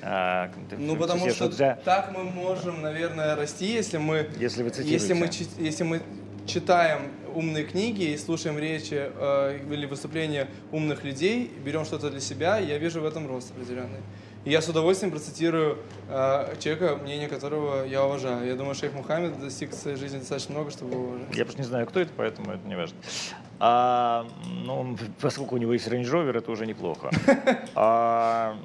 А, 0.03 0.51
ну, 0.77 0.97
потому 0.97 1.29
что 1.31 1.49
для... 1.49 1.77
так 1.77 2.13
мы 2.13 2.25
можем, 2.25 2.83
наверное, 2.83 3.35
расти, 3.35 3.67
если 3.67 3.99
мы... 3.99 4.29
Если 4.39 4.63
вы 4.63 4.71
цитируете. 4.71 4.93
Если 4.93 5.13
мы, 5.13 5.31
если 5.59 5.85
мы 5.85 6.03
читаем 6.47 7.11
умные 7.35 7.65
книги 7.65 8.05
и 8.05 8.17
слушаем 8.17 8.59
речи 8.59 9.11
э, 9.15 9.61
или 9.71 9.87
выступления 9.87 10.49
умных 10.73 11.05
людей, 11.05 11.53
берем 11.65 11.85
что-то 11.85 12.11
для 12.11 12.21
себя, 12.21 12.59
я 12.59 12.79
вижу 12.79 13.01
в 13.01 13.07
этом 13.07 13.29
рост 13.29 13.51
определенный. 13.51 14.01
И 14.45 14.51
я 14.51 14.63
с 14.63 14.69
удовольствием 14.69 15.11
процитирую 15.11 15.79
э, 16.09 16.55
человека, 16.59 16.97
мнение 16.97 17.29
которого 17.29 17.85
я 17.85 18.05
уважаю. 18.05 18.47
Я 18.47 18.55
думаю, 18.55 18.75
шейх 18.75 18.95
Мухаммед 18.95 19.39
достиг 19.41 19.73
в 19.73 19.75
своей 19.75 19.97
жизни 19.97 20.19
достаточно 20.19 20.55
много, 20.55 20.71
чтобы 20.71 20.95
его 20.95 21.05
уважать. 21.09 21.37
Я 21.37 21.45
просто 21.45 21.61
не 21.61 21.67
знаю, 21.67 21.87
кто 21.87 22.01
это, 22.01 22.13
поэтому 22.17 22.53
это 22.53 22.67
не 22.67 22.77
важно. 22.77 22.97
А, 23.61 24.27
ну, 24.65 24.97
поскольку 25.21 25.57
у 25.57 25.59
него 25.59 25.73
есть 25.73 25.89
Range 25.89 26.05
Rover, 26.05 26.39
это 26.39 26.51
уже 26.51 26.67
неплохо. 26.67 27.11
А, 27.75 28.57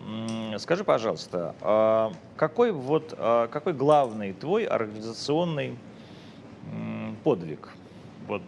скажи, 0.57 0.83
пожалуйста, 0.83 1.55
а, 1.61 2.11
какой 2.35 2.71
вот 2.71 3.13
а, 3.17 3.47
какой 3.47 3.73
главный 3.73 4.33
твой 4.33 4.65
организационный 4.65 5.77
подвиг. 7.23 7.69
Вот 8.27 8.41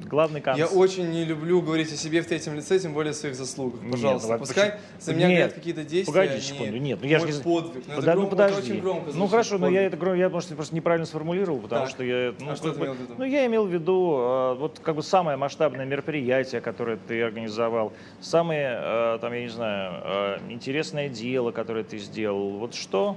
главный 0.00 0.40
концерт. 0.40 0.70
Я 0.70 0.76
очень 0.76 1.10
не 1.10 1.24
люблю 1.24 1.60
говорить 1.62 1.92
о 1.92 1.96
себе 1.96 2.22
в 2.22 2.26
третьем 2.26 2.54
лице, 2.54 2.78
тем 2.78 2.94
более 2.94 3.12
о 3.12 3.14
своих 3.14 3.34
заслугах. 3.34 3.80
Пожалуйста, 3.90 4.28
нет, 4.28 4.38
ну, 4.40 4.46
пускай 4.46 4.70
почему? 4.70 4.82
за 5.00 5.14
меня 5.14 5.28
нет, 5.28 5.36
говорят 5.36 5.52
какие-то 5.54 5.84
действия. 5.84 6.12
Погоди 6.12 6.40
секунду, 6.40 6.76
нет, 6.78 6.98
ну 7.02 7.08
я 7.08 7.18
же 7.18 7.26
подвиг. 7.42 7.84
Ну, 7.86 8.02
да, 8.02 8.14
ну 8.14 8.26
подожди. 8.26 8.72
Очень 8.72 8.80
громко 8.80 9.10
ну 9.14 9.26
хорошо, 9.26 9.58
но 9.58 9.68
я 9.68 9.82
это 9.82 10.14
я 10.14 10.28
может 10.28 10.50
просто 10.50 10.74
неправильно 10.74 11.06
сформулировал, 11.06 11.60
потому 11.60 11.86
так. 11.86 11.90
что 11.90 12.04
я. 12.04 12.34
Ну, 12.38 12.50
а 12.50 12.56
что 12.56 12.72
ты 12.72 12.80
имел 12.80 12.94
в 12.94 13.00
виду? 13.00 13.14
Ну 13.18 13.24
я 13.24 13.46
имел 13.46 13.66
в 13.66 13.72
виду 13.72 14.16
э, 14.18 14.54
вот 14.54 14.80
как 14.82 14.96
бы 14.96 15.02
самое 15.02 15.36
масштабное 15.36 15.84
мероприятие, 15.84 16.60
которое 16.60 16.96
ты 16.96 17.22
организовал, 17.22 17.92
самое 18.20 18.78
э, 18.80 19.18
там 19.20 19.32
я 19.32 19.42
не 19.42 19.48
знаю 19.48 20.02
э, 20.04 20.38
интересное 20.50 21.08
дело, 21.08 21.50
которое 21.50 21.84
ты 21.84 21.98
сделал. 21.98 22.50
Вот 22.58 22.74
что 22.74 23.16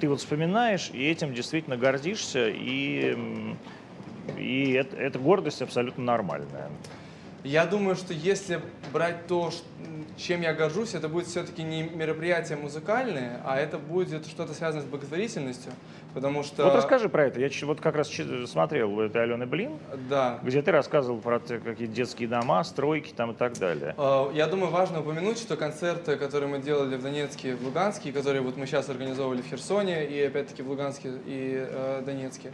ты 0.00 0.08
вот 0.08 0.20
вспоминаешь, 0.20 0.90
и 0.92 1.08
этим 1.08 1.34
действительно 1.34 1.76
гордишься, 1.76 2.48
и, 2.48 3.16
и 4.36 4.72
это, 4.72 4.96
это 4.96 5.18
гордость 5.18 5.62
абсолютно 5.62 6.04
нормальная. 6.04 6.70
Я 7.44 7.66
думаю, 7.66 7.94
что 7.94 8.12
если 8.12 8.60
брать 8.92 9.26
то, 9.26 9.50
чем 10.16 10.42
я 10.42 10.52
горжусь, 10.52 10.94
это 10.94 11.08
будет 11.08 11.28
все-таки 11.28 11.62
не 11.62 11.84
мероприятие 11.84 12.58
музыкальное, 12.58 13.40
а 13.44 13.56
это 13.56 13.78
будет 13.78 14.26
что-то 14.26 14.54
связанное 14.54 14.84
с 14.84 14.88
благотворительностью, 14.88 15.72
потому 16.14 16.42
что... 16.42 16.64
Вот 16.64 16.74
расскажи 16.74 17.08
про 17.08 17.26
это. 17.26 17.40
Я 17.40 17.48
вот 17.62 17.80
как 17.80 17.94
раз 17.94 18.10
смотрел 18.46 18.92
у 18.92 19.00
этой 19.00 19.22
Алены 19.22 19.46
Блин, 19.46 19.78
да. 20.10 20.40
где 20.42 20.62
ты 20.62 20.72
рассказывал 20.72 21.20
про 21.20 21.38
какие-то 21.38 21.94
детские 21.94 22.28
дома, 22.28 22.64
стройки 22.64 23.12
там 23.14 23.30
и 23.30 23.34
так 23.34 23.56
далее. 23.56 23.94
А, 23.96 24.30
я 24.32 24.48
думаю, 24.48 24.72
важно 24.72 25.00
упомянуть, 25.00 25.38
что 25.38 25.56
концерты, 25.56 26.16
которые 26.16 26.50
мы 26.50 26.58
делали 26.58 26.96
в 26.96 27.02
Донецке, 27.02 27.54
в 27.54 27.64
Луганске, 27.64 28.10
которые 28.10 28.42
вот 28.42 28.56
мы 28.56 28.66
сейчас 28.66 28.88
организовывали 28.88 29.42
в 29.42 29.46
Херсоне 29.46 30.06
и 30.06 30.20
опять-таки 30.20 30.62
в 30.62 30.68
Луганске 30.68 31.12
и 31.24 31.66
э, 31.70 32.02
Донецке, 32.04 32.48
э, 32.48 32.52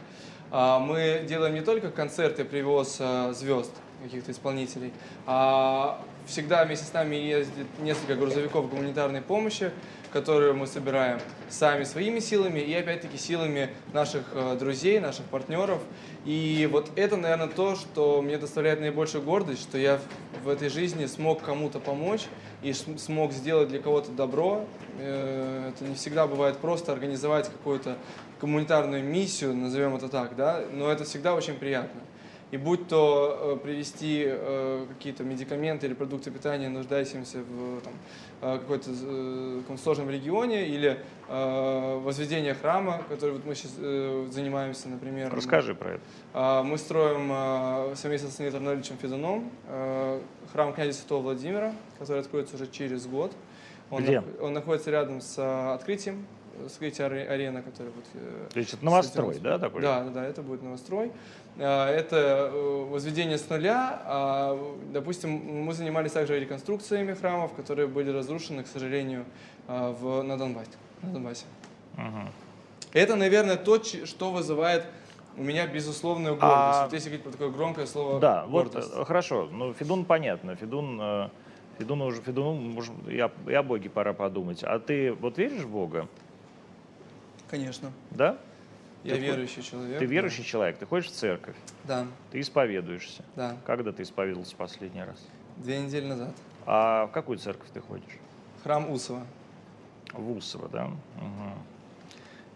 мы 0.51 1.25
делаем 1.29 1.55
не 1.55 1.63
только 1.63 1.91
концерты, 1.91 2.45
привоз 2.45 2.97
э, 3.01 3.33
звезд, 3.33 3.73
каких-то 4.03 4.33
исполнителей. 4.33 4.93
А 5.27 6.01
всегда 6.27 6.65
вместе 6.65 6.87
с 6.87 6.93
нами 6.93 7.17
ездит 7.17 7.67
несколько 7.81 8.15
грузовиков 8.15 8.69
гуманитарной 8.71 9.21
помощи, 9.21 9.71
которые 10.13 10.53
мы 10.53 10.67
собираем 10.69 11.19
сами 11.49 11.83
своими 11.85 12.21
силами 12.21 12.61
и 12.61 12.73
опять-таки 12.73 13.19
силами 13.19 13.71
наших 13.93 14.23
э, 14.33 14.57
друзей, 14.59 15.01
наших 15.01 15.25
партнеров. 15.25 15.81
И 16.25 16.69
вот 16.71 16.91
это, 16.95 17.17
наверное, 17.17 17.49
то, 17.49 17.75
что 17.75 18.23
мне 18.23 18.39
доставляет 18.39 18.81
наибольшую 18.81 19.25
гордость, 19.25 19.63
что 19.63 19.77
я 19.77 19.99
в 20.45 20.49
этой 20.49 20.69
жизни 20.69 21.07
смог 21.07 21.43
кому-то 21.43 21.81
помочь 21.81 22.27
и 22.63 22.73
смог 22.73 23.33
сделать 23.33 23.69
для 23.69 23.81
кого-то 23.81 24.13
добро. 24.13 24.65
Э, 24.99 25.73
это 25.75 25.85
не 25.85 25.97
всегда 25.97 26.29
бывает 26.29 26.59
просто 26.59 26.93
организовать 26.93 27.49
какую-то 27.49 27.99
гуманитарную 28.41 29.03
миссию, 29.05 29.55
назовем 29.55 29.95
это 29.97 30.09
так, 30.09 30.37
да, 30.37 30.63
но 30.73 30.91
это 30.91 31.05
всегда 31.05 31.35
очень 31.35 31.55
приятно. 31.55 32.01
И 32.51 32.57
будь 32.57 32.87
то 32.87 33.57
э, 33.59 33.65
привести 33.65 34.23
э, 34.27 34.87
какие-то 34.97 35.25
медикаменты 35.25 35.87
или 35.87 35.95
продукты 35.95 36.31
питания 36.31 36.69
нуждающимся 36.69 37.39
в 37.39 37.81
там, 37.81 37.93
э, 38.43 38.59
какой-то 38.59 38.91
э, 38.93 39.59
каком 39.63 39.77
сложном 39.77 40.09
регионе, 40.09 40.69
или 40.69 41.01
э, 41.29 42.01
возведение 42.05 42.55
храма, 42.55 43.03
который 43.09 43.33
вот 43.33 43.45
мы 43.45 43.57
сейчас 43.57 43.73
э, 43.79 44.29
занимаемся, 44.31 44.89
например. 44.89 45.35
Расскажи 45.35 45.75
про 45.75 45.95
это. 45.95 46.01
Э, 46.35 46.63
мы 46.63 46.79
строим 46.79 47.29
э, 47.33 47.95
совместно 47.97 48.29
с 48.31 48.39
Леонидом 48.39 48.61
Арнольдовичем 48.63 48.99
Федуном 48.99 49.51
э, 49.67 50.21
храм 50.53 50.73
князя 50.75 50.93
Святого 50.93 51.23
Владимира, 51.23 51.73
который 51.99 52.21
откроется 52.21 52.55
уже 52.55 52.69
через 52.69 53.07
год. 53.07 53.33
Он, 53.91 54.03
Где? 54.05 54.19
нах- 54.19 54.41
он 54.41 54.53
находится 54.53 54.91
рядом 54.93 55.21
с 55.21 55.39
э, 55.39 55.75
открытием, 55.75 56.25
открытие 56.67 57.07
аре- 57.07 57.27
арена, 57.29 57.63
которая 57.63 57.93
вот... 57.95 58.05
э, 58.15 58.49
То 58.53 58.59
есть 58.61 58.75
это 58.75 58.85
новострой, 58.85 59.39
да, 59.39 59.59
такой? 59.59 59.83
Да, 59.83 60.05
да, 60.05 60.25
это 60.25 60.43
будет 60.43 60.63
новострой. 60.63 61.13
А, 61.59 61.89
Это 61.91 62.51
э, 62.53 62.85
возведение 62.91 63.39
с 63.39 63.49
нуля. 63.49 64.03
А, 64.05 64.77
Допустим, 64.93 65.31
мы 65.31 65.73
занимались 65.75 66.13
также 66.13 66.39
реконструкциями 66.39 67.15
храмов, 67.15 67.53
которые 67.55 67.87
были 67.89 68.11
разрушены, 68.11 68.63
к 68.63 68.67
сожалению, 68.67 69.25
в, 69.69 70.23
на 70.23 70.37
Донбассе. 70.37 70.71
На 71.03 71.11
Донбассе. 71.13 71.45
Мгм. 71.97 72.29
Это, 72.93 73.17
наверное, 73.17 73.57
то, 73.57 73.83
что 73.83 74.31
вызывает 74.31 74.85
у 75.37 75.43
меня 75.43 75.67
безусловную 75.67 76.35
гордость. 76.35 76.53
А- 76.53 76.85
Вот 76.85 76.93
если 76.93 77.09
говорить 77.09 77.25
про 77.25 77.33
такое 77.33 77.51
громкое 77.51 77.87
слово 77.87 78.21
Да, 78.21 78.45
вот 78.47 78.65
гордость. 78.73 78.93
э, 78.95 79.05
хорошо. 79.05 79.49
Ну, 79.51 79.73
Федун 79.73 80.05
понятно. 80.05 80.55
Федун, 80.55 80.99
э, 81.01 81.29
Федуну 81.79 82.07
уже, 82.07 82.23
Федуну, 82.23 82.73
о, 82.81 83.31
и 83.51 83.55
о 83.55 83.63
Боге 83.65 83.91
пора 83.91 84.13
подумать. 84.13 84.63
А 84.63 84.79
ты 84.79 85.13
вот 85.13 85.39
веришь 85.39 85.63
в 85.63 85.71
Бога? 85.71 86.07
Конечно. 87.55 87.93
Да? 88.11 88.37
Я 89.05 89.15
Ты 89.15 89.21
верующий 89.21 89.63
человек. 89.63 90.01
Ты 90.01 90.07
да. 90.09 90.13
верующий 90.13 90.43
человек, 90.43 90.77
ты 90.77 90.87
ходишь 90.87 91.07
в 91.07 91.13
церковь, 91.13 91.55
Да, 91.85 92.09
ты 92.33 92.41
исповедуешься. 92.41 93.23
да. 93.37 93.57
Когда 93.65 93.93
ты 93.93 94.03
исповедовался 94.03 94.57
последний 94.57 95.05
раз? 95.05 95.25
Две 95.59 95.79
недели 95.79 96.05
назад. 96.05 96.35
А 96.67 97.07
в 97.07 97.13
какую 97.13 97.39
церковь 97.39 97.69
ты 97.73 97.81
ходишь? 97.81 98.19
Храм 98.65 98.91
Усова. 98.91 99.25
В 100.13 100.33
Усово, 100.33 100.69
да? 100.69 100.91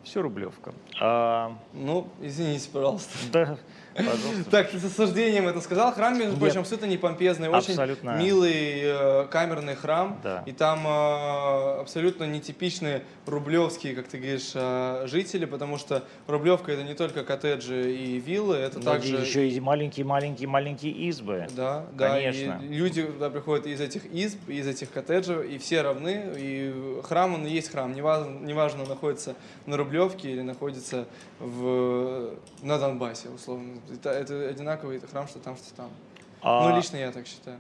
Все 0.03 0.21
Рублевка. 0.21 0.75
А, 1.01 1.57
Ну, 1.75 2.09
извините, 2.21 2.69
пожалуйста. 2.73 3.13
да, 3.33 3.59
пожалуйста. 3.99 4.51
Так, 4.51 4.71
ты 4.71 4.79
с 4.79 4.85
осуждением 4.85 5.49
это 5.49 5.61
сказал. 5.61 5.93
Храм, 5.93 6.15
между 6.19 6.33
Нет. 6.33 6.41
прочим, 6.41 6.61
абсолютно 6.61 6.87
не 6.87 6.97
помпезный, 6.97 7.49
очень 7.49 7.71
Абсолютно. 7.71 8.17
милый 8.17 8.81
э, 8.83 9.27
камерный 9.31 9.75
храм. 9.75 10.19
Да. 10.23 10.43
И 10.47 10.53
там 10.53 10.87
э, 10.87 11.81
абсолютно 11.81 12.25
нетипичные 12.25 13.03
рублевские, 13.27 13.95
как 13.95 14.09
ты 14.09 14.19
говоришь, 14.19 14.53
э, 14.55 15.05
жители, 15.07 15.45
потому 15.45 15.79
что 15.79 16.05
Рублевка 16.27 16.73
это 16.73 16.83
не 16.83 16.95
только 16.95 17.25
коттеджи 17.25 17.95
и 17.95 18.19
виллы, 18.19 18.57
это 18.57 18.79
Но 18.79 18.93
также... 18.93 19.17
еще 19.17 19.49
и 19.49 19.61
маленькие-маленькие-маленькие 19.61 20.93
избы. 21.09 21.47
Да, 21.55 21.87
да, 21.93 22.11
Конечно. 22.11 22.61
и 22.63 22.75
люди 22.75 23.03
туда 23.03 23.31
приходят 23.31 23.67
из 23.67 23.81
этих 23.81 24.07
изб, 24.07 24.49
из 24.49 24.67
этих 24.67 24.91
коттеджей, 24.91 25.55
и 25.55 25.59
все 25.59 25.83
равны, 25.83 26.33
и 26.37 27.01
храм, 27.05 27.35
он 27.35 27.47
и 27.47 27.51
есть 27.51 27.71
храм, 27.71 27.93
неважно, 27.93 28.39
неважно 28.41 28.83
он 28.83 28.89
находится 28.89 29.35
на 29.67 29.77
Рублевке 29.77 30.31
или 30.31 30.43
находится 30.43 31.07
в, 31.39 32.31
на 32.63 32.79
Донбассе, 32.79 33.29
условно. 33.29 33.75
Это, 33.93 34.11
это 34.11 34.49
одинаковый 34.49 35.01
храм, 35.01 35.27
что 35.29 35.39
там, 35.39 35.57
что 35.57 35.75
там. 35.75 35.91
А- 36.43 36.69
Ну, 36.69 36.77
лично 36.77 36.97
я 36.97 37.11
так 37.13 37.27
считаю. 37.27 37.59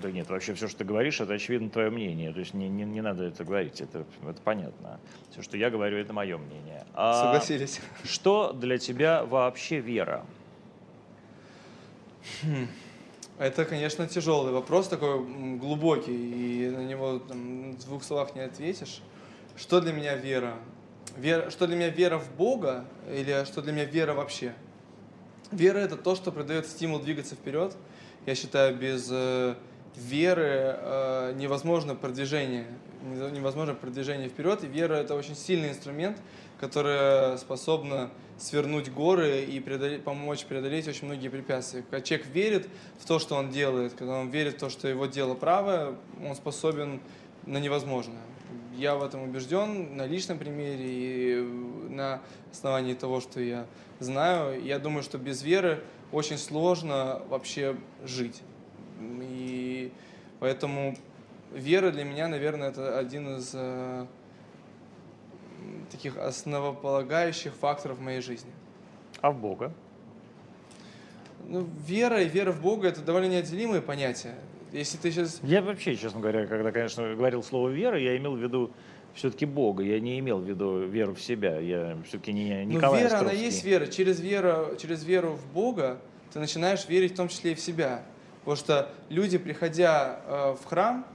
Да 0.00 0.10
нет, 0.10 0.28
вообще 0.30 0.54
все, 0.54 0.68
что 0.68 0.78
ты 0.78 0.84
говоришь, 0.84 1.20
это 1.20 1.34
очевидно 1.34 1.68
твое 1.68 1.90
мнение. 1.90 2.32
То 2.32 2.38
есть 2.40 2.54
не, 2.54 2.68
не, 2.68 2.84
не 2.84 3.00
надо 3.00 3.24
это 3.24 3.44
говорить, 3.44 3.80
это, 3.80 4.04
это 4.22 4.40
понятно. 4.42 5.00
Все, 5.30 5.42
что 5.42 5.56
я 5.56 5.70
говорю, 5.70 5.98
это 5.98 6.12
мое 6.12 6.38
мнение. 6.38 6.86
А 6.94 7.24
Согласились. 7.24 7.80
Что 8.04 8.52
для 8.52 8.78
тебя 8.78 9.24
вообще 9.24 9.80
вера? 9.80 10.24
Это, 13.38 13.64
конечно, 13.64 14.06
тяжелый 14.06 14.52
вопрос, 14.52 14.88
такой 14.88 15.18
глубокий, 15.56 16.66
и 16.66 16.70
на 16.70 16.84
него 16.84 17.18
там, 17.18 17.72
в 17.72 17.84
двух 17.84 18.04
словах 18.04 18.34
не 18.36 18.42
ответишь. 18.42 19.02
Что 19.56 19.80
для 19.80 19.92
меня 19.92 20.14
вера? 20.14 20.54
вера? 21.16 21.50
Что 21.50 21.66
для 21.66 21.76
меня 21.76 21.88
вера 21.88 22.18
в 22.18 22.30
Бога 22.36 22.84
или 23.10 23.44
что 23.44 23.62
для 23.62 23.72
меня 23.72 23.84
вера 23.84 24.14
вообще? 24.14 24.54
Вера– 25.52 25.78
это 25.80 25.96
то, 25.96 26.14
что 26.16 26.32
придает 26.32 26.66
стимул 26.66 26.98
двигаться 26.98 27.34
вперед. 27.34 27.76
Я 28.24 28.34
считаю, 28.34 28.74
без 28.74 29.08
э, 29.10 29.54
веры 29.96 30.76
э, 30.78 31.34
невозможно 31.36 31.94
продвижение, 31.94 32.66
невозможно 33.02 33.74
продвижение 33.74 34.30
вперед. 34.30 34.64
И 34.64 34.66
вера– 34.66 34.94
это 34.96 35.14
очень 35.14 35.36
сильный 35.36 35.68
инструмент, 35.68 36.16
который 36.58 37.36
способна 37.36 38.10
свернуть 38.38 38.90
горы 38.90 39.42
и 39.42 39.60
преодолеть, 39.60 40.04
помочь 40.04 40.46
преодолеть 40.46 40.88
очень 40.88 41.06
многие 41.06 41.28
препятствия. 41.28 41.82
Когда 41.82 42.00
человек 42.00 42.26
верит 42.28 42.68
в 42.98 43.06
то, 43.06 43.18
что 43.18 43.36
он 43.36 43.50
делает, 43.50 43.92
когда 43.92 44.14
он 44.14 44.30
верит 44.30 44.54
в 44.54 44.58
то, 44.58 44.70
что 44.70 44.88
его 44.88 45.04
дело 45.04 45.34
правое, 45.34 45.96
он 46.24 46.34
способен 46.34 47.00
на 47.44 47.58
невозможное. 47.58 48.22
Я 48.74 48.94
в 48.94 49.04
этом 49.04 49.22
убежден 49.22 49.96
на 49.96 50.06
личном 50.06 50.38
примере 50.38 50.86
и 50.86 51.42
на 51.90 52.22
основании 52.50 52.94
того, 52.94 53.20
что 53.20 53.40
я 53.40 53.66
знаю. 54.02 54.62
Я 54.62 54.78
думаю, 54.78 55.02
что 55.02 55.18
без 55.18 55.42
веры 55.42 55.82
очень 56.10 56.38
сложно 56.38 57.22
вообще 57.28 57.76
жить. 58.04 58.42
И 59.00 59.92
поэтому 60.40 60.96
вера 61.52 61.90
для 61.90 62.04
меня, 62.04 62.28
наверное, 62.28 62.70
это 62.70 62.98
один 62.98 63.36
из 63.36 63.52
э, 63.54 64.06
таких 65.90 66.16
основополагающих 66.16 67.54
факторов 67.54 67.98
в 67.98 68.00
моей 68.00 68.20
жизни. 68.20 68.50
А 69.20 69.30
в 69.30 69.38
Бога? 69.38 69.72
Ну, 71.48 71.68
вера 71.86 72.22
и 72.22 72.28
вера 72.28 72.52
в 72.52 72.60
Бога 72.60 72.88
это 72.88 73.02
довольно 73.02 73.26
неотделимые 73.26 73.82
понятия. 73.82 74.34
Если 74.72 74.96
ты 74.96 75.10
сейчас 75.10 75.40
Я 75.42 75.60
вообще, 75.60 75.96
честно 75.96 76.20
говоря, 76.20 76.46
когда, 76.46 76.72
конечно, 76.72 77.14
говорил 77.14 77.42
слово 77.42 77.68
вера, 77.68 77.98
я 77.98 78.16
имел 78.16 78.36
в 78.36 78.42
виду 78.42 78.70
все-таки 79.14 79.46
Бога. 79.46 79.82
Я 79.82 80.00
не 80.00 80.18
имел 80.18 80.38
в 80.38 80.44
виду 80.44 80.86
веру 80.86 81.14
в 81.14 81.20
себя. 81.20 81.58
Я 81.58 81.98
все-таки 82.06 82.32
не 82.32 82.64
Ну, 82.64 82.76
Николай 82.76 83.02
вера, 83.02 83.10
она 83.10 83.16
Островский. 83.18 83.44
есть 83.44 83.64
вера. 83.64 83.86
Через, 83.86 84.20
веру. 84.20 84.76
через 84.80 85.04
веру 85.04 85.32
в 85.32 85.52
Бога 85.52 85.98
ты 86.32 86.38
начинаешь 86.38 86.88
верить 86.88 87.12
в 87.12 87.16
том 87.16 87.28
числе 87.28 87.52
и 87.52 87.54
в 87.54 87.60
себя. 87.60 88.02
Потому 88.40 88.56
что 88.56 88.90
люди, 89.08 89.38
приходя 89.38 90.20
э, 90.26 90.56
в 90.60 90.64
храм 90.64 91.06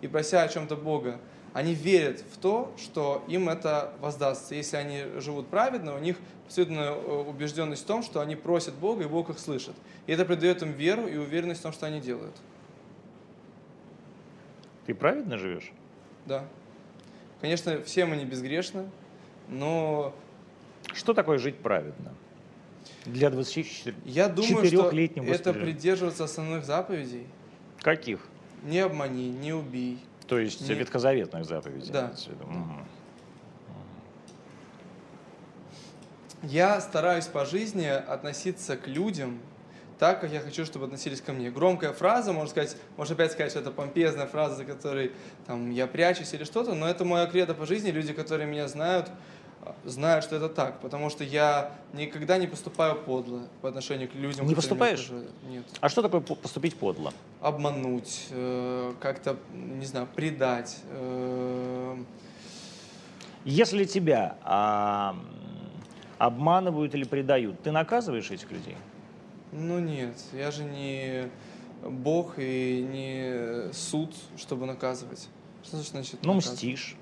и 0.00 0.08
прося 0.08 0.42
о 0.42 0.48
чем-то 0.48 0.76
Бога, 0.76 1.18
они 1.52 1.72
верят 1.72 2.20
в 2.32 2.36
то, 2.38 2.74
что 2.76 3.24
им 3.28 3.48
это 3.48 3.92
воздастся. 4.00 4.56
Если 4.56 4.76
они 4.76 5.04
живут 5.20 5.46
праведно, 5.46 5.94
у 5.94 5.98
них 5.98 6.16
абсолютно 6.46 6.80
э, 6.80 7.24
убежденность 7.28 7.84
в 7.84 7.86
том, 7.86 8.02
что 8.02 8.20
они 8.20 8.34
просят 8.36 8.74
Бога, 8.74 9.04
и 9.04 9.06
Бог 9.06 9.30
их 9.30 9.38
слышит. 9.38 9.74
И 10.06 10.12
это 10.12 10.24
придает 10.24 10.62
им 10.62 10.72
веру 10.72 11.06
и 11.06 11.16
уверенность 11.16 11.60
в 11.60 11.62
том, 11.62 11.72
что 11.72 11.86
они 11.86 12.00
делают. 12.00 12.34
Ты 14.86 14.94
праведно 14.94 15.38
живешь? 15.38 15.72
Да. 16.26 16.44
Конечно, 17.40 17.82
все 17.82 18.06
мы 18.06 18.16
не 18.16 18.24
безгрешны, 18.24 18.88
но 19.48 20.14
Что 20.92 21.14
такое 21.14 21.38
жить 21.38 21.58
праведно? 21.58 22.12
Для 23.06 23.30
24... 23.30 23.96
я 24.04 24.28
думаю, 24.28 24.64
что 24.66 24.90
это 24.90 25.26
господином. 25.26 25.62
придерживаться 25.62 26.24
основных 26.24 26.64
заповедей. 26.64 27.26
Каких? 27.80 28.20
Не 28.62 28.80
обмани, 28.80 29.28
не 29.28 29.52
убей. 29.52 29.98
То 30.26 30.38
есть 30.38 30.66
Не- 30.66 30.74
ветхозаветных 30.74 31.44
заповедей. 31.44 31.92
Да. 31.92 32.14
Мгм. 32.46 32.86
Я 36.42 36.80
стараюсь 36.80 37.26
по 37.26 37.44
жизни 37.44 37.86
относиться 37.86 38.76
к 38.76 38.86
людям 38.86 39.38
так, 39.98 40.20
как 40.20 40.30
я 40.32 40.40
хочу, 40.40 40.64
чтобы 40.64 40.86
относились 40.86 41.20
ко 41.20 41.32
мне. 41.32 41.50
Громкая 41.50 41.92
фраза, 41.92 42.32
можно 42.32 42.50
сказать, 42.50 42.76
можно 42.96 43.14
опять 43.14 43.32
сказать, 43.32 43.50
что 43.50 43.60
это 43.60 43.70
помпезная 43.70 44.26
фраза, 44.26 44.56
за 44.56 44.64
которой 44.64 45.12
там, 45.46 45.70
я 45.70 45.86
прячусь 45.86 46.32
или 46.34 46.44
что-то, 46.44 46.74
но 46.74 46.88
это 46.88 47.04
моя 47.04 47.26
кредо 47.26 47.54
по 47.54 47.66
жизни. 47.66 47.90
Люди, 47.90 48.12
которые 48.12 48.46
меня 48.48 48.66
знают, 48.68 49.08
знают, 49.84 50.24
что 50.24 50.36
это 50.36 50.48
так, 50.48 50.80
потому 50.80 51.10
что 51.10 51.24
я 51.24 51.70
никогда 51.92 52.36
не 52.38 52.46
поступаю 52.46 52.96
подло 52.96 53.42
по 53.62 53.68
отношению 53.68 54.08
к 54.10 54.14
людям. 54.14 54.42
Не 54.44 54.48
меня 54.48 54.56
поступаешь? 54.56 55.04
окружают. 55.06 55.30
Нет. 55.48 55.64
А 55.80 55.88
что 55.88 56.02
такое 56.02 56.20
по- 56.20 56.34
поступить 56.34 56.76
подло? 56.76 57.12
Обмануть, 57.40 58.26
э, 58.30 58.92
как-то, 59.00 59.36
не 59.52 59.86
знаю, 59.86 60.06
предать. 60.14 60.78
э, 60.90 61.96
Если 63.44 63.84
тебя 63.84 64.36
а, 64.42 65.16
обманывают 66.18 66.94
или 66.94 67.04
предают, 67.04 67.62
ты 67.62 67.70
наказываешь 67.72 68.30
этих 68.30 68.50
людей? 68.50 68.76
Ну 69.54 69.78
нет, 69.78 70.16
я 70.32 70.50
же 70.50 70.64
не 70.64 71.30
Бог 71.82 72.34
и 72.38 72.82
не 72.82 73.72
суд, 73.72 74.12
чтобы 74.36 74.66
наказывать. 74.66 75.28
Что 75.62 75.76
значит, 75.78 76.18
Ну, 76.22 76.34
наказывать? 76.34 76.56
мстишь. 76.56 76.96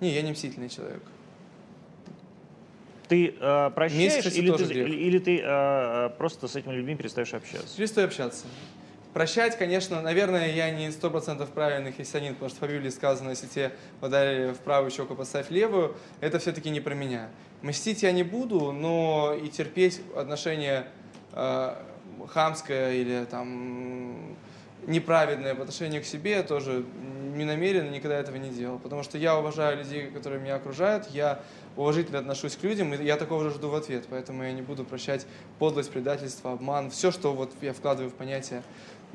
Не, 0.00 0.10
я 0.10 0.22
не 0.22 0.32
мстительный 0.32 0.70
человек. 0.70 1.02
Ты 3.06 3.34
э, 3.38 3.70
прощаешь 3.74 4.18
кстати, 4.18 4.38
или, 4.38 4.56
ты, 4.56 4.64
грех. 4.64 4.88
или, 4.88 5.18
ты 5.18 5.40
э, 5.44 6.10
просто 6.16 6.48
с 6.48 6.56
этими 6.56 6.72
людьми 6.72 6.94
перестаешь 6.96 7.34
общаться? 7.34 7.76
Перестаю 7.76 8.06
общаться. 8.06 8.46
Прощать, 9.12 9.58
конечно, 9.58 10.00
наверное, 10.00 10.54
я 10.54 10.70
не 10.70 10.90
сто 10.92 11.10
процентов 11.10 11.50
правильный 11.50 11.90
христианин, 11.90 12.34
потому 12.34 12.50
что 12.50 12.64
в 12.64 12.70
Библии 12.70 12.90
сказано, 12.90 13.30
если 13.30 13.48
тебе 13.48 13.72
ударили 14.00 14.52
в 14.52 14.58
правую 14.58 14.92
щеку, 14.92 15.16
поставь 15.16 15.50
левую, 15.50 15.96
это 16.20 16.38
все-таки 16.38 16.70
не 16.70 16.80
про 16.80 16.94
меня. 16.94 17.28
Мстить 17.62 18.04
я 18.04 18.12
не 18.12 18.22
буду, 18.22 18.70
но 18.70 19.34
и 19.34 19.48
терпеть 19.48 20.00
отношения 20.16 20.86
э, 21.32 21.74
хамское 22.26 22.94
или 22.94 23.24
там 23.30 24.36
неправедное 24.86 25.54
по 25.54 25.62
отношению 25.62 26.02
к 26.02 26.04
себе, 26.04 26.32
я 26.32 26.42
тоже 26.42 26.84
не 27.34 27.44
намеренно 27.44 27.90
никогда 27.90 28.18
этого 28.18 28.36
не 28.36 28.50
делал. 28.50 28.78
Потому 28.78 29.02
что 29.02 29.18
я 29.18 29.38
уважаю 29.38 29.78
людей, 29.78 30.08
которые 30.08 30.40
меня 30.40 30.56
окружают, 30.56 31.08
я 31.08 31.40
уважительно 31.76 32.18
отношусь 32.18 32.56
к 32.56 32.62
людям, 32.62 32.92
и 32.94 33.04
я 33.04 33.16
такого 33.16 33.44
же 33.44 33.50
жду 33.50 33.68
в 33.68 33.74
ответ. 33.74 34.06
Поэтому 34.10 34.42
я 34.42 34.52
не 34.52 34.62
буду 34.62 34.84
прощать 34.84 35.26
подлость, 35.58 35.90
предательство, 35.90 36.52
обман, 36.52 36.90
все, 36.90 37.10
что 37.10 37.32
вот 37.32 37.52
я 37.60 37.72
вкладываю 37.72 38.10
в 38.10 38.14
понятие 38.14 38.62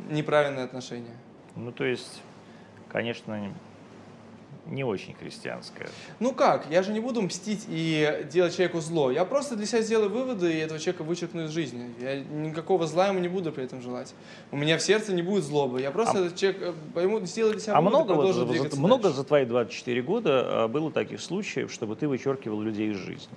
неправильное 0.09 0.63
отношение. 0.63 1.15
Ну, 1.55 1.71
то 1.71 1.85
есть, 1.85 2.21
конечно, 2.89 3.53
не 4.65 4.83
очень 4.83 5.13
христианская. 5.13 5.89
Ну 6.19 6.33
как, 6.33 6.65
я 6.69 6.81
же 6.83 6.91
не 6.91 6.99
буду 6.99 7.21
мстить 7.21 7.65
и 7.67 8.25
делать 8.31 8.55
человеку 8.55 8.79
зло. 8.79 9.11
Я 9.11 9.25
просто 9.25 9.55
для 9.55 9.65
себя 9.65 9.81
сделаю 9.81 10.09
выводы 10.09 10.53
и 10.53 10.57
этого 10.57 10.79
человека 10.79 11.03
вычеркну 11.03 11.45
из 11.45 11.51
жизни. 11.51 11.93
Я 11.99 12.19
никакого 12.19 12.87
зла 12.87 13.07
ему 13.07 13.19
не 13.19 13.27
буду 13.27 13.51
при 13.51 13.63
этом 13.63 13.81
желать. 13.81 14.13
У 14.51 14.57
меня 14.57 14.77
в 14.77 14.81
сердце 14.81 15.13
не 15.13 15.21
будет 15.21 15.43
злобы. 15.43 15.81
Я 15.81 15.91
просто 15.91 16.19
а, 16.19 16.25
этот 16.25 16.35
человек 16.35 16.61
э, 16.61 16.73
пойму, 16.93 17.19
сделаю 17.25 17.53
для 17.53 17.61
себя 17.61 17.73
а 17.75 17.81
выводы, 17.81 18.13
много, 18.13 18.33
вот, 18.33 18.71
за, 18.71 18.79
много 18.79 19.09
за 19.11 19.23
твои 19.23 19.45
24 19.45 20.01
года 20.01 20.63
а, 20.63 20.67
было 20.67 20.91
таких 20.91 21.21
случаев, 21.21 21.71
чтобы 21.71 21.95
ты 21.95 22.07
вычеркивал 22.07 22.61
людей 22.61 22.91
из 22.91 22.97
жизни? 22.97 23.35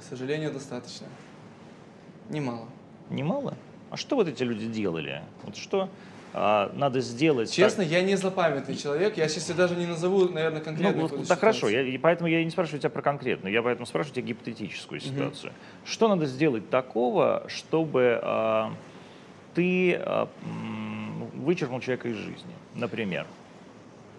К 0.00 0.02
сожалению, 0.08 0.52
достаточно. 0.52 1.06
Немало. 2.30 2.66
Немало? 3.10 3.56
А 3.90 3.96
что 3.96 4.16
вот 4.16 4.26
эти 4.26 4.42
люди 4.42 4.66
делали? 4.66 5.22
Вот 5.44 5.56
что 5.56 5.88
а, 6.32 6.70
надо 6.74 7.00
сделать. 7.00 7.50
Честно, 7.50 7.84
так. 7.84 7.92
я 7.92 8.02
не 8.02 8.16
злопамятный 8.16 8.76
человек. 8.76 9.16
Я 9.16 9.28
сейчас 9.28 9.48
даже 9.56 9.74
не 9.74 9.86
назову, 9.86 10.28
наверное, 10.28 10.60
конкретно. 10.60 11.08
Ну, 11.10 11.24
так 11.24 11.40
хорошо, 11.40 11.68
я, 11.68 11.82
и 11.82 11.96
поэтому 11.98 12.28
я 12.28 12.44
не 12.44 12.50
спрашиваю 12.50 12.80
тебя 12.80 12.90
про 12.90 13.02
конкретную, 13.02 13.52
я 13.52 13.62
поэтому 13.62 13.86
спрашиваю 13.86 14.14
тебя 14.16 14.26
гипотетическую 14.26 15.00
ситуацию. 15.00 15.50
Угу. 15.50 15.90
Что 15.90 16.08
надо 16.08 16.26
сделать 16.26 16.68
такого, 16.70 17.44
чтобы 17.48 18.20
а, 18.22 18.72
ты 19.54 19.94
а, 19.94 20.28
вычеркнул 21.34 21.80
человека 21.80 22.08
из 22.08 22.16
жизни, 22.16 22.54
например? 22.74 23.26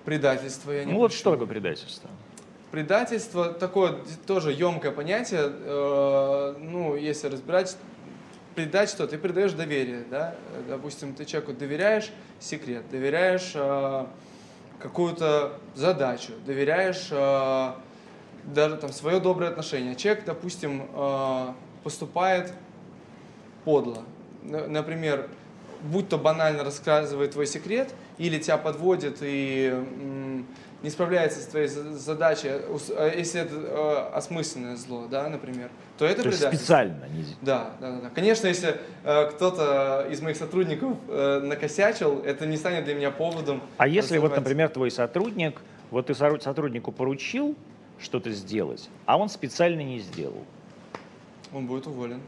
Предательство, 0.06 0.72
я 0.72 0.86
не 0.86 0.94
Ну 0.94 1.00
вот 1.00 1.14
что 1.14 1.32
такое 1.32 1.48
предательство? 1.48 2.10
Предательство 2.72 3.54
такое 3.54 3.96
тоже 4.26 4.52
емкое 4.52 4.92
понятие. 4.92 5.42
Э, 5.44 6.56
ну, 6.60 6.96
если 6.96 7.28
разбирать, 7.28 7.78
предать 8.58 8.90
что? 8.90 9.06
Ты 9.06 9.20
предаешь 9.20 9.52
доверие, 9.52 10.04
да? 10.10 10.34
Допустим, 10.68 11.14
ты 11.14 11.26
человеку 11.26 11.54
доверяешь 11.54 12.10
секрет, 12.40 12.90
доверяешь 12.90 13.52
э, 13.54 14.06
какую-то 14.80 15.60
задачу, 15.76 16.32
доверяешь 16.44 17.10
э, 17.12 17.74
даже 18.46 18.78
там 18.78 18.92
свое 18.92 19.20
доброе 19.20 19.52
отношение. 19.52 19.96
Человек, 19.96 20.26
допустим, 20.26 20.90
э, 20.92 21.54
поступает 21.84 22.52
подло. 23.64 24.04
Например, 24.42 25.30
будь 25.84 26.10
то 26.10 26.18
банально 26.18 26.64
рассказывает 26.64 27.34
твой 27.34 27.46
секрет, 27.46 27.94
или 28.18 28.40
тебя 28.40 28.58
подводит 28.58 29.20
и 29.22 30.44
не 30.84 30.90
справляется 30.90 31.42
с 31.42 31.46
твоей 31.46 31.68
задачей, 31.68 32.50
а 32.50 33.16
если 33.16 33.42
это 33.42 33.56
э, 33.56 34.16
осмысленное 34.16 34.76
зло, 34.76 35.08
да, 35.10 35.28
например, 35.28 35.70
то 35.98 36.06
это 36.06 36.18
то 36.24 36.30
предательство. 36.30 36.56
специально. 36.56 37.06
Не... 37.08 37.26
Да, 37.42 37.72
да, 37.80 37.92
да, 37.92 38.02
да. 38.02 38.10
Конечно, 38.10 38.48
если 38.48 38.80
э, 39.04 39.30
кто-то 39.32 40.08
из 40.12 40.22
моих 40.22 40.38
сотрудников 40.38 40.98
э, 41.08 41.40
накосячил, 41.40 42.22
это 42.22 42.46
не 42.46 42.58
станет 42.58 42.86
для 42.86 42.94
меня 42.94 43.12
поводом. 43.12 43.62
А 43.78 43.88
если 43.88 44.18
вот, 44.20 44.36
например, 44.36 44.70
твой 44.70 44.92
сотрудник, 44.92 45.62
вот 45.90 46.08
ты 46.08 46.14
сотруднику 46.14 46.92
поручил 46.92 47.56
что-то 48.00 48.32
сделать, 48.32 48.90
а 49.06 49.18
он 49.18 49.30
специально 49.30 49.82
не 49.82 50.00
сделал? 50.00 50.44
Он 51.54 51.66
будет 51.66 51.88
уволен 51.88 52.22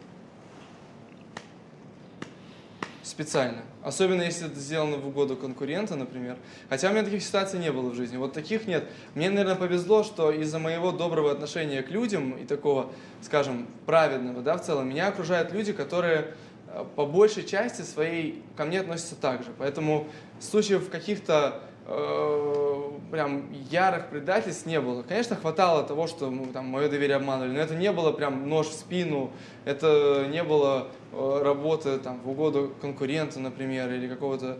специально. 3.09 3.61
Особенно 3.83 4.21
если 4.21 4.47
это 4.47 4.59
сделано 4.59 4.97
в 4.97 5.07
угоду 5.07 5.35
конкурента, 5.35 5.95
например. 5.95 6.37
Хотя 6.69 6.89
у 6.89 6.91
меня 6.91 7.03
таких 7.03 7.23
ситуаций 7.23 7.59
не 7.59 7.71
было 7.71 7.89
в 7.89 7.95
жизни. 7.95 8.17
Вот 8.17 8.33
таких 8.33 8.67
нет. 8.67 8.85
Мне, 9.15 9.29
наверное, 9.29 9.55
повезло, 9.55 10.03
что 10.03 10.31
из-за 10.31 10.59
моего 10.59 10.91
доброго 10.91 11.31
отношения 11.31 11.81
к 11.81 11.89
людям 11.89 12.37
и 12.37 12.45
такого, 12.45 12.91
скажем, 13.21 13.67
праведного, 13.85 14.41
да, 14.41 14.57
в 14.57 14.61
целом, 14.63 14.89
меня 14.89 15.07
окружают 15.07 15.51
люди, 15.51 15.73
которые 15.73 16.33
э, 16.67 16.85
по 16.95 17.05
большей 17.05 17.43
части 17.43 17.81
своей 17.81 18.43
ко 18.55 18.65
мне 18.65 18.79
относятся 18.79 19.15
так 19.15 19.43
же. 19.43 19.49
Поэтому 19.57 20.07
случаев 20.39 20.89
каких-то 20.89 21.61
э, 21.89 22.91
прям 23.11 23.51
ярых 23.69 24.09
предательств 24.09 24.65
не 24.65 24.79
было. 24.79 25.01
Конечно, 25.03 25.35
хватало 25.35 25.83
того, 25.83 26.07
что 26.07 26.29
ну, 26.29 26.45
там, 26.53 26.65
мое 26.65 26.89
доверие 26.89 27.17
обманывали, 27.17 27.51
но 27.51 27.59
это 27.59 27.75
не 27.75 27.91
было 27.91 28.11
прям 28.11 28.47
нож 28.47 28.67
в 28.67 28.73
спину, 28.73 29.31
это 29.65 30.27
не 30.29 30.43
было 30.43 30.87
э, 31.11 31.41
работы 31.43 31.97
там, 31.97 32.19
в 32.21 32.29
угоду 32.29 32.73
конкурента, 32.81 33.39
например, 33.39 33.91
или 33.91 34.07
какого-то 34.07 34.57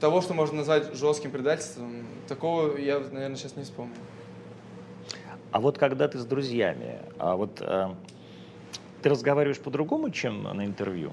того, 0.00 0.20
что 0.20 0.34
можно 0.34 0.58
назвать 0.58 0.94
жестким 0.96 1.30
предательством. 1.30 2.04
Такого 2.26 2.76
я, 2.76 2.98
наверное, 2.98 3.36
сейчас 3.36 3.56
не 3.56 3.62
вспомню. 3.62 3.94
А 5.52 5.60
вот 5.60 5.78
когда 5.78 6.08
ты 6.08 6.18
с 6.18 6.24
друзьями, 6.24 6.98
а 7.18 7.36
вот 7.36 7.60
э, 7.60 7.88
ты 9.02 9.08
разговариваешь 9.08 9.60
по-другому, 9.60 10.10
чем 10.10 10.42
на 10.42 10.64
интервью? 10.64 11.12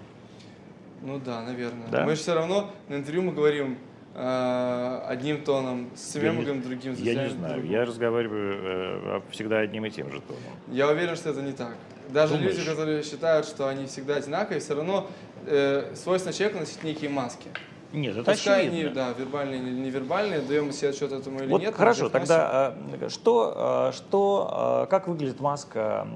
Ну 1.01 1.19
да, 1.19 1.41
наверное. 1.41 1.87
Да? 1.89 2.05
Мы 2.05 2.15
же 2.15 2.21
все 2.21 2.33
равно 2.33 2.71
на 2.87 2.95
интервью 2.95 3.23
мы 3.23 3.31
говорим 3.31 3.77
э, 4.15 5.01
одним 5.07 5.43
тоном, 5.43 5.89
с 5.95 6.13
себя 6.13 6.31
мы 6.31 6.43
говорим 6.43 6.61
другим. 6.61 6.93
Я 6.95 7.23
не 7.23 7.29
знаю, 7.29 7.55
другим. 7.55 7.71
я 7.71 7.85
разговариваю 7.85 8.57
э, 8.61 9.21
всегда 9.31 9.59
одним 9.59 9.85
и 9.85 9.89
тем 9.89 10.11
же 10.11 10.21
тоном. 10.21 10.43
Я 10.67 10.89
уверен, 10.89 11.15
что 11.15 11.29
это 11.29 11.41
не 11.41 11.53
так. 11.53 11.75
Даже 12.09 12.33
Думаешь? 12.35 12.57
люди, 12.57 12.69
которые 12.69 13.03
считают, 13.03 13.45
что 13.45 13.67
они 13.67 13.85
всегда 13.85 14.15
одинаковые, 14.15 14.59
все 14.59 14.75
равно 14.75 15.07
э, 15.45 15.93
свойственно 15.95 16.33
человеку 16.33 16.59
носить 16.59 16.83
некие 16.83 17.09
маски. 17.09 17.49
Нет, 17.91 18.17
это 18.17 18.31
Пускай 18.31 18.67
очевидно. 18.67 18.87
они, 18.87 18.93
да, 18.93 19.13
вербальные 19.17 19.61
или 19.61 19.71
невербальные, 19.71 20.41
даем 20.41 20.71
себе 20.71 20.89
отчет 20.89 21.11
этому 21.11 21.39
или 21.39 21.47
вот 21.47 21.61
нет. 21.61 21.73
Хорошо, 21.73 22.09
тогда 22.09 22.75
э, 23.01 23.09
что, 23.09 23.89
э, 23.89 23.95
что, 23.95 24.83
э, 24.85 24.89
как 24.91 25.07
выглядит 25.07 25.39
маска 25.39 26.07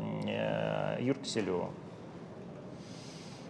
Юрки 1.00 1.28
Селева? 1.28 1.72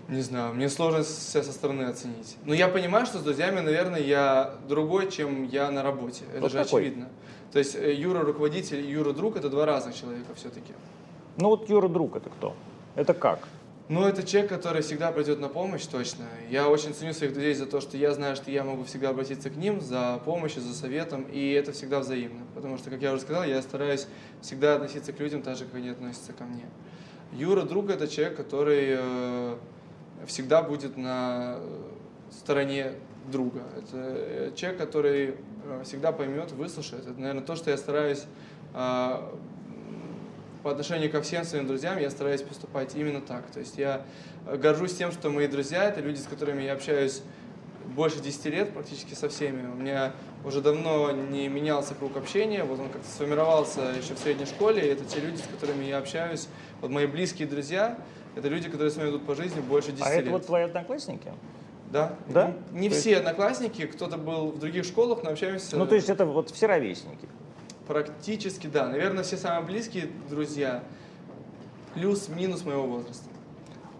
Не 0.09 0.21
знаю, 0.21 0.53
мне 0.53 0.69
сложно 0.69 1.03
себя 1.03 1.43
со 1.43 1.51
стороны 1.51 1.83
оценить. 1.83 2.37
Но 2.45 2.53
я 2.53 2.67
понимаю, 2.67 3.05
что 3.05 3.19
с 3.19 3.21
друзьями, 3.21 3.61
наверное, 3.61 4.01
я 4.01 4.55
другой, 4.67 5.09
чем 5.09 5.45
я 5.47 5.71
на 5.71 5.81
работе. 5.81 6.25
Это 6.31 6.41
вот 6.41 6.51
же 6.51 6.63
какой? 6.63 6.81
очевидно. 6.81 7.09
То 7.51 7.59
есть 7.59 7.75
э, 7.75 7.93
Юра 7.93 8.21
руководитель 8.21 8.85
и 8.85 8.89
Юра 8.89 9.13
друг 9.13 9.37
это 9.37 9.49
два 9.49 9.65
разных 9.65 9.95
человека 9.95 10.33
все-таки. 10.35 10.73
Ну 11.37 11.49
вот 11.49 11.69
Юра 11.69 11.87
друг 11.87 12.15
это 12.15 12.29
кто? 12.29 12.55
Это 12.95 13.13
как? 13.13 13.39
Ну, 13.89 14.05
это 14.05 14.23
человек, 14.23 14.49
который 14.49 14.81
всегда 14.81 15.11
придет 15.11 15.41
на 15.41 15.49
помощь, 15.49 15.85
точно. 15.85 16.23
Я 16.49 16.69
очень 16.69 16.93
ценю 16.93 17.11
своих 17.13 17.33
друзей 17.33 17.53
за 17.53 17.65
то, 17.65 17.81
что 17.81 17.97
я 17.97 18.13
знаю, 18.13 18.37
что 18.37 18.49
я 18.49 18.63
могу 18.63 18.85
всегда 18.85 19.09
обратиться 19.09 19.49
к 19.49 19.57
ним 19.57 19.81
за 19.81 20.21
помощью, 20.23 20.61
за 20.61 20.73
советом, 20.73 21.23
и 21.23 21.51
это 21.51 21.73
всегда 21.73 21.99
взаимно. 21.99 22.43
Потому 22.55 22.77
что, 22.77 22.89
как 22.89 23.01
я 23.01 23.11
уже 23.11 23.21
сказал, 23.23 23.43
я 23.43 23.61
стараюсь 23.61 24.07
всегда 24.41 24.75
относиться 24.75 25.11
к 25.11 25.19
людям 25.19 25.41
так 25.41 25.57
же, 25.57 25.65
как 25.65 25.75
они 25.75 25.89
относятся 25.89 26.31
ко 26.31 26.45
мне. 26.45 26.63
Юра 27.33 27.63
друг 27.63 27.89
это 27.89 28.07
человек, 28.07 28.37
который 28.37 28.95
э, 28.97 29.57
всегда 30.27 30.61
будет 30.61 30.97
на 30.97 31.59
стороне 32.31 32.93
друга. 33.31 33.61
Это 33.77 33.89
э, 33.93 34.51
человек, 34.55 34.79
который 34.79 35.35
э, 35.63 35.83
всегда 35.85 36.11
поймет, 36.11 36.51
выслушает. 36.51 37.07
Это, 37.07 37.19
наверное, 37.19 37.43
то, 37.43 37.55
что 37.55 37.71
я 37.71 37.77
стараюсь 37.77 38.23
по 40.63 40.71
отношению 40.71 41.11
ко 41.11 41.21
всем 41.21 41.43
своим 41.43 41.67
друзьям, 41.67 41.99
я 41.99 42.09
стараюсь 42.09 42.41
поступать 42.41 42.95
именно 42.95 43.21
так. 43.21 43.45
То 43.51 43.59
есть 43.59 43.77
я 43.77 44.01
горжусь 44.45 44.95
тем, 44.95 45.11
что 45.11 45.29
мои 45.29 45.47
друзья— 45.47 45.83
это 45.89 46.01
люди, 46.01 46.17
с 46.17 46.25
которыми 46.25 46.63
я 46.63 46.73
общаюсь 46.73 47.21
больше 47.95 48.19
10 48.19 48.45
лет 48.45 48.73
практически 48.73 49.13
со 49.13 49.29
всеми. 49.29 49.69
У 49.69 49.75
меня 49.75 50.13
уже 50.43 50.61
давно 50.61 51.11
не 51.11 51.49
менялся 51.49 51.93
круг 51.93 52.17
общения, 52.17 52.63
вот 52.63 52.79
он 52.79 52.89
как-то 52.89 53.07
сформировался 53.07 53.81
еще 53.95 54.15
в 54.15 54.19
средней 54.19 54.45
школе, 54.45 54.81
и 54.81 54.87
это 54.87 55.05
те 55.05 55.19
люди, 55.19 55.37
с 55.37 55.47
которыми 55.47 55.85
я 55.85 55.99
общаюсь, 55.99 56.47
вот 56.81 56.89
мои 56.89 57.05
близкие 57.05 57.47
друзья— 57.47 57.99
это 58.35 58.47
люди, 58.47 58.69
которые 58.69 58.91
с 58.91 58.97
вами 58.97 59.09
идут 59.09 59.25
по 59.25 59.35
жизни 59.35 59.61
больше 59.61 59.91
10 59.91 60.03
а 60.03 60.09
лет. 60.09 60.17
А 60.17 60.21
это 60.21 60.31
вот 60.31 60.45
твои 60.45 60.63
одноклассники? 60.63 61.31
Да. 61.91 62.15
Да? 62.27 62.53
Не, 62.71 62.81
не 62.81 62.89
все 62.89 63.11
есть... 63.11 63.19
одноклассники, 63.21 63.85
кто-то 63.85 64.17
был 64.17 64.47
в 64.47 64.59
других 64.59 64.83
школах, 64.83 65.23
но 65.23 65.29
общаемся... 65.29 65.77
Ну, 65.77 65.85
то 65.85 65.95
есть 65.95 66.09
это 66.09 66.25
вот 66.25 66.49
все 66.49 66.65
ровесники? 66.65 67.27
Практически, 67.87 68.67
да. 68.67 68.87
Наверное, 68.87 69.23
все 69.23 69.37
самые 69.37 69.63
близкие 69.63 70.09
друзья 70.29 70.83
плюс-минус 71.93 72.65
моего 72.65 72.83
возраста. 72.83 73.29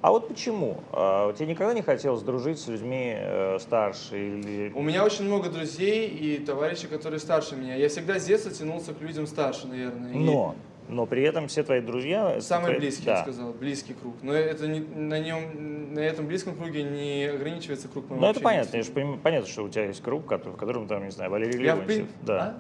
А 0.02 0.12
вот 0.12 0.28
почему? 0.28 0.82
А, 0.92 1.32
тебе 1.34 1.48
никогда 1.48 1.74
не 1.74 1.82
хотелось 1.82 2.24
дружить 2.24 2.60
с 2.60 2.68
людьми 2.68 3.16
э, 3.16 3.58
старше? 3.60 4.18
Или... 4.18 4.72
У 4.76 4.82
меня 4.82 5.06
очень 5.06 5.24
много 5.26 5.50
друзей 5.50 6.10
и 6.10 6.40
товарищей, 6.40 6.88
которые 6.88 7.20
старше 7.20 7.56
меня. 7.56 7.76
Я 7.76 7.88
всегда 7.88 8.20
с 8.20 8.26
детства 8.26 8.52
тянулся 8.52 8.94
к 8.94 9.02
людям 9.02 9.28
старше, 9.28 9.68
наверное. 9.68 10.14
Но 10.14 10.56
но 10.90 11.06
при 11.06 11.24
этом 11.24 11.48
все 11.48 11.64
твои 11.64 11.82
друзья... 11.82 12.42
Самые 12.42 12.76
твои... 12.76 12.80
близкие, 12.80 13.06
да. 13.06 13.18
я 13.18 13.24
сказал, 13.24 13.54
близкий 13.54 13.94
круг. 13.94 14.16
Но 14.22 14.34
это 14.34 14.68
не, 14.68 14.80
на 14.80 15.20
нем 15.20 15.94
на 15.94 16.00
этом 16.00 16.28
близком 16.28 16.56
круге 16.56 16.84
не 16.84 17.26
ограничивается 17.26 17.88
круг 17.88 18.10
моего 18.10 18.26
Ну, 18.26 18.32
это 18.32 18.40
понятно. 18.40 18.78
Я 18.78 18.84
же 18.84 18.92
пон- 18.92 19.20
понятно, 19.20 19.50
что 19.50 19.64
у 19.64 19.70
тебя 19.70 19.86
есть 19.86 20.02
круг, 20.02 20.26
который- 20.26 20.54
в 20.54 20.58
котором 20.58 20.88
там, 20.88 21.04
не 21.06 21.12
знаю, 21.12 21.32
Валерий 21.32 21.64
Я 21.64 21.76
в 21.76 21.80
Леонтьев. 21.80 22.06
прин- 22.06 22.08
Да. 22.24 22.58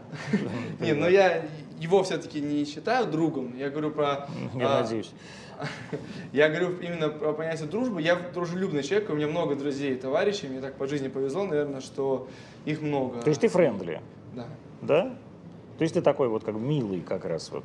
А? 0.80 0.84
Не, 0.84 0.94
но 0.94 1.08
я 1.10 1.44
его 1.80 2.04
все-таки 2.04 2.40
не 2.40 2.66
считаю 2.66 3.08
другом. 3.08 3.56
Я 3.58 3.70
говорю 3.70 3.92
про... 3.92 4.28
Я 4.56 4.78
а, 4.78 4.82
надеюсь. 4.82 5.12
Я 6.32 6.50
говорю 6.50 6.78
именно 6.80 7.10
про 7.10 7.34
понятие 7.34 7.68
дружбы. 7.68 8.02
Я 8.02 8.16
дружелюбный 8.16 8.84
человек, 8.84 9.10
у 9.10 9.14
меня 9.14 9.28
много 9.28 9.56
друзей 9.56 9.94
и 9.94 9.96
товарищей. 9.96 10.48
Мне 10.48 10.62
так 10.62 10.76
по 10.76 10.88
жизни 10.88 11.08
повезло, 11.08 11.46
наверное, 11.46 11.82
что 11.82 12.28
их 12.66 12.82
много. 12.82 13.22
То 13.22 13.30
есть 13.30 13.42
ты 13.42 13.48
френдли, 13.48 14.02
Да. 14.34 14.46
да? 14.82 15.16
То 15.78 15.82
есть 15.84 15.96
ты 15.96 16.02
такой 16.02 16.28
вот 16.30 16.44
как 16.44 16.56
милый 16.56 17.02
как 17.02 17.26
раз 17.26 17.50
вот. 17.52 17.64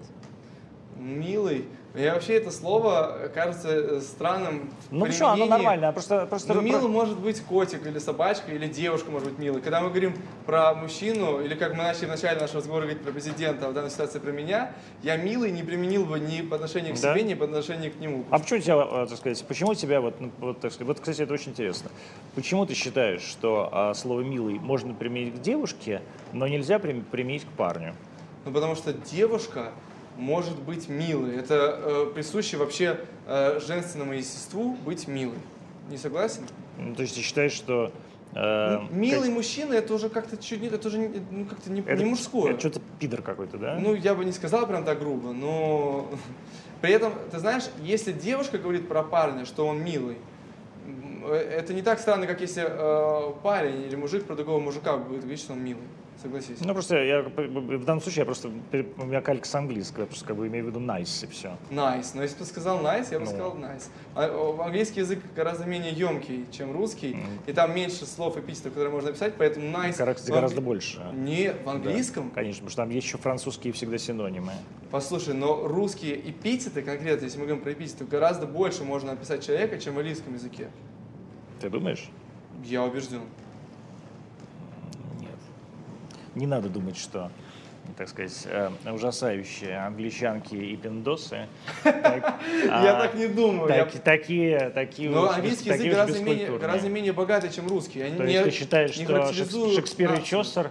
Милый. 0.98 1.64
Мне 1.94 2.12
вообще 2.12 2.34
это 2.34 2.50
слово 2.50 3.30
кажется 3.34 3.68
э, 3.70 4.00
странным. 4.00 4.70
Ну 4.90 5.10
что, 5.10 5.28
оно 5.30 5.46
нормально, 5.46 5.88
а 5.88 5.92
просто... 5.92 6.26
просто 6.26 6.52
Ну, 6.52 6.60
милым 6.60 6.92
может 6.92 7.18
быть 7.18 7.40
котик 7.40 7.86
или 7.86 7.98
собачка, 7.98 8.52
или 8.52 8.66
девушка 8.66 9.10
может 9.10 9.30
быть 9.30 9.38
милой. 9.38 9.62
Когда 9.62 9.80
мы 9.80 9.88
говорим 9.88 10.14
про 10.44 10.74
мужчину, 10.74 11.40
или 11.40 11.54
как 11.54 11.72
мы 11.72 11.84
начали 11.84 12.04
в 12.04 12.10
начале 12.10 12.38
нашего 12.38 12.58
разговора 12.58 12.82
говорить 12.82 13.02
про 13.02 13.10
президента, 13.10 13.66
а 13.66 13.70
в 13.70 13.72
данной 13.74 13.90
ситуации 13.90 14.18
про 14.18 14.30
меня, 14.32 14.72
я 15.02 15.16
милый 15.16 15.50
не 15.50 15.62
применил 15.62 16.04
бы 16.04 16.20
ни 16.20 16.42
по 16.42 16.56
отношению 16.56 16.94
к 16.94 17.00
Да? 17.00 17.14
себе, 17.14 17.22
ни 17.24 17.34
по 17.34 17.46
отношению 17.46 17.90
к 17.90 17.96
нему. 17.96 18.24
А 18.30 18.38
почему 18.38 18.60
тебя, 18.60 18.74
э, 18.76 19.06
так 19.08 19.18
сказать, 19.18 19.44
почему 19.48 19.74
тебя 19.74 20.00
вот, 20.00 20.20
ну, 20.20 20.30
вот, 20.40 20.60
так 20.60 20.72
сказать, 20.72 20.88
вот, 20.88 21.00
кстати, 21.00 21.22
это 21.22 21.32
очень 21.32 21.52
интересно. 21.52 21.90
Почему 22.34 22.66
ты 22.66 22.74
считаешь, 22.74 23.22
что 23.22 23.70
а, 23.72 23.94
слово 23.94 24.20
«милый» 24.20 24.58
можно 24.58 24.92
применить 24.94 25.36
к 25.36 25.40
девушке, 25.40 26.02
но 26.32 26.46
нельзя 26.46 26.78
прим- 26.78 27.02
применить 27.02 27.44
к 27.44 27.48
парню? 27.48 27.94
Ну, 28.44 28.52
потому 28.52 28.76
что 28.76 28.92
девушка 28.92 29.72
может 30.18 30.58
быть 30.60 30.88
милой. 30.88 31.36
Это 31.36 31.78
э, 31.80 32.12
присуще 32.12 32.56
вообще 32.56 33.00
э, 33.26 33.60
женственному 33.64 34.12
естеству 34.12 34.76
быть 34.84 35.08
милой. 35.08 35.38
Не 35.88 35.96
согласен? 35.96 36.42
Ну, 36.76 36.94
то 36.94 37.02
есть 37.02 37.14
ты 37.14 37.22
считаешь, 37.22 37.52
что... 37.52 37.92
Ну, 38.34 38.86
милый 38.90 39.30
мужчина 39.30 39.72
это 39.72 39.94
уже 39.94 40.10
как-то 40.10 40.36
чуть 40.36 40.60
не, 40.60 40.68
это 40.68 40.86
уже 40.88 40.98
не- 40.98 41.22
ну, 41.30 41.46
как-то 41.46 41.72
не, 41.72 41.80
это, 41.80 41.96
не 41.96 42.10
мужское. 42.10 42.50
Это 42.52 42.60
что-то 42.60 42.80
пидор 43.00 43.22
какой-то, 43.22 43.56
да? 43.56 43.78
Ну, 43.80 43.94
я 43.94 44.14
бы 44.14 44.22
не 44.24 44.32
сказал 44.32 44.66
прям 44.66 44.84
так 44.84 44.98
грубо, 44.98 45.32
но 45.32 46.10
при 46.82 46.92
этом, 46.92 47.14
ты 47.30 47.38
знаешь, 47.38 47.64
если 47.82 48.12
девушка 48.12 48.58
говорит 48.58 48.86
про 48.86 49.02
парня, 49.02 49.46
что 49.46 49.66
он 49.66 49.82
милый, 49.82 50.18
э, 51.26 51.34
это 51.34 51.72
не 51.72 51.80
так 51.80 51.98
странно, 52.00 52.26
как 52.26 52.42
если 52.42 52.64
э, 52.68 53.32
парень 53.42 53.86
или 53.86 53.96
мужик 53.96 54.24
про 54.24 54.34
другого 54.36 54.60
мужика 54.60 54.98
будет 54.98 55.20
говорить, 55.20 55.40
что 55.40 55.54
он 55.54 55.64
милый. 55.64 55.84
Согласись. 56.20 56.58
Ну, 56.60 56.72
просто 56.72 56.96
я, 57.04 57.22
в 57.22 57.84
данном 57.84 58.00
случае 58.00 58.22
я 58.22 58.24
просто, 58.24 58.48
у 58.48 59.04
меня 59.04 59.20
калька 59.20 59.46
с 59.46 59.54
английского, 59.54 60.00
я 60.00 60.06
просто 60.06 60.24
как 60.24 60.36
бы 60.36 60.48
имею 60.48 60.64
в 60.64 60.68
виду 60.68 60.80
nice 60.80 61.24
и 61.24 61.28
все. 61.28 61.56
Nice. 61.70 62.10
Но 62.14 62.22
если 62.22 62.38
бы 62.38 62.44
ты 62.44 62.50
сказал 62.50 62.80
nice, 62.80 63.06
я 63.12 63.20
бы 63.20 63.24
Ну. 63.24 63.30
сказал 63.30 63.56
nice. 63.56 63.84
А, 64.16 64.64
английский 64.64 65.00
язык 65.00 65.20
гораздо 65.36 65.64
менее 65.66 65.92
емкий, 65.92 66.46
чем 66.50 66.72
русский, 66.72 67.14
Мгм. 67.14 67.38
и 67.46 67.52
там 67.52 67.72
меньше 67.72 68.04
слов 68.04 68.36
эпитетов, 68.36 68.72
которые 68.72 68.90
можно 68.90 69.10
написать, 69.10 69.34
поэтому 69.38 69.66
nice... 69.68 69.96
Гораздо, 69.96 70.32
гораздо 70.32 70.60
больше. 70.60 71.00
Не, 71.14 71.52
в 71.52 71.64
Да, 71.64 71.70
английском? 71.72 72.30
конечно, 72.30 72.62
потому 72.62 72.70
что 72.70 72.82
там 72.82 72.90
есть 72.90 73.06
еще 73.06 73.18
французские 73.18 73.72
всегда 73.72 73.96
синонимы. 73.98 74.52
Послушай, 74.90 75.34
но 75.34 75.68
русские 75.68 76.16
эпитеты, 76.30 76.82
конкретно, 76.82 77.26
если 77.26 77.38
мы 77.38 77.44
говорим 77.46 77.62
про 77.62 77.72
эпитеты, 77.72 78.04
гораздо 78.04 78.46
больше 78.46 78.82
можно 78.82 79.12
описать 79.12 79.46
человека, 79.46 79.78
чем 79.78 79.94
в 79.94 79.98
английском 79.98 80.34
языке. 80.34 80.68
Ты 81.60 81.70
думаешь? 81.70 82.08
Я 82.64 82.82
убежден. 82.82 83.20
Не 86.38 86.46
надо 86.46 86.68
думать, 86.68 86.96
что, 86.96 87.32
так 87.96 88.08
сказать, 88.08 88.46
э, 88.46 88.70
ужасающие 88.92 89.76
англичанки 89.76 90.54
и 90.54 90.76
пиндосы. 90.76 91.48
Я 91.84 91.92
а, 92.70 93.00
так 93.02 93.14
не 93.14 93.26
думаю. 93.26 93.68
Такие, 94.04 94.70
такие 94.70 95.10
Но 95.10 95.30
английский 95.30 95.70
язык 95.70 95.90
гораздо 96.60 96.88
менее, 96.88 97.12
богатый, 97.12 97.50
чем 97.50 97.66
русский. 97.66 97.98
То 98.16 98.22
есть 98.22 98.44
ты 98.44 98.50
считаешь, 98.52 98.92
что 98.92 99.32
Шекспир 99.74 100.14
и. 100.14 100.22
Чосер 100.22 100.70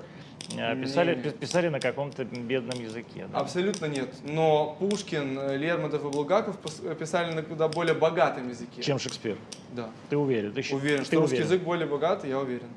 э, 0.55 0.82
писали, 0.82 1.32
писали 1.32 1.68
на 1.68 1.82
каком-то 1.82 2.24
бедном 2.24 2.80
языке? 2.80 3.28
да? 3.30 3.39
Абсолютно 3.39 3.88
нет. 3.88 4.07
Но 4.24 4.78
Пушкин, 4.80 5.38
э, 5.38 5.57
Лермонтов 5.57 6.05
и 6.05 6.07
Булгаков 6.07 6.55
писали 6.97 7.34
на 7.34 7.43
куда 7.43 7.68
более 7.68 7.93
богатом 7.93 8.47
языке. 8.47 8.82
Чем 8.82 8.99
Шекспир? 8.99 9.36
Да. 9.74 9.89
Ты 10.09 10.15
уверен? 10.15 10.53
Ты, 10.53 10.63
Уверен, 10.74 10.99
ты 10.99 11.05
что 11.07 11.20
русский 11.20 11.39
язык 11.39 11.61
более 11.61 11.88
богатый, 11.88 12.30
я 12.30 12.39
уверен. 12.39 12.70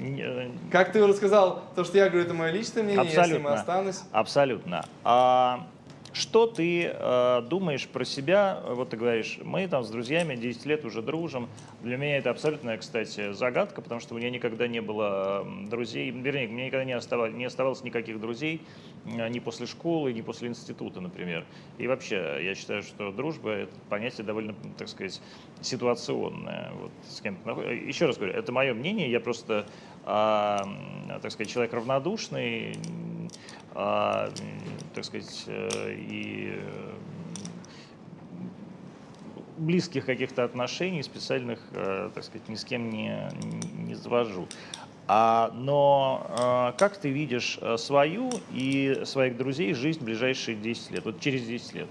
Э, 0.00 0.50
Как 0.70 0.92
ты 0.92 1.06
рассказал, 1.06 1.62
то, 1.74 1.84
что 1.84 1.98
я 1.98 2.08
говорю, 2.08 2.24
это 2.24 2.34
мое 2.34 2.50
личное 2.52 2.82
мнение, 2.82 3.04
я 3.04 3.10
с 3.24 3.28
ним 3.28 3.46
Абсолютно. 3.46 3.54
останусь. 3.54 4.00
Абсолютно. 4.12 4.84
А 5.04 5.66
что 6.12 6.46
ты 6.46 6.86
э, 6.92 7.42
думаешь 7.48 7.86
про 7.86 8.04
себя? 8.04 8.60
Вот 8.66 8.90
ты 8.90 8.96
говоришь, 8.96 9.38
мы 9.44 9.68
там 9.68 9.84
с 9.84 9.90
друзьями 9.90 10.34
10 10.34 10.66
лет 10.66 10.84
уже 10.84 11.02
дружим. 11.02 11.48
Для 11.82 11.96
меня 11.96 12.18
это 12.18 12.30
абсолютная, 12.30 12.78
кстати, 12.78 13.32
загадка, 13.32 13.80
потому 13.80 14.00
что 14.00 14.14
у 14.14 14.18
меня 14.18 14.28
никогда 14.30 14.66
не 14.66 14.80
было 14.82 15.46
друзей, 15.68 16.10
вернее, 16.10 16.48
у 16.48 16.50
меня 16.50 16.66
никогда 16.66 16.84
не 16.84 16.94
оставалось, 16.94 17.32
не 17.34 17.44
оставалось 17.44 17.84
никаких 17.84 18.20
друзей 18.20 18.60
э, 19.06 19.28
ни 19.28 19.38
после 19.38 19.66
школы, 19.66 20.12
ни 20.12 20.20
после 20.20 20.48
института, 20.48 21.00
например. 21.00 21.44
И 21.78 21.86
вообще, 21.86 22.40
я 22.42 22.56
считаю, 22.56 22.82
что 22.82 23.12
дружба– 23.12 23.50
это 23.50 23.72
понятие 23.88 24.26
довольно, 24.26 24.54
так 24.78 24.88
сказать, 24.88 25.20
ситуационное. 25.60 26.72
Вот 26.80 26.90
с 27.08 27.20
кем 27.20 27.38
Еще 27.86 28.06
раз 28.06 28.16
говорю, 28.16 28.34
это 28.34 28.50
мое 28.50 28.74
мнение, 28.74 29.08
я 29.10 29.20
просто, 29.20 29.64
а, 30.04 30.66
так 31.22 31.32
сказать, 31.32 31.52
человек 31.52 31.72
равнодушный, 31.72 32.78
а, 33.74 34.30
так 34.94 35.04
сказать, 35.04 35.44
э, 35.46 35.94
и 35.94 36.60
близких 39.60 40.06
каких-то 40.06 40.44
отношений 40.44 41.02
специальных, 41.02 41.60
э, 41.72 42.10
так 42.14 42.24
сказать, 42.24 42.48
ни 42.48 42.54
с 42.54 42.64
кем 42.64 42.90
не, 42.90 43.28
не 43.76 43.94
завожу. 43.94 44.48
А, 45.06 45.50
но 45.54 46.72
э, 46.74 46.78
как 46.78 46.96
ты 46.96 47.10
видишь 47.10 47.58
э, 47.60 47.76
свою 47.76 48.30
и 48.52 49.02
своих 49.04 49.36
друзей 49.36 49.74
жизнь 49.74 50.00
в 50.00 50.04
ближайшие 50.04 50.56
10 50.56 50.90
лет, 50.92 51.04
вот 51.04 51.20
через 51.20 51.42
10 51.42 51.74
лет? 51.74 51.88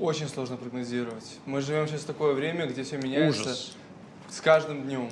Очень 0.00 0.28
сложно 0.28 0.56
прогнозировать. 0.56 1.38
Мы 1.46 1.60
живем 1.60 1.86
сейчас 1.86 2.00
в 2.00 2.06
такое 2.06 2.34
время, 2.34 2.66
где 2.66 2.82
все 2.82 2.96
меняется 2.96 3.42
Ужас. 3.42 3.76
с 4.28 4.40
каждым 4.40 4.82
днем. 4.82 5.10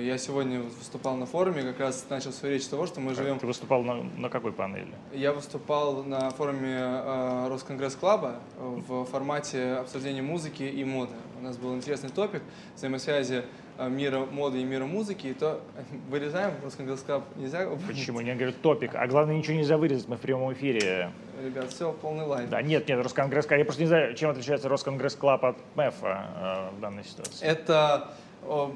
Я 0.00 0.18
сегодня 0.18 0.60
выступал 0.60 1.16
на 1.16 1.26
форуме, 1.26 1.62
как 1.62 1.80
раз 1.80 2.06
начал 2.08 2.32
свою 2.32 2.54
речь 2.54 2.64
с 2.64 2.68
того, 2.68 2.86
что 2.86 3.00
мы 3.00 3.14
живем... 3.14 3.38
Ты 3.38 3.46
выступал 3.46 3.82
на, 3.82 4.02
на 4.02 4.28
какой 4.28 4.52
панели? 4.52 4.92
Я 5.12 5.32
выступал 5.32 6.02
на 6.02 6.30
форуме 6.30 6.76
э, 6.76 7.48
Росконгресс 7.48 7.94
Клаба 7.96 8.40
в 8.58 9.04
формате 9.04 9.74
обсуждения 9.74 10.22
музыки 10.22 10.62
и 10.62 10.84
моды. 10.84 11.14
У 11.38 11.42
нас 11.42 11.56
был 11.56 11.74
интересный 11.74 12.10
топик 12.10 12.42
взаимосвязи 12.76 13.44
э, 13.78 13.88
мира 13.88 14.20
моды 14.20 14.60
и 14.60 14.64
мира 14.64 14.86
музыки. 14.86 15.28
И 15.28 15.34
то 15.34 15.60
вырезаем 16.10 16.54
Росконгресс 16.62 17.02
Клаб 17.02 17.24
нельзя. 17.36 17.68
Почему? 17.86 18.20
Я 18.20 18.34
говорю, 18.34 18.52
топик. 18.52 18.94
А 18.94 19.06
главное, 19.06 19.36
ничего 19.36 19.56
нельзя 19.56 19.78
вырезать, 19.78 20.08
мы 20.08 20.16
в 20.16 20.20
прямом 20.20 20.52
эфире. 20.52 21.10
Ребят, 21.42 21.70
все, 21.70 21.92
полный 21.92 22.24
live. 22.24 22.48
Да, 22.48 22.62
нет, 22.62 22.88
нет, 22.88 23.02
Росконгресс, 23.02 23.46
я 23.50 23.64
просто 23.64 23.82
не 23.82 23.88
знаю, 23.88 24.14
чем 24.14 24.30
отличается 24.30 24.68
Росконгресс 24.68 25.14
Клаб 25.16 25.44
от 25.44 25.56
МЭФа 25.74 26.70
э, 26.72 26.76
в 26.76 26.80
данной 26.80 27.04
ситуации. 27.04 27.46
Это 27.46 28.08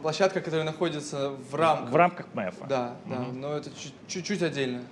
площадка, 0.02 0.40
которая 0.40 0.64
находится 0.64 1.30
в 1.50 1.54
рамках 1.54 1.90
В 1.90 1.96
рамках 1.96 2.26
МЭФа. 2.34 2.66
Да, 2.68 2.96
да, 3.06 3.18
но 3.32 3.56
это 3.56 3.70
чуть- 3.70 3.94
чуть-чуть 4.08 4.42
отдельно. 4.42 4.82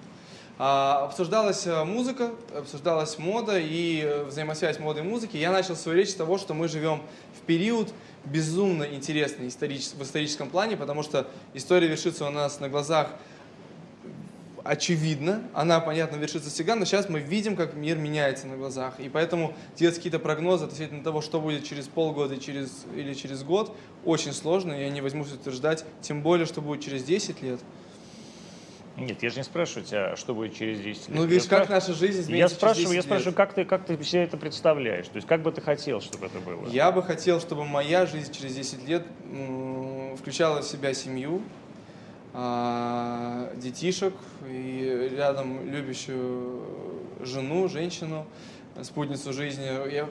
А, 0.60 1.04
обсуждалась 1.04 1.66
э, 1.68 1.84
музыка, 1.84 2.30
обсуждалась 2.56 3.16
мода 3.18 3.58
и 3.60 4.00
э, 4.02 4.24
взаимосвязь 4.24 4.80
моды 4.80 5.00
и 5.00 5.02
музыки. 5.04 5.36
Я 5.36 5.52
начал 5.52 5.76
свою 5.76 5.96
речь 5.98 6.10
с 6.10 6.14
того, 6.14 6.36
что 6.36 6.52
мы 6.52 6.66
живем 6.66 7.00
в 7.40 7.42
период 7.46 7.92
безумно 8.24 8.82
интересный 8.82 9.46
в 9.48 10.02
историческом 10.02 10.50
плане, 10.50 10.76
потому 10.76 11.04
что 11.04 11.28
история 11.54 11.86
вершится 11.86 12.26
у 12.26 12.30
нас 12.30 12.58
на 12.58 12.68
глазах 12.68 13.08
очевидно, 14.68 15.42
она, 15.54 15.80
понятно, 15.80 16.16
вершится 16.16 16.50
всегда, 16.50 16.74
но 16.76 16.84
сейчас 16.84 17.08
мы 17.08 17.20
видим, 17.20 17.56
как 17.56 17.74
мир 17.74 17.96
меняется 17.96 18.46
на 18.46 18.56
глазах. 18.56 19.00
И 19.00 19.08
поэтому 19.08 19.54
делать 19.76 19.96
какие-то 19.96 20.18
прогнозы 20.18 20.66
относительно 20.66 21.02
того, 21.02 21.22
что 21.22 21.40
будет 21.40 21.64
через 21.64 21.86
полгода 21.88 22.36
через, 22.36 22.84
или 22.94 23.14
через 23.14 23.42
год, 23.42 23.74
очень 24.04 24.32
сложно, 24.32 24.72
я 24.72 24.90
не 24.90 25.00
возьмусь 25.00 25.32
утверждать, 25.32 25.84
тем 26.02 26.22
более, 26.22 26.46
что 26.46 26.60
будет 26.60 26.82
через 26.82 27.02
10 27.04 27.42
лет. 27.42 27.60
Нет, 28.96 29.22
я 29.22 29.30
же 29.30 29.36
не 29.36 29.44
спрашиваю 29.44 29.84
тебя, 29.86 30.16
что 30.16 30.34
будет 30.34 30.56
через 30.56 30.80
10 30.80 31.08
лет. 31.08 31.16
Ну, 31.16 31.22
Я 31.22 31.28
видишь, 31.28 31.46
как 31.48 31.64
спрашиваю- 31.66 31.80
наша 31.80 31.92
жизнь 31.94 32.16
Я 32.18 32.22
изменится 32.24 32.56
спрашиваю, 32.56 32.74
через 32.74 32.88
10 32.90 32.96
я 32.96 33.02
спрашиваю, 33.02 33.30
лет. 33.30 33.36
как 33.36 33.54
ты, 33.54 33.64
как 33.64 33.86
ты 33.86 34.04
себе 34.04 34.24
это 34.24 34.36
представляешь? 34.36 35.06
То 35.06 35.16
есть, 35.16 35.28
как 35.28 35.42
бы 35.42 35.52
ты 35.52 35.60
хотел, 35.60 36.00
чтобы 36.00 36.26
это 36.26 36.40
было? 36.40 36.68
Я 36.68 36.90
бы 36.90 37.02
хотел, 37.02 37.40
чтобы 37.40 37.64
моя 37.64 38.06
жизнь 38.06 38.32
через 38.32 38.54
10 38.56 38.86
лет 38.88 39.06
включала 40.18 40.62
в 40.62 40.64
себя 40.64 40.92
семью, 40.94 41.42
а, 42.34 43.50
детишек 43.56 44.14
и 44.48 45.10
рядом 45.16 45.68
любящую 45.70 46.62
жену, 47.20 47.68
женщину, 47.68 48.26
спутницу 48.82 49.32
жизни. 49.32 49.64
Я 49.92 50.08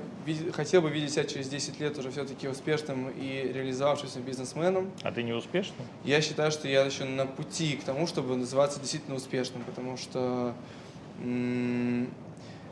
хотел 0.51 0.81
бы 0.81 0.89
видеть 0.89 1.13
себя 1.13 1.23
через 1.23 1.47
10 1.47 1.79
лет 1.79 1.97
уже 1.97 2.11
все-таки 2.11 2.47
успешным 2.47 3.09
и 3.09 3.51
реализовавшимся 3.53 4.19
бизнесменом. 4.19 4.91
А 5.03 5.11
ты 5.11 5.23
не 5.23 5.33
успешный? 5.33 5.85
Я 6.03 6.21
считаю, 6.21 6.51
что 6.51 6.67
я 6.67 6.83
еще 6.83 7.05
на 7.05 7.25
пути 7.25 7.77
к 7.77 7.83
тому, 7.83 8.07
чтобы 8.07 8.35
называться 8.35 8.79
действительно 8.79 9.15
успешным, 9.15 9.63
потому 9.63 9.97
что 9.97 10.53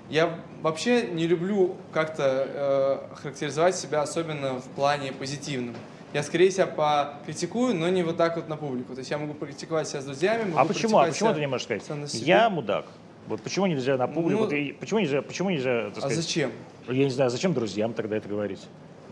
Я 0.08 0.40
вообще 0.62 1.08
не 1.08 1.26
люблю 1.26 1.78
как-то 1.92 3.10
э, 3.12 3.16
характеризовать 3.16 3.76
себя 3.76 4.04
особенно 4.04 4.60
в 4.60 4.66
плане 4.76 5.12
позитивном. 5.12 5.76
Я 6.16 6.24
скорее 6.24 6.50
себя 6.50 6.66
покритикую, 6.66 7.76
но 7.76 7.90
не 7.90 8.02
вот 8.02 8.16
так 8.16 8.38
вот 8.38 8.48
на 8.48 8.56
публику. 8.56 8.94
То 8.94 9.00
есть 9.00 9.12
я 9.12 9.18
могу 9.18 9.34
покритиковать 9.34 9.90
себя 9.90 10.00
с 10.00 10.06
друзьями, 10.06 10.46
могу 10.46 10.60
А 10.60 10.64
почему? 10.64 10.98
А 11.00 11.08
почему 11.08 11.34
ты 11.34 11.42
не 11.42 11.48
можешь 11.48 11.66
сказать? 11.66 12.14
Я 12.14 12.50
мудак. 12.50 12.86
Вот 13.28 13.42
почему 13.42 13.66
нельзя 13.66 13.98
на 13.98 14.08
публику? 14.08 14.44
Ну, 14.44 14.48
ты- 14.48 14.74
почему 14.80 15.02
нельзя, 15.02 15.22
почему 15.22 15.50
нельзя, 15.50 15.90
так 15.90 15.98
А 15.98 16.02
сказать, 16.08 16.16
зачем? 16.16 16.52
я 16.88 17.04
не 17.04 17.10
знаю, 17.10 17.30
зачем 17.32 17.54
друзьям 17.54 17.94
тогда 17.94 18.16
это 18.16 18.30
говорить? 18.30 18.62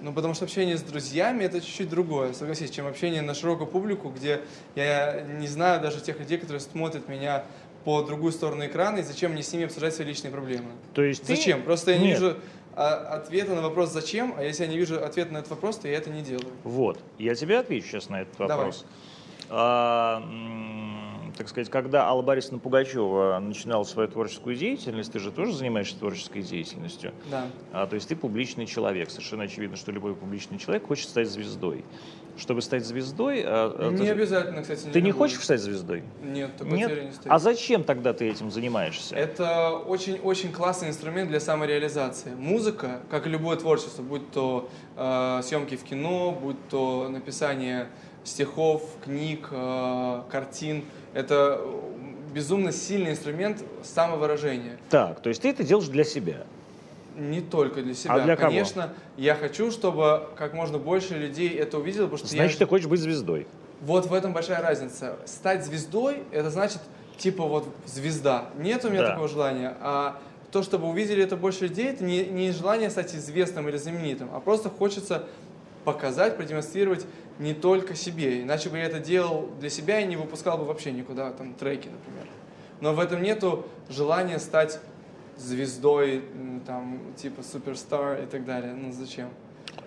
Ну, 0.02 0.14
потому 0.14 0.34
что 0.34 0.46
общение 0.46 0.78
с 0.78 0.82
друзьями 0.82 1.44
это 1.44 1.60
чуть-чуть 1.60 1.90
другое, 1.90 2.32
согласись, 2.32 2.72
чем 2.72 2.88
общение 2.88 3.22
на 3.22 3.34
широкую 3.34 3.68
публику, 3.68 4.08
где 4.10 4.40
я 4.76 5.26
не 5.40 5.48
знаю 5.48 5.82
даже 5.82 6.00
тех 6.00 6.18
людей, 6.20 6.38
которые 6.38 6.62
смотрят 6.62 7.10
меня 7.10 7.44
по 7.84 8.02
другую 8.04 8.32
сторону 8.32 8.66
экрана, 8.66 9.00
и 9.00 9.02
зачем 9.02 9.34
мне 9.34 9.44
с 9.44 9.52
ними 9.52 9.66
обсуждать 9.66 9.94
свои 9.94 10.08
личные 10.08 10.32
проблемы. 10.32 10.70
То 10.94 11.02
есть 11.02 11.26
ты- 11.26 11.36
Зачем? 11.36 11.64
Просто 11.64 11.92
я 11.92 11.98
не 11.98 12.08
Нет. 12.08 12.20
вижу 12.22 12.38
а, 12.76 13.16
ответа 13.16 13.56
на 13.56 13.62
вопрос 13.62 13.92
«зачем?», 13.92 14.34
а 14.38 14.44
если 14.44 14.64
я 14.64 14.70
не 14.70 14.78
вижу 14.78 15.04
ответа 15.04 15.34
на 15.34 15.38
этот 15.38 15.52
вопрос, 15.52 15.78
то 15.78 15.88
я 15.88 15.98
это 15.98 16.10
не 16.10 16.22
делаю. 16.22 16.48
Вот, 16.64 17.00
я 17.18 17.36
тебе 17.36 17.60
отвечу 17.60 17.88
сейчас 17.88 18.10
на 18.10 18.22
этот 18.22 18.38
Давай. 18.38 18.58
вопрос. 18.58 18.86
А, 19.50 20.22
м, 20.24 20.83
так 21.38 21.50
сказать, 21.50 21.70
когда 21.70 22.06
Алла 22.08 22.22
Борисовна 22.22 22.60
Пугачева 22.60 23.40
начинала 23.42 23.84
свою 23.84 24.08
творческую 24.08 24.56
деятельность, 24.56 25.12
ты 25.12 25.20
же 25.20 25.32
тоже 25.32 25.54
занимаешься 25.54 25.98
творческой 25.98 26.42
деятельностью. 26.44 27.12
Да. 27.30 27.48
А, 27.72 27.88
то 27.88 27.96
есть 27.96 28.08
ты 28.10 28.16
публичный 28.16 28.66
человек. 28.66 29.10
Совершенно 29.10 29.44
очевидно, 29.44 29.76
что 29.76 29.92
любой 29.92 30.16
публичный 30.16 30.58
человек 30.60 30.88
хочет 30.88 31.10
стать 31.10 31.30
звездой. 31.30 31.84
Чтобы 32.38 32.62
стать 32.62 32.86
звездой... 32.86 33.44
а, 33.46 33.76
а, 33.78 33.92
Не 33.92 33.98
ты- 34.06 34.10
обязательно, 34.10 34.62
кстати. 34.62 34.82
Ты 34.86 35.02
не 35.02 35.08
люблю. 35.10 35.18
хочешь 35.18 35.40
стать 35.40 35.60
звездой? 35.62 36.04
Нет, 36.24 36.56
такой 36.58 36.78
Нет? 36.78 36.90
цели 36.90 37.06
не 37.06 37.12
стоит. 37.12 37.28
А 37.32 37.40
зачем 37.40 37.84
тогда 37.84 38.14
ты 38.14 38.28
этим 38.30 38.50
занимаешься? 38.50 39.16
Это 39.16 39.72
очень-очень 39.72 40.52
классный 40.52 40.90
инструмент 40.90 41.30
для 41.30 41.40
самореализации. 41.40 42.34
Музыка, 42.36 43.02
как 43.12 43.28
и 43.28 43.30
любое 43.30 43.58
творчество, 43.58 44.02
будь 44.02 44.30
то 44.32 44.70
э, 44.98 45.42
съемки 45.44 45.76
в 45.76 45.84
кино, 45.84 46.32
будь 46.32 46.58
то 46.70 47.08
написание 47.10 47.88
стихов, 48.24 48.84
книг, 49.04 49.50
э, 49.52 50.22
картин, 50.32 50.86
это 51.14 51.62
безумно 52.34 52.72
сильный 52.72 53.12
инструмент 53.12 53.64
самовыражения. 53.84 54.78
Так, 54.90 55.22
то 55.22 55.30
есть 55.30 55.42
ты 55.42 55.50
это 55.50 55.64
делаешь 55.64 55.88
для 55.88 56.04
себя. 56.04 56.44
Не 57.16 57.42
только 57.42 57.84
для 57.84 57.94
себя. 57.94 58.16
А 58.16 58.20
для 58.22 58.36
кого? 58.36 58.50
Конечно, 58.50 58.92
я 59.18 59.36
хочу, 59.36 59.70
чтобы 59.70 60.24
как 60.36 60.54
можно 60.54 60.80
больше 60.80 61.16
людей 61.16 61.50
это 61.50 61.78
увидело, 61.78 62.06
потому 62.06 62.18
что 62.18 62.28
Значит, 62.28 62.60
я... 62.60 62.66
ты 62.66 62.70
хочешь 62.70 62.88
быть 62.88 63.00
звездой. 63.00 63.46
Вот 63.82 64.08
в 64.08 64.14
этом 64.14 64.34
большая 64.34 64.62
разница. 64.62 65.18
Стать 65.26 65.64
звездой, 65.64 66.24
это 66.32 66.50
значит, 66.50 66.80
типа 67.18 67.44
вот 67.46 67.68
звезда. 67.86 68.46
Нет 68.58 68.84
у 68.86 68.90
меня 68.90 69.02
Да. 69.02 69.10
такого 69.10 69.28
желания. 69.28 69.76
А 69.82 70.20
то, 70.52 70.64
чтобы 70.64 70.88
увидели 70.88 71.24
это 71.24 71.36
больше 71.36 71.68
людей, 71.68 71.90
это 71.90 72.04
не, 72.04 72.26
не 72.26 72.52
желание 72.52 72.90
стать 72.90 73.14
известным 73.14 73.70
или 73.70 73.78
знаменитым, 73.78 74.30
а 74.34 74.40
просто 74.40 74.70
хочется 74.70 75.24
показать, 75.84 76.38
продемонстрировать 76.38 77.06
не 77.40 77.54
только 77.54 77.96
себе. 77.96 78.42
Иначе 78.44 78.70
бы 78.70 78.78
я 78.78 78.86
это 78.86 79.00
делал 79.00 79.50
для 79.60 79.70
себя 79.70 80.00
и 80.00 80.06
не 80.06 80.16
выпускал 80.16 80.58
бы 80.58 80.66
вообще 80.66 80.92
никуда, 80.92 81.32
там, 81.32 81.54
треки, 81.54 81.88
например. 81.88 82.28
Но 82.82 82.94
в 82.94 83.00
этом 83.00 83.22
нету 83.22 83.66
желания 83.90 84.40
стать 84.40 84.80
звездой, 85.38 86.24
там, 86.66 87.00
типа 87.16 87.44
суперстар 87.44 88.22
и 88.24 88.26
так 88.26 88.46
далее. 88.46 88.74
Ну, 88.74 88.92
зачем? 88.92 89.30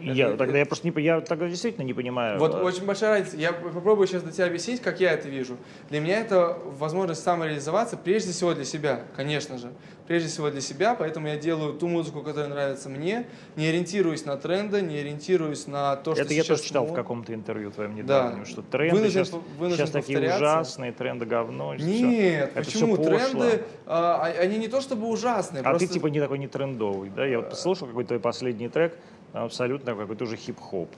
Я, 0.01 0.28
Это- 0.28 0.36
тогда 0.38 0.59
я 0.59 0.66
просто 0.66 0.88
не, 0.88 1.03
я 1.03 1.20
тогда 1.20 1.49
действительно 1.49 1.84
не 1.84 1.92
понимаю. 1.94 2.38
Вот 2.38 2.55
э, 2.55 2.59
очень 2.59 2.84
большая 2.84 3.11
разница. 3.18 3.36
Я 3.36 3.53
попробую 3.53 4.07
сейчас 4.07 4.22
для 4.22 4.32
тебя 4.32 4.47
объяснить, 4.47 4.80
как 4.80 5.01
я 5.01 5.12
это 5.12 5.28
вижу. 5.28 5.57
Для 5.90 6.01
меня 6.01 6.20
это 6.20 6.59
возможность 6.78 7.22
самореализоваться 7.22 7.97
прежде 7.97 8.32
всего 8.32 8.55
для 8.55 8.64
себя, 8.64 9.03
конечно 9.16 9.59
же. 9.59 9.72
Прежде 10.07 10.28
всего 10.28 10.51
для 10.51 10.61
себя, 10.61 10.94
поэтому 10.94 11.26
я 11.26 11.36
делаю 11.36 11.72
ту 11.74 11.88
музыку, 11.88 12.22
которая 12.22 12.49
нравится 12.49 12.88
мне, 12.88 13.26
не 13.57 13.66
ориентируюсь 13.66 14.24
на 14.24 14.36
тренды, 14.36 14.80
не 14.80 14.99
ориентируюсь 14.99 15.66
на 15.66 15.97
то, 15.97 16.14
что 16.14 16.22
Это 16.22 16.32
я 16.32 16.44
тоже 16.44 16.62
читал 16.62 16.86
в 16.86 16.92
каком-то 16.92 17.34
интервью 17.34 17.72
твоем 17.72 17.97
недавнем, 17.97 18.44
Да. 18.44 18.44
что 18.44 18.62
тренды 18.62 18.94
Вынужден 18.99 19.24
сейчас, 19.24 19.40
вынужден 19.59 19.86
сейчас 19.86 19.90
такие 19.90 20.20
ужасные, 20.36 20.92
тренды 20.92 21.26
говно. 21.26 21.74
Нет, 21.74 22.51
Это 22.55 22.64
почему? 22.64 22.94
всё 22.94 23.05
пошло. 23.11 23.18
Тренды, 23.40 23.62
а, 23.86 24.22
а- 24.26 24.40
они 24.42 24.59
не 24.59 24.68
то 24.68 24.80
чтобы 24.80 25.09
ужасные, 25.09 25.62
А 25.62 25.70
просто... 25.70 25.88
ты 25.88 25.94
типа 25.94 26.07
не 26.07 26.20
такой 26.20 26.38
не 26.38 26.47
трендовый, 26.47 27.11
да? 27.11 27.26
Я 27.26 27.38
вот 27.38 27.51
послушал 27.51 27.88
какой-то 27.88 28.09
твой 28.09 28.20
последний 28.20 28.68
трек, 28.68 28.97
абсолютно 29.45 29.95
какой-то 29.95 30.24
уже 30.24 30.37
хип-хоп. 30.37 30.89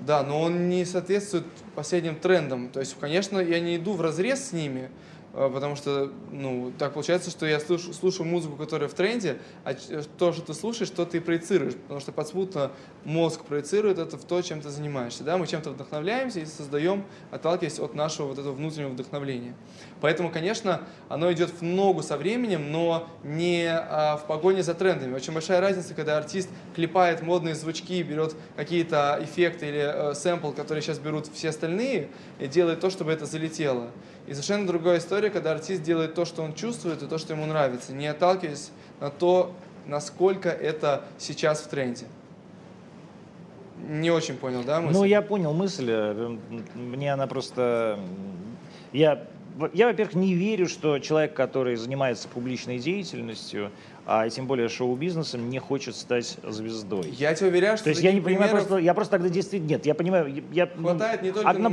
Да, 0.00 0.22
но 0.22 0.40
он 0.40 0.68
не 0.68 0.84
соответствует 0.84 1.44
последним 1.74 2.16
трендам. 2.16 2.68
То 2.68 2.80
есть, 2.80 2.96
конечно, 2.98 3.38
я 3.38 3.60
не 3.60 3.76
иду 3.76 3.92
в 3.92 4.00
разрез 4.00 4.48
с 4.48 4.52
ними, 4.52 4.88
потому 5.32 5.76
что, 5.76 6.12
ну, 6.32 6.72
так 6.78 6.92
получается, 6.94 7.30
что 7.30 7.46
я 7.46 7.60
слушаю, 7.60 7.94
слушаю 7.94 8.26
музыку, 8.26 8.56
которая 8.56 8.88
в 8.88 8.94
тренде, 8.94 9.38
а 9.64 9.74
ч- 9.74 10.02
то, 10.18 10.32
что 10.32 10.42
ты 10.42 10.54
слушаешь, 10.54 10.90
то 10.90 11.04
ты 11.04 11.20
проецируешь, 11.20 11.74
потому 11.74 12.00
что 12.00 12.12
подспутно 12.12 12.72
мозг 13.04 13.44
проецирует 13.44 13.98
это 13.98 14.16
в 14.16 14.24
то, 14.24 14.42
чем 14.42 14.60
ты 14.60 14.70
занимаешься. 14.70 15.22
Да? 15.24 15.38
Мы 15.38 15.46
чем-то 15.46 15.70
вдохновляемся 15.70 16.40
и 16.40 16.46
создаем, 16.46 17.04
отталкиваясь 17.30 17.78
от 17.78 17.94
нашего 17.94 18.26
вот 18.28 18.38
этого 18.38 18.52
внутреннего 18.52 18.90
вдохновления. 18.90 19.54
Поэтому, 20.00 20.30
конечно, 20.30 20.82
оно 21.08 21.32
идет 21.32 21.50
в 21.50 21.62
ногу 21.62 22.02
со 22.02 22.16
временем, 22.16 22.72
но 22.72 23.08
не 23.22 23.66
а, 23.68 24.16
в 24.16 24.26
погоне 24.26 24.62
за 24.62 24.74
трендами. 24.74 25.14
Очень 25.14 25.32
большая 25.32 25.60
разница, 25.60 25.94
когда 25.94 26.18
артист 26.18 26.48
клепает 26.74 27.22
модные 27.22 27.54
звучки, 27.54 28.02
берет 28.02 28.34
какие-то 28.56 29.18
эффекты 29.22 29.68
или 29.68 30.10
э, 30.10 30.14
сэмпл, 30.14 30.52
которые 30.52 30.82
сейчас 30.82 30.98
берут 30.98 31.28
все 31.28 31.50
остальные, 31.50 32.08
и 32.38 32.46
делает 32.46 32.80
то, 32.80 32.90
чтобы 32.90 33.12
это 33.12 33.26
залетело. 33.26 33.90
И 34.26 34.32
совершенно 34.32 34.66
другая 34.66 34.98
история, 34.98 35.30
когда 35.30 35.52
артист 35.52 35.82
делает 35.82 36.14
то, 36.14 36.24
что 36.24 36.42
он 36.42 36.54
чувствует, 36.54 37.02
и 37.02 37.06
то, 37.06 37.18
что 37.18 37.32
ему 37.32 37.46
нравится, 37.46 37.92
не 37.92 38.06
отталкиваясь 38.06 38.70
на 39.00 39.10
то, 39.10 39.52
насколько 39.86 40.48
это 40.48 41.04
сейчас 41.18 41.60
в 41.62 41.68
тренде. 41.68 42.04
Не 43.88 44.10
очень 44.10 44.36
понял, 44.36 44.62
да, 44.62 44.80
мысль? 44.80 44.92
Ну, 44.98 45.04
я 45.04 45.22
понял 45.22 45.52
мысль. 45.52 45.86
э, 45.88 46.36
Мне 46.74 47.12
она 47.12 47.26
просто... 47.26 47.98
Я, 48.92 49.24
я, 49.72 49.86
во-первых, 49.86 50.14
не 50.14 50.34
верю, 50.34 50.68
что 50.68 50.98
человек, 50.98 51.34
который 51.34 51.76
занимается 51.76 52.28
публичной 52.28 52.78
деятельностью, 52.78 53.70
а 54.06 54.26
и 54.26 54.30
тем 54.30 54.46
более 54.46 54.68
шоу-бизнесом, 54.68 55.48
не 55.48 55.58
хочет 55.58 55.96
стать 55.96 56.36
звездой. 56.46 57.08
Я 57.10 57.34
тебе 57.34 57.48
уверяю, 57.48 57.76
что 57.76 57.84
То 57.84 57.90
есть 57.90 58.02
я 58.02 58.12
не 58.12 58.20
понимаю, 58.20 58.50
просто, 58.50 58.76
я 58.76 58.92
просто 58.92 59.12
тогда 59.12 59.28
действительно... 59.28 59.70
Нет, 59.70 59.86
я 59.86 59.94
понимаю, 59.94 60.42
я... 60.52 60.66
Хватает 60.66 61.22
не 61.22 61.32
только 61.32 61.48
а, 61.48 61.54
на- 61.54 61.70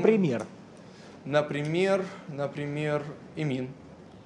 Например, 1.28 2.05
Например, 2.30 3.03
Имин. 3.36 3.69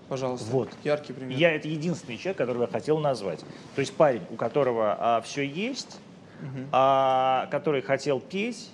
Пожалуйста. 0.07 0.51
Вот. 0.51 0.69
Яркий 0.83 1.13
пример. 1.13 1.37
я 1.37 1.51
это 1.55 1.67
единственный 1.67 2.17
человек, 2.17 2.37
которого 2.37 2.63
я 2.63 2.67
хотел 2.67 2.99
назвать. 2.99 3.39
То 3.75 3.79
есть 3.81 3.93
парень, 3.95 4.21
у 4.29 4.35
которого 4.35 5.21
все 5.25 5.41
есть, 5.47 5.99
Мгм. 6.41 6.67
а, 6.71 7.47
который 7.49 7.81
хотел 7.81 8.19
петь, 8.19 8.69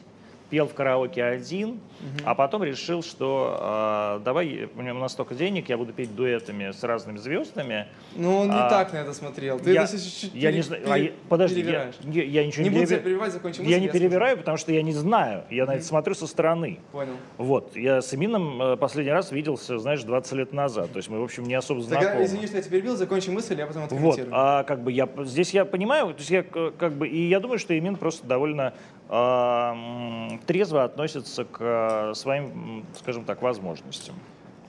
пел 0.49 0.67
в 0.67 0.73
караоке 0.73 1.23
один, 1.23 1.79
а 2.23 2.35
потом 2.35 2.63
решил, 2.63 3.03
что 3.03 3.57
а, 3.59 4.19
давай, 4.19 4.69
у 4.75 4.81
меня 4.81 4.93
у 4.95 4.97
нас 4.99 5.11
столько 5.13 5.35
денег, 5.35 5.67
я 5.69 5.77
буду 5.77 5.93
петь 5.93 6.15
дуэтами 6.15 6.71
с 6.71 6.83
разными 6.83 7.17
звездами. 7.17 7.87
Ну, 8.15 8.37
он 8.39 8.47
не 8.49 8.53
А, 8.55 8.69
так 8.69 8.93
на 8.93 8.97
это 8.97 9.13
смотрел. 9.13 9.59
Ты 9.59 9.73
я, 9.73 9.83
это 9.83 9.91
чуть-чуть 9.97 10.33
я 10.33 10.51
не 10.51 10.61
знаю, 10.61 10.83
пере- 10.83 10.93
а 10.93 10.97
я- 10.97 11.11
подожди, 11.29 11.61
я, 11.61 11.91
я- 12.03 12.23
я 12.23 12.45
ничего 12.45 12.63
Не 12.63 12.69
не, 12.69 12.75
буду 12.75 12.87
тебя 12.87 12.97
перебираю. 12.97 13.03
перебивать, 13.03 13.33
закончи 13.33 13.59
мысль. 13.59 13.71
Я 13.71 13.79
не 13.79 13.87
слушаю. 13.87 14.01
перебираю, 14.01 14.37
потому 14.37 14.57
что 14.57 14.71
я 14.71 14.81
не 14.83 14.93
знаю, 14.93 15.43
я 15.49 15.65
на 15.65 15.75
это 15.75 15.83
смотрю 15.85 16.13
со 16.13 16.27
стороны. 16.27 16.79
Понял. 16.91 17.13
Вот, 17.37 17.75
я 17.75 18.01
с 18.01 18.13
Эмином 18.13 18.61
э, 18.61 18.77
последний 18.77 19.11
раз 19.11 19.31
виделся, 19.31 19.77
знаешь, 19.79 20.03
20 20.03 20.33
лет 20.33 20.53
назад, 20.53 20.91
то 20.91 20.97
есть 20.97 21.09
мы, 21.09 21.19
в 21.19 21.23
общем, 21.23 21.43
не 21.43 21.55
особо 21.55 21.81
Тогда, 21.81 22.01
знакомы. 22.01 22.25
извини, 22.25 22.47
что 22.47 22.55
я 22.57 22.61
тебя 22.61 22.71
перебил, 22.71 22.95
закончи 22.95 23.29
мысль, 23.29 23.57
я 23.57 23.65
потом 23.67 23.83
Вот, 23.83 23.91
откомментирую. 23.91 24.31
а 24.33 24.63
как 24.63 24.81
бы 24.83 24.91
я 24.91 25.09
здесь 25.25 25.51
я 25.53 25.65
понимаю, 25.65 26.07
то 26.13 26.19
есть 26.19 26.29
я 26.29 26.43
как 26.43 26.93
бы 26.93 27.07
и 27.07 27.27
я 27.27 27.39
думаю, 27.39 27.59
что 27.59 27.77
Эмин 27.77 27.95
просто 27.97 28.25
довольно 28.27 28.67
а, 28.67 28.73
трезво 29.07 30.83
относится 30.83 31.45
к 31.45 31.57
а, 31.61 32.13
своим, 32.13 32.85
скажем 32.99 33.23
так, 33.23 33.41
возможностям. 33.41 34.15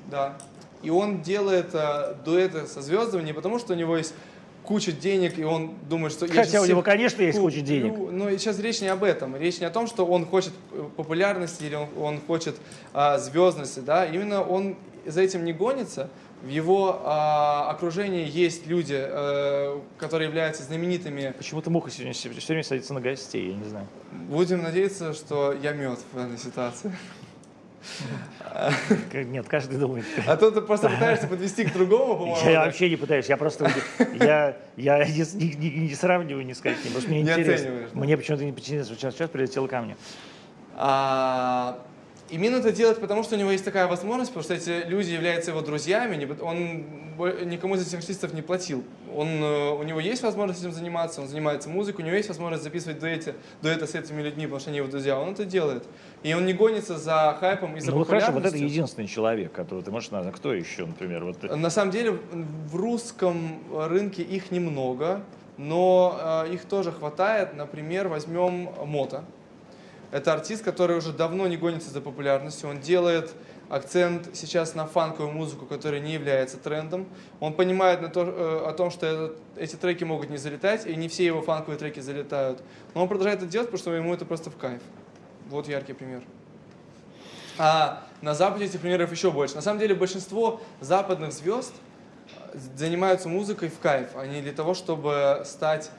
Да. 0.06 0.38
И 0.82 0.90
он 0.90 1.22
делает 1.22 1.74
а, 1.74 2.14
дуэты 2.24 2.66
со 2.66 2.80
звездами 2.80 3.22
не 3.24 3.32
потому, 3.32 3.58
что 3.58 3.72
у 3.72 3.76
него 3.76 3.96
есть 3.96 4.14
куча 4.62 4.92
денег, 4.92 5.38
и 5.38 5.44
он 5.44 5.72
думает, 5.88 6.12
что... 6.12 6.28
Хотя 6.28 6.60
у 6.60 6.66
него, 6.66 6.82
конечно, 6.82 7.22
есть 7.22 7.38
куча 7.38 7.62
денег. 7.62 7.94
Но 8.12 8.30
сейчас 8.30 8.58
речь 8.60 8.80
не 8.80 8.88
об 8.88 9.02
этом. 9.02 9.34
Речь 9.34 9.58
не 9.60 9.66
о 9.66 9.70
том, 9.70 9.86
что 9.86 10.06
он 10.06 10.26
хочет 10.26 10.52
э, 10.72 10.84
популярности 10.96 11.64
или 11.64 11.74
он, 11.74 11.88
он 11.98 12.20
хочет 12.20 12.54
а, 12.92 13.18
звездности. 13.18 13.80
Да? 13.80 14.04
Именно 14.06 14.42
он 14.42 14.76
за 15.06 15.22
этим 15.22 15.44
не 15.44 15.52
гонится. 15.52 16.10
В 16.42 16.48
его 16.48 17.02
а, 17.04 17.68
окружении 17.70 18.24
есть 18.28 18.66
люди, 18.68 18.96
э, 18.96 19.80
которые 19.98 20.28
являются 20.28 20.62
знаменитыми. 20.62 21.34
Почему-то 21.36 21.68
муха 21.70 21.90
сегодня 21.90 22.12
все 22.12 22.28
время 22.30 22.62
садится 22.62 22.94
на 22.94 23.00
гостей, 23.00 23.50
я 23.50 23.56
не 23.56 23.68
знаю. 23.68 23.88
Будем 24.12 24.62
надеяться, 24.62 25.14
что 25.14 25.52
я 25.52 25.72
мед 25.72 25.98
в 26.12 26.16
этой 26.18 26.38
ситуации. 26.38 26.92
Нет, 29.12 29.48
каждый 29.48 29.78
думает. 29.78 30.04
А 30.26 30.36
то 30.36 30.50
ты 30.50 30.60
просто 30.60 30.88
пытаешься 30.88 31.26
подвести 31.26 31.64
к 31.64 31.72
другому, 31.72 32.16
по-моему. 32.16 32.50
Я 32.50 32.64
вообще 32.64 32.88
не 32.90 32.96
пытаюсь, 32.96 33.26
я 33.26 33.36
просто 33.36 33.70
я, 34.14 34.56
я 34.76 35.04
не, 35.04 35.54
не- 35.56 35.70
не- 35.88 35.94
сравниваю 35.94 36.44
ни 36.44 36.52
с 36.52 36.60
каким, 36.60 36.92
потому 36.92 37.00
что 37.00 37.10
мне 37.10 37.22
Не 37.22 37.30
интересно. 37.30 37.70
Мне 37.94 38.16
почему-то 38.16 38.44
не 38.44 38.50
интересно, 38.50 38.94
сейчас, 38.96 39.14
сейчас 39.14 39.30
прилетело 39.30 39.66
ко 39.66 39.80
мне. 39.80 39.96
А, 40.76 41.80
И 42.30 42.36
Мин 42.36 42.54
это 42.54 42.72
делает, 42.72 43.00
потому 43.00 43.22
что 43.22 43.36
у 43.36 43.38
него 43.38 43.50
есть 43.50 43.64
такая 43.64 43.86
возможность, 43.86 44.32
потому 44.32 44.44
что 44.44 44.54
эти 44.54 44.86
люди 44.86 45.10
являются 45.10 45.50
его 45.50 45.62
друзьями, 45.62 46.36
он 46.40 46.84
никому 47.48 47.74
из 47.74 47.86
этих 47.86 47.98
артистов 47.98 48.32
не 48.34 48.42
платил. 48.42 48.84
Он, 49.14 49.28
э, 49.28 49.70
у 49.72 49.82
него 49.82 49.98
есть 49.98 50.22
возможность 50.22 50.60
этим 50.60 50.72
заниматься, 50.72 51.20
он 51.20 51.28
занимается 51.28 51.68
музыкой, 51.68 52.04
у 52.04 52.06
него 52.06 52.16
есть 52.16 52.28
возможность 52.28 52.62
записывать 52.62 53.00
дуэты, 53.00 53.34
дуэты 53.62 53.86
с 53.86 53.94
этими 53.94 54.22
людьми, 54.22 54.44
потому 54.44 54.60
что 54.60 54.70
они 54.70 54.78
его 54.78 54.88
друзья, 54.88 55.18
он 55.18 55.32
это 55.32 55.44
делает. 55.44 55.84
И 56.22 56.34
он 56.34 56.46
не 56.46 56.52
гонится 56.52 56.98
за 56.98 57.36
хайпом 57.40 57.76
и 57.76 57.80
за 57.80 57.92
ну, 57.92 58.04
хорошо, 58.04 58.32
вот 58.32 58.44
это 58.44 58.56
единственный 58.56 59.06
человек, 59.06 59.52
которого 59.52 59.84
ты 59.84 59.90
можешь 59.90 60.10
назвать. 60.10 60.34
Кто 60.34 60.52
еще, 60.52 60.86
например? 60.86 61.24
Вот... 61.24 61.42
На 61.42 61.70
самом 61.70 61.90
деле 61.90 62.18
в 62.32 62.76
русском 62.76 63.62
рынке 63.72 64.22
их 64.22 64.50
немного, 64.50 65.22
но 65.56 66.44
э, 66.46 66.54
их 66.54 66.64
тоже 66.66 66.92
хватает. 66.92 67.54
Например, 67.54 68.08
возьмем 68.08 68.70
Мота. 68.84 69.24
Это 70.10 70.32
артист, 70.32 70.64
который 70.64 70.96
уже 70.96 71.12
давно 71.12 71.46
не 71.46 71.56
гонится 71.56 71.90
за 71.90 72.00
популярностью. 72.00 72.70
Он 72.70 72.80
делает 72.80 73.30
акцент 73.68 74.30
сейчас 74.32 74.74
на 74.74 74.86
фанковую 74.86 75.32
музыку, 75.32 75.66
которая 75.66 76.00
не 76.00 76.14
является 76.14 76.56
трендом. 76.56 77.06
Он 77.40 77.52
понимает 77.52 78.00
на 78.00 78.08
то, 78.08 78.22
э, 78.22 78.68
о 78.68 78.72
том, 78.72 78.90
что 78.90 79.36
эти 79.56 79.76
треки 79.76 80.04
могут 80.04 80.30
не 80.30 80.38
залетать, 80.38 80.86
и 80.86 80.96
не 80.96 81.08
все 81.08 81.26
его 81.26 81.42
фанковые 81.42 81.78
треки 81.78 82.00
залетают. 82.00 82.62
Но 82.94 83.02
он 83.02 83.08
продолжает 83.08 83.40
это 83.42 83.50
делать, 83.50 83.68
потому 83.68 83.80
что 83.80 83.94
ему 83.94 84.14
это 84.14 84.24
просто 84.24 84.50
в 84.50 84.56
кайф. 84.56 84.80
Вот 85.50 85.68
яркий 85.68 85.92
пример. 85.92 86.22
А 87.58 88.04
на 88.22 88.34
Западе 88.34 88.66
этих 88.66 88.80
примеров 88.80 89.10
еще 89.10 89.30
больше. 89.30 89.56
На 89.56 89.62
самом 89.62 89.80
деле 89.80 89.94
большинство 89.94 90.60
западных 90.80 91.32
звезд 91.32 91.74
занимаются 92.54 93.28
музыкой 93.28 93.68
в 93.68 93.78
кайф, 93.78 94.10
а 94.14 94.26
не 94.26 94.40
для 94.40 94.52
того, 94.52 94.74
чтобы 94.74 95.42
стать 95.44 95.90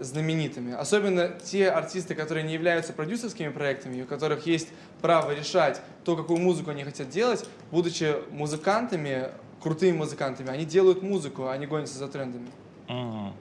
знаменитыми. 0.00 0.74
Особенно 0.74 1.28
те 1.28 1.70
артисты, 1.70 2.14
которые 2.14 2.44
не 2.44 2.54
являются 2.54 2.92
продюсерскими 2.92 3.48
проектами, 3.48 4.02
у 4.02 4.06
которых 4.06 4.46
есть 4.46 4.68
право 5.00 5.34
решать 5.34 5.80
то, 6.04 6.16
какую 6.16 6.40
музыку 6.40 6.70
они 6.70 6.84
хотят 6.84 7.08
делать, 7.08 7.44
будучи 7.70 8.14
музыкантами, 8.30 9.28
крутыми 9.62 9.96
музыкантами, 9.96 10.50
они 10.50 10.64
делают 10.64 11.02
музыку, 11.02 11.48
а 11.48 11.56
не 11.56 11.66
гонятся 11.66 11.98
за 11.98 12.08
трендами. 12.08 12.48
Угу. 12.88 13.32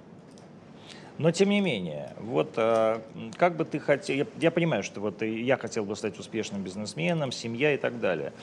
Но 1.17 1.31
тем 1.31 1.49
не 1.49 1.61
менее, 1.61 2.13
вот 2.19 2.53
э, 2.57 2.99
как 3.37 3.55
бы 3.55 3.65
ты 3.65 3.79
хотел, 3.79 4.15
я, 4.15 4.27
я 4.39 4.51
понимаю, 4.51 4.83
что 4.83 5.01
вот 5.01 5.21
я 5.23 5.57
хотел 5.57 5.83
бы 5.83 5.95
стать 5.95 6.19
успешным 6.19 6.61
бизнесменом, 6.61 7.31
семья 7.31 7.73
и 7.73 7.77
так 7.77 7.99
далее. 7.99 8.33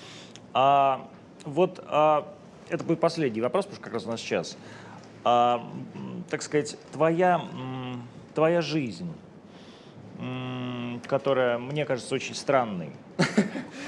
А 0.53 1.09
вот 1.45 1.83
а, 1.87 2.33
это 2.69 2.83
будет 2.83 3.01
последний 3.01 3.41
вопрос, 3.41 3.67
потому 3.67 3.77
что 3.77 3.85
как 3.85 3.95
раз 3.95 4.07
у 4.07 4.11
нас 4.11 4.21
сейчас. 4.21 4.57
А, 5.23 5.65
так 6.31 6.43
сказать, 6.43 6.77
твоя 6.93 7.41
твоя 8.35 8.61
жизнь, 8.61 9.13
которая, 11.07 11.59
мне 11.59 11.85
кажется, 11.85 12.15
очень 12.15 12.35
странной. 12.35 12.91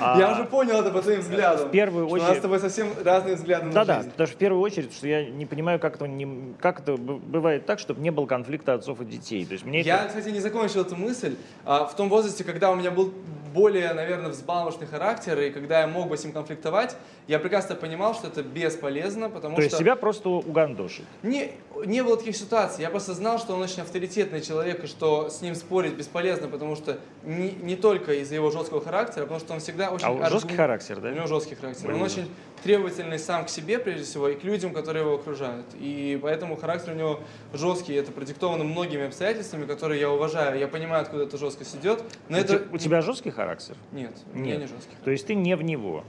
Я 0.00 0.32
уже 0.32 0.44
понял 0.44 0.80
это 0.80 0.90
по 0.90 1.02
твоим 1.02 1.20
взглядам. 1.20 1.68
В 1.68 1.70
первую 1.70 2.06
очередь... 2.06 2.24
У 2.24 2.28
нас 2.28 2.38
с 2.38 2.42
тобой 2.42 2.60
совсем 2.60 2.88
разные 3.04 3.34
взгляды 3.36 3.66
на 3.66 3.72
жизнь. 3.72 3.86
Да-да, 3.86 4.10
потому 4.10 4.26
что 4.26 4.36
в 4.36 4.38
первую 4.38 4.62
очередь, 4.62 4.92
что 4.92 5.08
я 5.08 5.24
не 5.24 5.46
понимаю, 5.46 5.80
как 5.80 5.96
это, 5.96 6.06
не, 6.06 6.54
как 6.60 6.80
это 6.80 6.96
бывает 6.96 7.66
так, 7.66 7.78
чтобы 7.78 8.00
не 8.00 8.10
было 8.10 8.26
конфликта 8.26 8.74
отцов 8.74 9.00
и 9.00 9.04
детей. 9.04 9.44
То 9.46 9.52
есть 9.54 9.64
мне 9.64 9.80
я, 9.80 10.00
это... 10.00 10.08
кстати, 10.08 10.28
не 10.28 10.40
закончил 10.40 10.82
эту 10.82 10.96
мысль. 10.96 11.36
А, 11.64 11.86
в 11.86 11.96
том 11.96 12.08
возрасте, 12.08 12.44
когда 12.44 12.70
у 12.70 12.76
меня 12.76 12.90
был 12.90 13.12
более, 13.56 13.94
наверное, 13.94 14.28
взбалмошный 14.28 14.86
характер, 14.86 15.40
и 15.40 15.50
когда 15.50 15.80
я 15.80 15.86
мог 15.86 16.08
бы 16.08 16.18
с 16.18 16.24
ним 16.24 16.34
конфликтовать, 16.34 16.94
я 17.26 17.38
прекрасно 17.38 17.74
понимал, 17.74 18.14
что 18.14 18.28
это 18.28 18.42
бесполезно, 18.42 19.30
потому 19.30 19.56
То 19.56 19.62
что... 19.62 19.70
То 19.70 19.74
есть 19.76 19.78
тебя 19.78 19.96
просто 19.96 20.28
угандошит? 20.28 21.06
Не, 21.22 21.52
не 21.86 22.02
было 22.02 22.18
таких 22.18 22.36
ситуаций. 22.36 22.82
Я 22.82 22.90
просто 22.90 23.14
знал, 23.14 23.38
что 23.38 23.54
он 23.54 23.62
очень 23.62 23.82
авторитетный 23.82 24.42
человек, 24.42 24.84
и 24.84 24.86
что 24.86 25.30
с 25.30 25.40
ним 25.40 25.54
спорить 25.54 25.94
бесполезно, 25.94 26.48
потому 26.48 26.76
что 26.76 26.98
не, 27.24 27.50
не 27.50 27.76
только 27.76 28.12
из-за 28.20 28.34
его 28.34 28.50
жесткого 28.50 28.82
характера, 28.84 29.22
потому 29.22 29.40
что 29.40 29.54
он 29.54 29.60
всегда 29.60 29.90
очень... 29.90 30.06
А 30.06 30.28
жесткий 30.28 30.54
характер, 30.54 31.00
да? 31.00 31.08
У 31.08 31.12
него 31.12 31.26
жесткий 31.26 31.54
характер. 31.54 31.94
Он 31.94 32.02
очень 32.02 32.28
требовательный 32.62 33.18
сам 33.18 33.46
к 33.46 33.48
себе, 33.48 33.78
прежде 33.78 34.04
всего, 34.04 34.28
и 34.28 34.34
к 34.34 34.44
людям, 34.44 34.72
которые 34.72 35.04
его 35.04 35.14
окружают. 35.14 35.66
И 35.74 36.18
поэтому 36.22 36.56
характер 36.56 36.92
у 36.92 36.96
него 36.96 37.20
жесткий. 37.54 37.94
Это 37.94 38.12
продиктовано 38.12 38.64
многими 38.64 39.06
обстоятельствами, 39.06 39.66
которые 39.66 40.00
я 40.00 40.10
уважаю. 40.10 40.58
Я 40.58 40.68
понимаю, 40.68 41.02
откуда 41.02 41.24
эта 41.24 41.38
жесткость 41.38 41.76
идет. 41.76 42.02
Но 42.28 42.36
у, 42.36 42.40
это... 42.40 42.62
у 42.72 42.78
тебя 42.78 43.00
жесткий 43.00 43.30
характер? 43.30 43.45
Нет, 43.92 44.12
у 44.32 44.38
меня 44.38 44.56
не 44.56 44.66
жесткий. 44.66 44.96
То 45.04 45.10
есть 45.10 45.26
ты 45.26 45.34
не 45.34 45.56
в 45.56 45.62
него? 45.62 46.04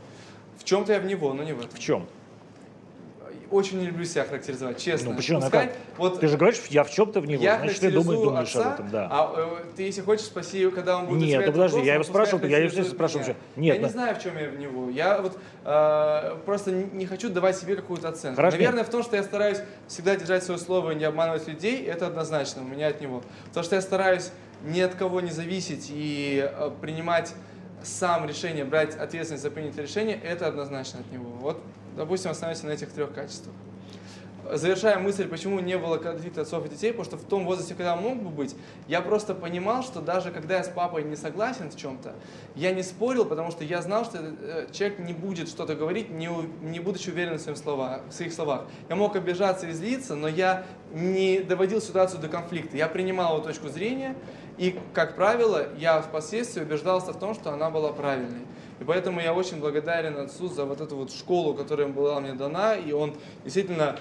В 0.57 0.63
чем-то 0.63 0.93
я 0.93 0.99
в 0.99 1.05
него, 1.05 1.33
но 1.33 1.43
не 1.43 1.53
в 1.53 1.59
этом. 1.59 1.71
В 1.71 1.79
чем? 1.79 2.07
очень 3.51 3.79
не 3.79 3.88
люблю 3.88 4.05
себя 4.05 4.23
характеризовать, 4.25 4.77
честно. 4.77 5.11
Ну 5.11 5.15
почему? 5.15 5.41
Пускай, 5.41 5.71
вот, 5.97 6.19
ты 6.19 6.27
же 6.27 6.38
говоришь, 6.38 6.61
я 6.69 6.83
в 6.83 6.91
чем-то 6.91 7.21
в 7.21 7.27
него, 7.27 7.43
я 7.43 7.59
значит, 7.59 7.79
ты 7.79 7.91
думаешь, 7.91 8.19
думаешь 8.19 8.49
отца, 8.49 8.67
об 8.67 8.73
этом, 8.73 8.89
да. 8.89 9.07
А 9.09 9.33
э, 9.38 9.63
ты, 9.75 9.83
если 9.83 10.01
хочешь, 10.01 10.25
спроси 10.25 10.59
его, 10.59 10.71
когда 10.71 10.97
он 10.97 11.07
будет 11.07 11.21
Нет, 11.21 11.45
ну 11.45 11.51
подожди, 11.51 11.81
я 11.81 11.95
его 11.95 12.03
спрашивал, 12.03 12.45
я 12.45 12.59
его 12.59 12.83
спрашивал. 12.83 13.25
Нет, 13.55 13.75
я 13.75 13.81
не 13.81 13.89
знаю, 13.89 14.15
в 14.15 14.21
чем 14.21 14.38
я 14.38 14.49
в 14.49 14.59
него. 14.59 14.89
Я 14.89 15.21
вот 15.21 15.38
э, 15.63 16.38
просто 16.45 16.71
не 16.71 17.05
хочу 17.05 17.29
давать 17.29 17.57
себе 17.57 17.75
какую-то 17.75 18.09
оценку. 18.09 18.38
Хорошо. 18.38 18.57
Наверное, 18.57 18.83
в 18.83 18.89
том, 18.89 19.03
что 19.03 19.15
я 19.15 19.23
стараюсь 19.23 19.59
всегда 19.88 20.15
держать 20.15 20.43
свое 20.43 20.59
слово 20.59 20.91
и 20.91 20.95
не 20.95 21.05
обманывать 21.05 21.47
людей, 21.47 21.83
это 21.85 22.07
однозначно 22.07 22.61
у 22.61 22.65
меня 22.65 22.88
от 22.88 23.01
него. 23.01 23.21
То, 23.53 23.63
что 23.63 23.75
я 23.75 23.81
стараюсь 23.81 24.31
ни 24.64 24.80
от 24.80 24.95
кого 24.95 25.22
не 25.22 25.32
зависеть 25.32 25.88
и 25.89 26.49
э, 26.51 26.72
принимать 26.82 27.34
сам 27.84 28.28
решение, 28.28 28.66
брать 28.66 28.95
ответственность 28.95 29.43
за 29.43 29.51
принятое 29.51 29.84
решение, 29.84 30.20
это 30.22 30.47
однозначно 30.47 30.99
от 30.99 31.12
него. 31.12 31.30
Вот, 31.39 31.62
допустим, 31.95 32.32
остановимся 32.32 32.66
на 32.66 32.72
этих 32.72 32.91
трех 32.91 33.14
качествах 33.14 33.53
завершая 34.53 34.99
мысль, 34.99 35.28
почему 35.28 35.60
не 35.60 35.78
было 35.78 35.97
конфликта 35.97 36.41
отцов 36.41 36.66
и 36.66 36.70
детей, 36.70 36.91
потому 36.91 37.05
что 37.05 37.18
в 37.18 37.24
том 37.24 37.45
возрасте, 37.45 37.76
когда 37.76 37.95
мог 37.95 38.22
бы 38.22 38.30
быть, 38.30 38.55
я 38.88 39.01
просто 39.01 39.34
понимал, 39.34 39.84
что 39.84 40.01
даже 40.01 40.32
когда 40.32 40.58
я 40.58 40.64
с 40.64 40.70
папой 40.70 41.03
не 41.03 41.16
согласен 41.16 41.70
в 41.70 41.76
чем-то, 41.76 42.14
я 42.55 42.72
не 42.72 42.84
спорил, 42.84 43.26
потому 43.26 43.51
что 43.51 43.64
я 43.64 43.82
знал, 43.82 44.05
что 44.05 44.20
э, 44.20 44.68
человек 44.72 44.99
не 44.99 45.14
будет 45.14 45.49
что-то 45.49 45.76
говорить, 45.76 46.10
не, 46.10 46.30
не 46.62 46.80
будучи 46.80 47.10
уверен 47.10 47.38
в, 47.38 47.41
своих 47.41 47.58
словах, 47.58 48.01
в 48.10 48.14
своих 48.14 48.34
словах. 48.34 48.66
Я 48.89 48.95
мог 48.95 49.16
обижаться 49.16 49.68
и 49.68 49.72
злиться, 49.72 50.16
но 50.16 50.28
я 50.28 50.66
не 50.93 51.39
доводил 51.39 51.82
ситуацию 51.82 52.22
до 52.22 52.30
конфликта. 52.30 52.78
Я 52.78 52.88
принимал 52.88 53.36
его 53.36 53.45
точку 53.45 53.70
зрения, 53.70 54.16
и, 54.58 54.80
как 54.93 55.16
правило, 55.16 55.68
я 55.78 56.01
впоследствии 56.01 56.62
убеждался 56.62 57.14
в 57.14 57.20
том, 57.20 57.36
что 57.36 57.51
она 57.51 57.70
была 57.70 57.93
правильной. 57.93 58.45
И 58.80 58.84
поэтому 58.84 59.20
я 59.22 59.34
очень 59.34 59.60
благодарен 59.60 60.18
отцу 60.18 60.47
за 60.47 60.66
вот 60.66 60.82
эту 60.82 60.95
вот 60.95 61.12
школу, 61.12 61.53
которая 61.53 61.88
была 61.88 62.20
мне 62.20 62.34
дана, 62.34 62.76
и 62.76 62.91
он 62.91 63.16
действительно 63.43 63.97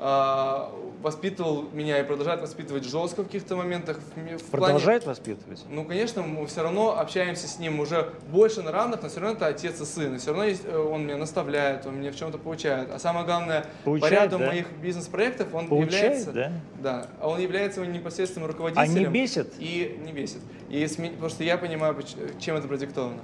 воспитывал 0.00 1.66
меня 1.72 2.00
и 2.00 2.04
продолжает 2.04 2.40
воспитывать 2.40 2.84
жестко 2.84 3.22
в 3.22 3.26
каких-то 3.26 3.54
моментах. 3.54 3.98
В 4.16 4.50
продолжает 4.50 5.04
плане, 5.04 5.18
воспитывать? 5.18 5.64
Ну, 5.68 5.84
конечно, 5.84 6.22
мы 6.22 6.46
все 6.46 6.62
равно 6.62 6.98
общаемся 6.98 7.46
с 7.46 7.58
ним 7.58 7.80
уже 7.80 8.10
больше 8.30 8.62
на 8.62 8.72
равных, 8.72 9.02
но 9.02 9.10
все 9.10 9.20
равно 9.20 9.36
это 9.36 9.46
отец 9.46 9.78
и 9.78 9.84
сын. 9.84 10.14
И 10.14 10.18
все 10.18 10.28
равно 10.28 10.44
есть, 10.44 10.62
э, 10.64 10.74
он 10.74 11.04
меня 11.04 11.18
наставляет, 11.18 11.84
он 11.84 12.00
меня 12.00 12.12
в 12.12 12.16
чем-то 12.16 12.38
получает. 12.38 12.90
А 12.90 12.98
самое 12.98 13.26
главное, 13.26 13.66
получает, 13.84 14.14
по 14.14 14.22
ряду 14.24 14.38
да? 14.38 14.46
моих 14.46 14.72
бизнес-проектов 14.82 15.52
он 15.52 15.68
получает, 15.68 15.94
является... 15.94 16.32
Да? 16.32 16.52
Да, 16.80 17.06
а 17.20 17.28
он 17.28 17.38
является 17.38 17.84
непосредственным 17.84 18.48
руководителем. 18.48 18.84
А 18.84 18.98
не 18.98 19.04
бесит? 19.04 19.52
И 19.58 20.00
не 20.02 20.12
бесит. 20.12 20.40
И, 20.70 20.86
потому 20.86 21.28
что 21.28 21.44
я 21.44 21.58
понимаю, 21.58 21.94
чем 22.38 22.56
это 22.56 22.66
продиктовано. 22.66 23.20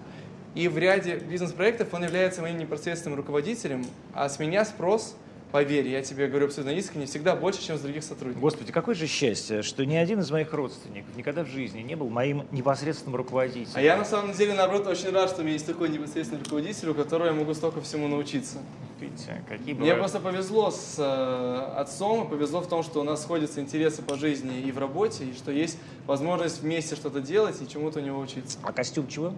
И 0.55 0.69
в 0.69 0.77
ряде 0.77 1.17
бизнес-проектов 1.17 1.93
он 1.93 2.05
является 2.05 2.43
моим 2.43 2.59
непосредственным 2.59 3.17
руководителем, 3.17 3.87
а 4.13 4.29
с 4.29 4.39
меня 4.39 4.67
спрос– 4.67 5.17
Поверь, 5.53 5.87
я 5.89 6.03
тебе 6.03 6.27
говорю 6.27 6.47
абсолютно 6.47 6.73
искренне, 6.73 7.07
всегда 7.07 7.37
больше, 7.37 7.63
чем 7.63 7.79
с 7.79 7.81
других 7.81 8.03
сотрудников. 8.03 8.43
Господи, 8.43 8.73
какое 8.73 8.95
же 8.95 9.07
счастье, 9.07 9.63
что 9.63 9.87
ни 9.87 9.95
один 9.95 10.21
из 10.21 10.31
моих 10.31 10.53
родственников 10.53 11.17
никогда 11.17 11.45
в 11.45 11.49
жизни 11.49 11.81
не 11.81 11.95
был 11.95 12.09
моим 12.09 12.47
непосредственным 12.51 13.17
руководителем. 13.17 13.73
А 13.75 13.81
я 13.81 13.97
на 13.97 14.05
самом 14.05 14.33
деле, 14.33 14.55
наоборот, 14.55 14.87
очень 14.89 15.11
рад, 15.11 15.31
что 15.31 15.41
у 15.41 15.45
меня 15.45 15.53
есть 15.53 15.67
такой 15.67 15.89
непосредственный 15.89 16.43
руководитель, 16.43 16.89
у 16.89 16.95
которого 16.95 17.27
я 17.27 17.33
могу 17.33 17.55
столько 17.55 17.81
всему 17.81 18.09
научиться. 18.09 18.59
Видите, 19.01 19.43
какие 19.49 19.75
бывают... 19.75 19.81
Мне 19.81 19.95
просто 19.95 20.21
повезло 20.21 20.71
с 20.71 20.97
э, 20.99 21.79
отцом, 21.79 22.29
повезло 22.29 22.61
в 22.61 22.69
том, 22.69 22.83
что 22.83 23.01
у 23.01 23.05
нас 23.05 23.23
сходятся 23.23 23.61
интересы 23.61 24.03
по 24.03 24.17
жизни 24.17 24.61
и 24.61 24.73
в 24.73 24.79
работе, 24.79 25.25
и 25.25 25.35
что 25.35 25.53
есть 25.53 25.79
возможность 26.07 26.63
вместе 26.63 26.97
что-то 26.97 27.21
делать 27.21 27.61
и 27.63 27.69
чему-то 27.69 28.01
у 28.01 28.03
него 28.03 28.19
учиться. 28.19 28.59
А 28.63 28.73
костюм 28.73 29.07
чего? 29.07 29.33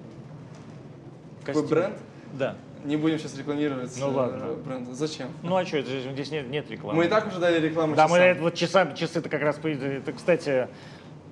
Костюм. 1.44 1.64
Какой 1.64 1.68
бренд? 1.68 1.98
Да. 2.32 2.56
Не 2.84 2.96
будем 2.96 3.18
сейчас 3.18 3.36
рекламировать 3.36 3.90
ну, 3.98 4.10
ладно. 4.10 4.44
Э, 4.44 4.56
бренд. 4.64 4.88
Зачем? 4.92 5.28
Ну 5.42 5.56
а 5.56 5.64
что, 5.64 5.82
здесь 5.82 6.30
нет, 6.30 6.48
нет 6.48 6.70
рекламы. 6.70 6.98
Мы 6.98 7.06
и 7.06 7.08
так 7.08 7.26
уже 7.26 7.38
дали 7.38 7.66
рекламу 7.66 7.94
Да, 7.94 8.04
часам. 8.04 8.18
мы 8.18 8.24
это 8.24 8.42
вот 8.42 8.54
часа, 8.54 8.92
часы-то 8.92 9.28
как 9.28 9.42
раз, 9.42 9.58
это, 9.62 10.12
кстати, 10.12 10.68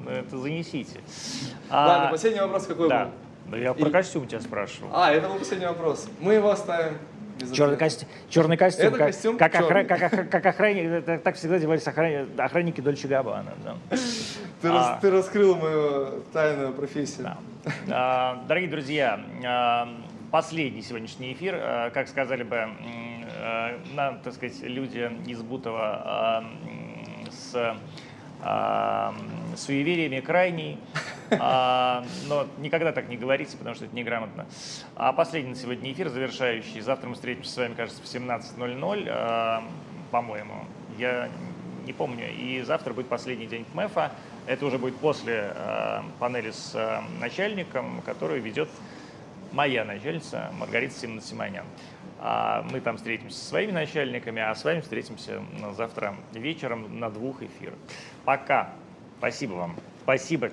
это 0.06 0.38
занесите. 0.38 1.00
Ладно, 1.70 2.08
а, 2.08 2.10
последний 2.10 2.40
вопрос 2.40 2.66
какой 2.66 2.88
да. 2.88 3.04
был? 3.04 3.12
Да 3.52 3.56
я 3.58 3.74
про 3.74 3.88
и... 3.88 3.92
костюм 3.92 4.26
тебя 4.26 4.40
спрашивал. 4.40 4.90
А, 4.92 5.12
это 5.12 5.28
был 5.28 5.38
последний 5.38 5.66
вопрос. 5.66 6.08
Мы 6.20 6.34
его 6.34 6.50
оставим. 6.50 6.98
Черный, 7.52 7.76
костюм, 7.76 8.08
черный 8.30 8.56
костюм, 8.56 8.86
это 8.86 8.96
как, 8.96 9.06
костюм 9.08 9.36
как, 9.36 9.54
охра, 9.54 9.84
как, 9.84 10.30
как 10.30 10.46
охранник, 10.46 11.04
так, 11.04 11.22
так 11.22 11.36
всегда 11.36 11.56
одевались 11.56 11.86
охранники, 11.86 12.40
охранники 12.40 12.80
Дольче 12.80 13.08
Габбана. 13.08 13.52
Да. 13.62 13.76
Ты, 14.62 14.68
а, 14.68 14.72
рас, 14.72 14.98
ты 15.02 15.10
раскрыл 15.10 15.54
мою 15.54 16.22
тайную 16.32 16.72
профессию. 16.72 17.24
Да. 17.24 17.38
А, 17.90 18.44
дорогие 18.48 18.70
друзья, 18.70 19.20
а, 19.44 19.86
последний 20.36 20.82
сегодняшний 20.82 21.32
эфир. 21.32 21.54
Э, 21.54 21.90
как 21.94 22.08
сказали 22.08 22.42
бы 22.42 22.56
э, 22.56 23.78
нам, 23.94 24.20
так 24.20 24.34
сказать, 24.34 24.60
люди 24.60 25.10
из 25.26 25.40
Бутова 25.40 26.44
э, 27.24 27.30
с 27.30 27.74
суевериями 29.56 30.20
крайний. 30.20 30.78
А, 31.40 32.04
но 32.28 32.46
никогда 32.58 32.92
так 32.92 33.08
не 33.08 33.16
говорите, 33.16 33.56
потому 33.56 33.74
что 33.74 33.86
это 33.86 33.96
неграмотно. 33.96 34.46
А 34.94 35.12
последний 35.12 35.50
на 35.50 35.56
сегодня 35.56 35.90
эфир, 35.90 36.08
завершающий. 36.08 36.80
Завтра 36.80 37.08
мы 37.08 37.14
встретимся 37.14 37.50
с 37.50 37.56
вами, 37.56 37.74
кажется, 37.74 38.00
в 38.00 38.04
17.00, 38.04 39.08
а, 39.10 39.64
по-моему. 40.12 40.66
Я 40.98 41.28
не 41.84 41.92
помню. 41.92 42.30
И 42.30 42.62
завтра 42.62 42.94
будет 42.94 43.08
последний 43.08 43.46
день 43.46 43.64
КМЭФа. 43.72 44.12
Это 44.46 44.66
уже 44.66 44.78
будет 44.78 44.96
после 44.98 45.50
а, 45.56 46.04
панели 46.20 46.52
с 46.52 46.76
а, 46.76 47.02
начальником, 47.20 48.02
которую 48.02 48.40
ведет 48.40 48.68
моя 49.52 49.84
начальница 49.84 50.50
Маргарита 50.58 50.94
Симона 50.94 51.20
Симонян. 51.20 51.64
А 52.18 52.62
мы 52.70 52.80
там 52.80 52.96
встретимся 52.96 53.38
со 53.38 53.44
своими 53.44 53.72
начальниками, 53.72 54.40
а 54.40 54.54
с 54.54 54.64
вами 54.64 54.80
встретимся 54.80 55.42
завтра 55.76 56.16
вечером 56.32 56.98
на 56.98 57.10
двух 57.10 57.42
эфирах. 57.42 57.78
Пока. 58.24 58.70
Спасибо 59.18 59.52
вам. 59.54 59.76
Спасибо. 60.02 60.50